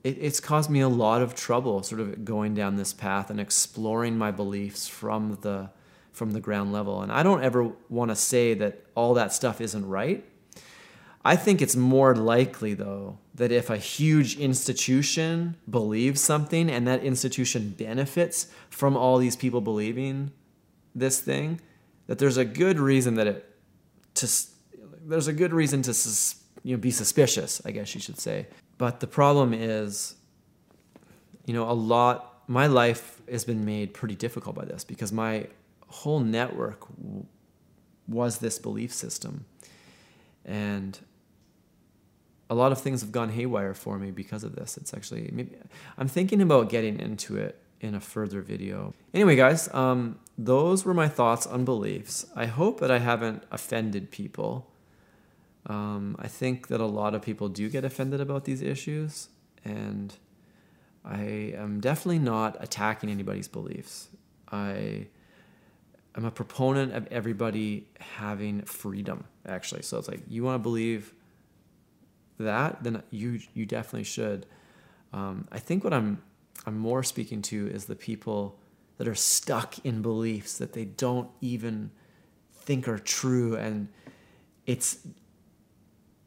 it, 0.02 0.18
it's 0.20 0.40
caused 0.40 0.70
me 0.70 0.80
a 0.80 0.88
lot 0.88 1.22
of 1.22 1.34
trouble 1.34 1.82
sort 1.82 2.00
of 2.00 2.24
going 2.24 2.54
down 2.54 2.76
this 2.76 2.92
path 2.92 3.30
and 3.30 3.40
exploring 3.40 4.16
my 4.16 4.30
beliefs 4.30 4.88
from 4.88 5.38
the 5.42 5.70
from 6.12 6.32
the 6.32 6.40
ground 6.40 6.72
level. 6.72 7.02
And 7.02 7.12
i 7.12 7.22
don't 7.22 7.42
ever 7.42 7.70
want 7.88 8.10
to 8.10 8.16
say 8.16 8.54
that 8.54 8.84
all 8.94 9.14
that 9.14 9.32
stuff 9.32 9.60
isn't 9.60 9.86
right. 9.86 10.24
I 11.22 11.36
think 11.36 11.60
it's 11.60 11.76
more 11.76 12.14
likely 12.14 12.74
though 12.74 13.18
that 13.34 13.52
if 13.52 13.70
a 13.70 13.76
huge 13.76 14.38
institution 14.38 15.56
believes 15.68 16.20
something 16.20 16.70
and 16.70 16.86
that 16.86 17.02
institution 17.04 17.70
benefits 17.70 18.48
from 18.70 18.96
all 18.96 19.18
these 19.18 19.36
people 19.36 19.60
believing 19.60 20.32
this 20.94 21.20
thing 21.20 21.60
that 22.06 22.18
there's 22.18 22.36
a 22.36 22.44
good 22.44 22.78
reason 22.78 23.14
that 23.14 23.26
it 23.26 23.56
to 24.14 24.28
there's 25.04 25.28
a 25.28 25.32
good 25.32 25.52
reason 25.52 25.82
to 25.82 25.94
you 26.64 26.76
know 26.76 26.80
be 26.80 26.90
suspicious 26.90 27.62
i 27.64 27.70
guess 27.70 27.94
you 27.94 28.00
should 28.00 28.18
say 28.18 28.46
but 28.80 29.00
the 29.00 29.06
problem 29.06 29.52
is, 29.52 30.14
you 31.44 31.52
know, 31.52 31.68
a 31.68 31.76
lot, 31.76 32.44
my 32.46 32.66
life 32.66 33.20
has 33.30 33.44
been 33.44 33.66
made 33.66 33.92
pretty 33.92 34.14
difficult 34.14 34.56
by 34.56 34.64
this 34.64 34.84
because 34.84 35.12
my 35.12 35.48
whole 35.88 36.18
network 36.18 36.88
w- 36.96 37.26
was 38.08 38.38
this 38.38 38.58
belief 38.58 38.90
system. 38.94 39.44
And 40.46 40.98
a 42.48 42.54
lot 42.54 42.72
of 42.72 42.80
things 42.80 43.02
have 43.02 43.12
gone 43.12 43.28
haywire 43.28 43.74
for 43.74 43.98
me 43.98 44.12
because 44.12 44.44
of 44.44 44.56
this. 44.56 44.78
It's 44.78 44.94
actually, 44.94 45.28
maybe, 45.30 45.56
I'm 45.98 46.08
thinking 46.08 46.40
about 46.40 46.70
getting 46.70 46.98
into 47.00 47.36
it 47.36 47.60
in 47.82 47.94
a 47.94 48.00
further 48.00 48.40
video. 48.40 48.94
Anyway, 49.12 49.36
guys, 49.36 49.68
um, 49.74 50.18
those 50.38 50.86
were 50.86 50.94
my 50.94 51.06
thoughts 51.06 51.46
on 51.46 51.66
beliefs. 51.66 52.24
I 52.34 52.46
hope 52.46 52.80
that 52.80 52.90
I 52.90 53.00
haven't 53.00 53.42
offended 53.50 54.10
people. 54.10 54.69
Um, 55.66 56.16
I 56.18 56.28
think 56.28 56.68
that 56.68 56.80
a 56.80 56.86
lot 56.86 57.14
of 57.14 57.22
people 57.22 57.48
do 57.48 57.68
get 57.68 57.84
offended 57.84 58.20
about 58.20 58.44
these 58.44 58.62
issues, 58.62 59.28
and 59.64 60.14
I 61.04 61.54
am 61.56 61.80
definitely 61.80 62.18
not 62.18 62.56
attacking 62.60 63.10
anybody's 63.10 63.48
beliefs. 63.48 64.08
I 64.50 65.08
am 66.16 66.24
a 66.24 66.30
proponent 66.30 66.92
of 66.94 67.06
everybody 67.08 67.88
having 67.98 68.62
freedom, 68.62 69.24
actually. 69.46 69.82
So 69.82 69.98
it's 69.98 70.08
like 70.08 70.22
you 70.28 70.42
want 70.44 70.56
to 70.56 70.62
believe 70.62 71.14
that, 72.38 72.82
then 72.82 73.02
you 73.10 73.40
you 73.54 73.66
definitely 73.66 74.04
should. 74.04 74.46
Um, 75.12 75.46
I 75.52 75.58
think 75.58 75.84
what 75.84 75.92
I'm 75.92 76.22
I'm 76.66 76.78
more 76.78 77.02
speaking 77.02 77.42
to 77.42 77.68
is 77.68 77.84
the 77.84 77.96
people 77.96 78.58
that 78.98 79.08
are 79.08 79.14
stuck 79.14 79.78
in 79.84 80.02
beliefs 80.02 80.58
that 80.58 80.72
they 80.72 80.84
don't 80.84 81.30
even 81.40 81.90
think 82.52 82.88
are 82.88 82.98
true, 82.98 83.56
and 83.56 83.88
it's 84.66 84.98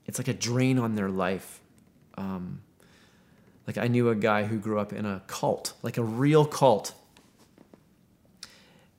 it's 0.05 0.17
like 0.17 0.27
a 0.27 0.33
drain 0.33 0.79
on 0.79 0.95
their 0.95 1.09
life. 1.09 1.61
Um, 2.17 2.61
Like 3.67 3.77
I 3.77 3.87
knew 3.87 4.09
a 4.09 4.15
guy 4.15 4.45
who 4.45 4.57
grew 4.59 4.79
up 4.79 4.91
in 4.91 5.05
a 5.05 5.21
cult, 5.27 5.73
like 5.81 5.97
a 5.97 6.03
real 6.03 6.45
cult. 6.45 6.93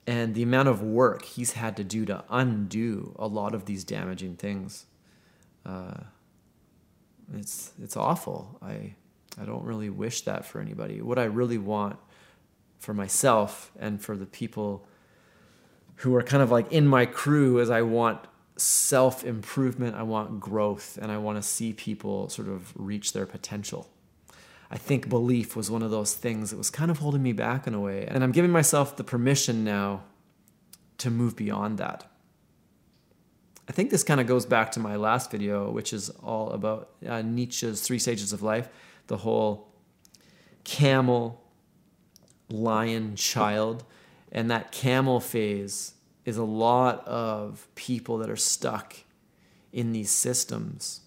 And 0.06 0.34
the 0.34 0.42
amount 0.42 0.68
of 0.68 0.82
work 0.82 1.24
he's 1.24 1.52
had 1.52 1.76
to 1.76 1.84
do 1.84 2.04
to 2.06 2.24
undo 2.30 3.14
a 3.18 3.26
lot 3.26 3.54
of 3.54 3.64
these 3.64 3.84
damaging 3.84 4.36
things, 4.36 4.86
uh, 5.66 6.00
it's 7.34 7.72
it's 7.82 7.96
awful. 7.96 8.58
I 8.62 8.94
I 9.40 9.44
don't 9.44 9.64
really 9.64 9.90
wish 9.90 10.22
that 10.22 10.44
for 10.44 10.60
anybody. 10.60 11.00
What 11.02 11.18
I 11.18 11.24
really 11.24 11.58
want 11.58 11.96
for 12.78 12.94
myself 12.94 13.72
and 13.78 14.00
for 14.00 14.16
the 14.16 14.26
people 14.26 14.86
who 15.96 16.14
are 16.14 16.22
kind 16.22 16.42
of 16.42 16.50
like 16.50 16.70
in 16.72 16.86
my 16.86 17.06
crew 17.06 17.58
is 17.58 17.70
I 17.70 17.82
want 17.82 18.20
self 18.56 19.24
improvement, 19.24 19.96
I 19.96 20.02
want 20.02 20.40
growth, 20.40 20.98
and 21.00 21.10
I 21.10 21.18
want 21.18 21.38
to 21.38 21.42
see 21.42 21.72
people 21.72 22.28
sort 22.28 22.48
of 22.48 22.72
reach 22.76 23.12
their 23.12 23.26
potential. 23.26 23.88
I 24.70 24.76
think 24.76 25.08
belief 25.08 25.54
was 25.54 25.70
one 25.70 25.82
of 25.82 25.90
those 25.90 26.14
things 26.14 26.50
that 26.50 26.56
was 26.56 26.70
kind 26.70 26.90
of 26.90 26.98
holding 26.98 27.22
me 27.22 27.32
back 27.32 27.66
in 27.66 27.74
a 27.74 27.80
way. 27.80 28.06
And 28.06 28.24
I'm 28.24 28.32
giving 28.32 28.50
myself 28.50 28.96
the 28.96 29.04
permission 29.04 29.62
now 29.62 30.02
to 30.98 31.10
move 31.10 31.36
beyond 31.36 31.78
that. 31.78 32.10
I 33.68 33.72
think 33.72 33.90
this 33.90 34.02
kind 34.02 34.20
of 34.20 34.26
goes 34.26 34.46
back 34.46 34.72
to 34.72 34.80
my 34.80 34.96
last 34.96 35.30
video, 35.30 35.70
which 35.70 35.92
is 35.92 36.10
all 36.10 36.50
about 36.50 36.90
uh, 37.06 37.22
Nietzsche's 37.22 37.80
three 37.80 37.98
stages 37.98 38.32
of 38.32 38.42
life 38.42 38.68
the 39.06 39.18
whole 39.18 39.68
camel, 40.64 41.42
lion, 42.48 43.16
child. 43.16 43.84
And 44.32 44.50
that 44.50 44.72
camel 44.72 45.20
phase 45.20 45.93
is 46.24 46.36
a 46.36 46.44
lot 46.44 47.06
of 47.06 47.68
people 47.74 48.18
that 48.18 48.30
are 48.30 48.36
stuck 48.36 48.96
in 49.72 49.92
these 49.92 50.10
systems 50.10 51.00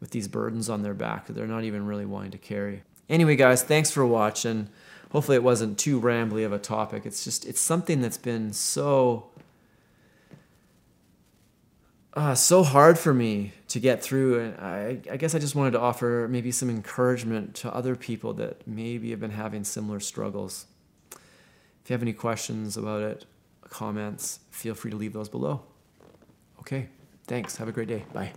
with 0.00 0.10
these 0.10 0.28
burdens 0.28 0.70
on 0.70 0.82
their 0.82 0.94
back 0.94 1.26
that 1.26 1.32
they're 1.34 1.46
not 1.46 1.64
even 1.64 1.86
really 1.86 2.06
wanting 2.06 2.30
to 2.30 2.38
carry. 2.38 2.82
Anyway, 3.08 3.36
guys, 3.36 3.62
thanks 3.62 3.90
for 3.90 4.06
watching. 4.06 4.68
Hopefully, 5.12 5.36
it 5.36 5.42
wasn't 5.42 5.78
too 5.78 6.00
rambly 6.00 6.44
of 6.44 6.52
a 6.52 6.58
topic. 6.58 7.06
It's 7.06 7.24
just, 7.24 7.46
it's 7.46 7.60
something 7.60 8.00
that's 8.00 8.18
been 8.18 8.52
so, 8.52 9.30
uh, 12.14 12.34
so 12.34 12.62
hard 12.62 12.98
for 12.98 13.14
me 13.14 13.52
to 13.68 13.80
get 13.80 14.02
through. 14.02 14.40
And 14.40 14.60
I, 14.60 15.00
I 15.10 15.16
guess 15.16 15.34
I 15.34 15.38
just 15.38 15.54
wanted 15.54 15.72
to 15.72 15.80
offer 15.80 16.28
maybe 16.30 16.52
some 16.52 16.68
encouragement 16.68 17.54
to 17.56 17.74
other 17.74 17.96
people 17.96 18.34
that 18.34 18.66
maybe 18.66 19.10
have 19.10 19.20
been 19.20 19.30
having 19.30 19.64
similar 19.64 20.00
struggles. 20.00 20.66
If 21.10 21.90
you 21.90 21.94
have 21.94 22.02
any 22.02 22.12
questions 22.12 22.76
about 22.76 23.00
it, 23.00 23.24
comments, 23.70 24.40
feel 24.50 24.74
free 24.74 24.90
to 24.90 24.96
leave 24.96 25.12
those 25.12 25.28
below. 25.28 25.62
Okay, 26.60 26.88
thanks. 27.26 27.56
Have 27.56 27.68
a 27.68 27.72
great 27.72 27.88
day. 27.88 28.04
Bye. 28.12 28.32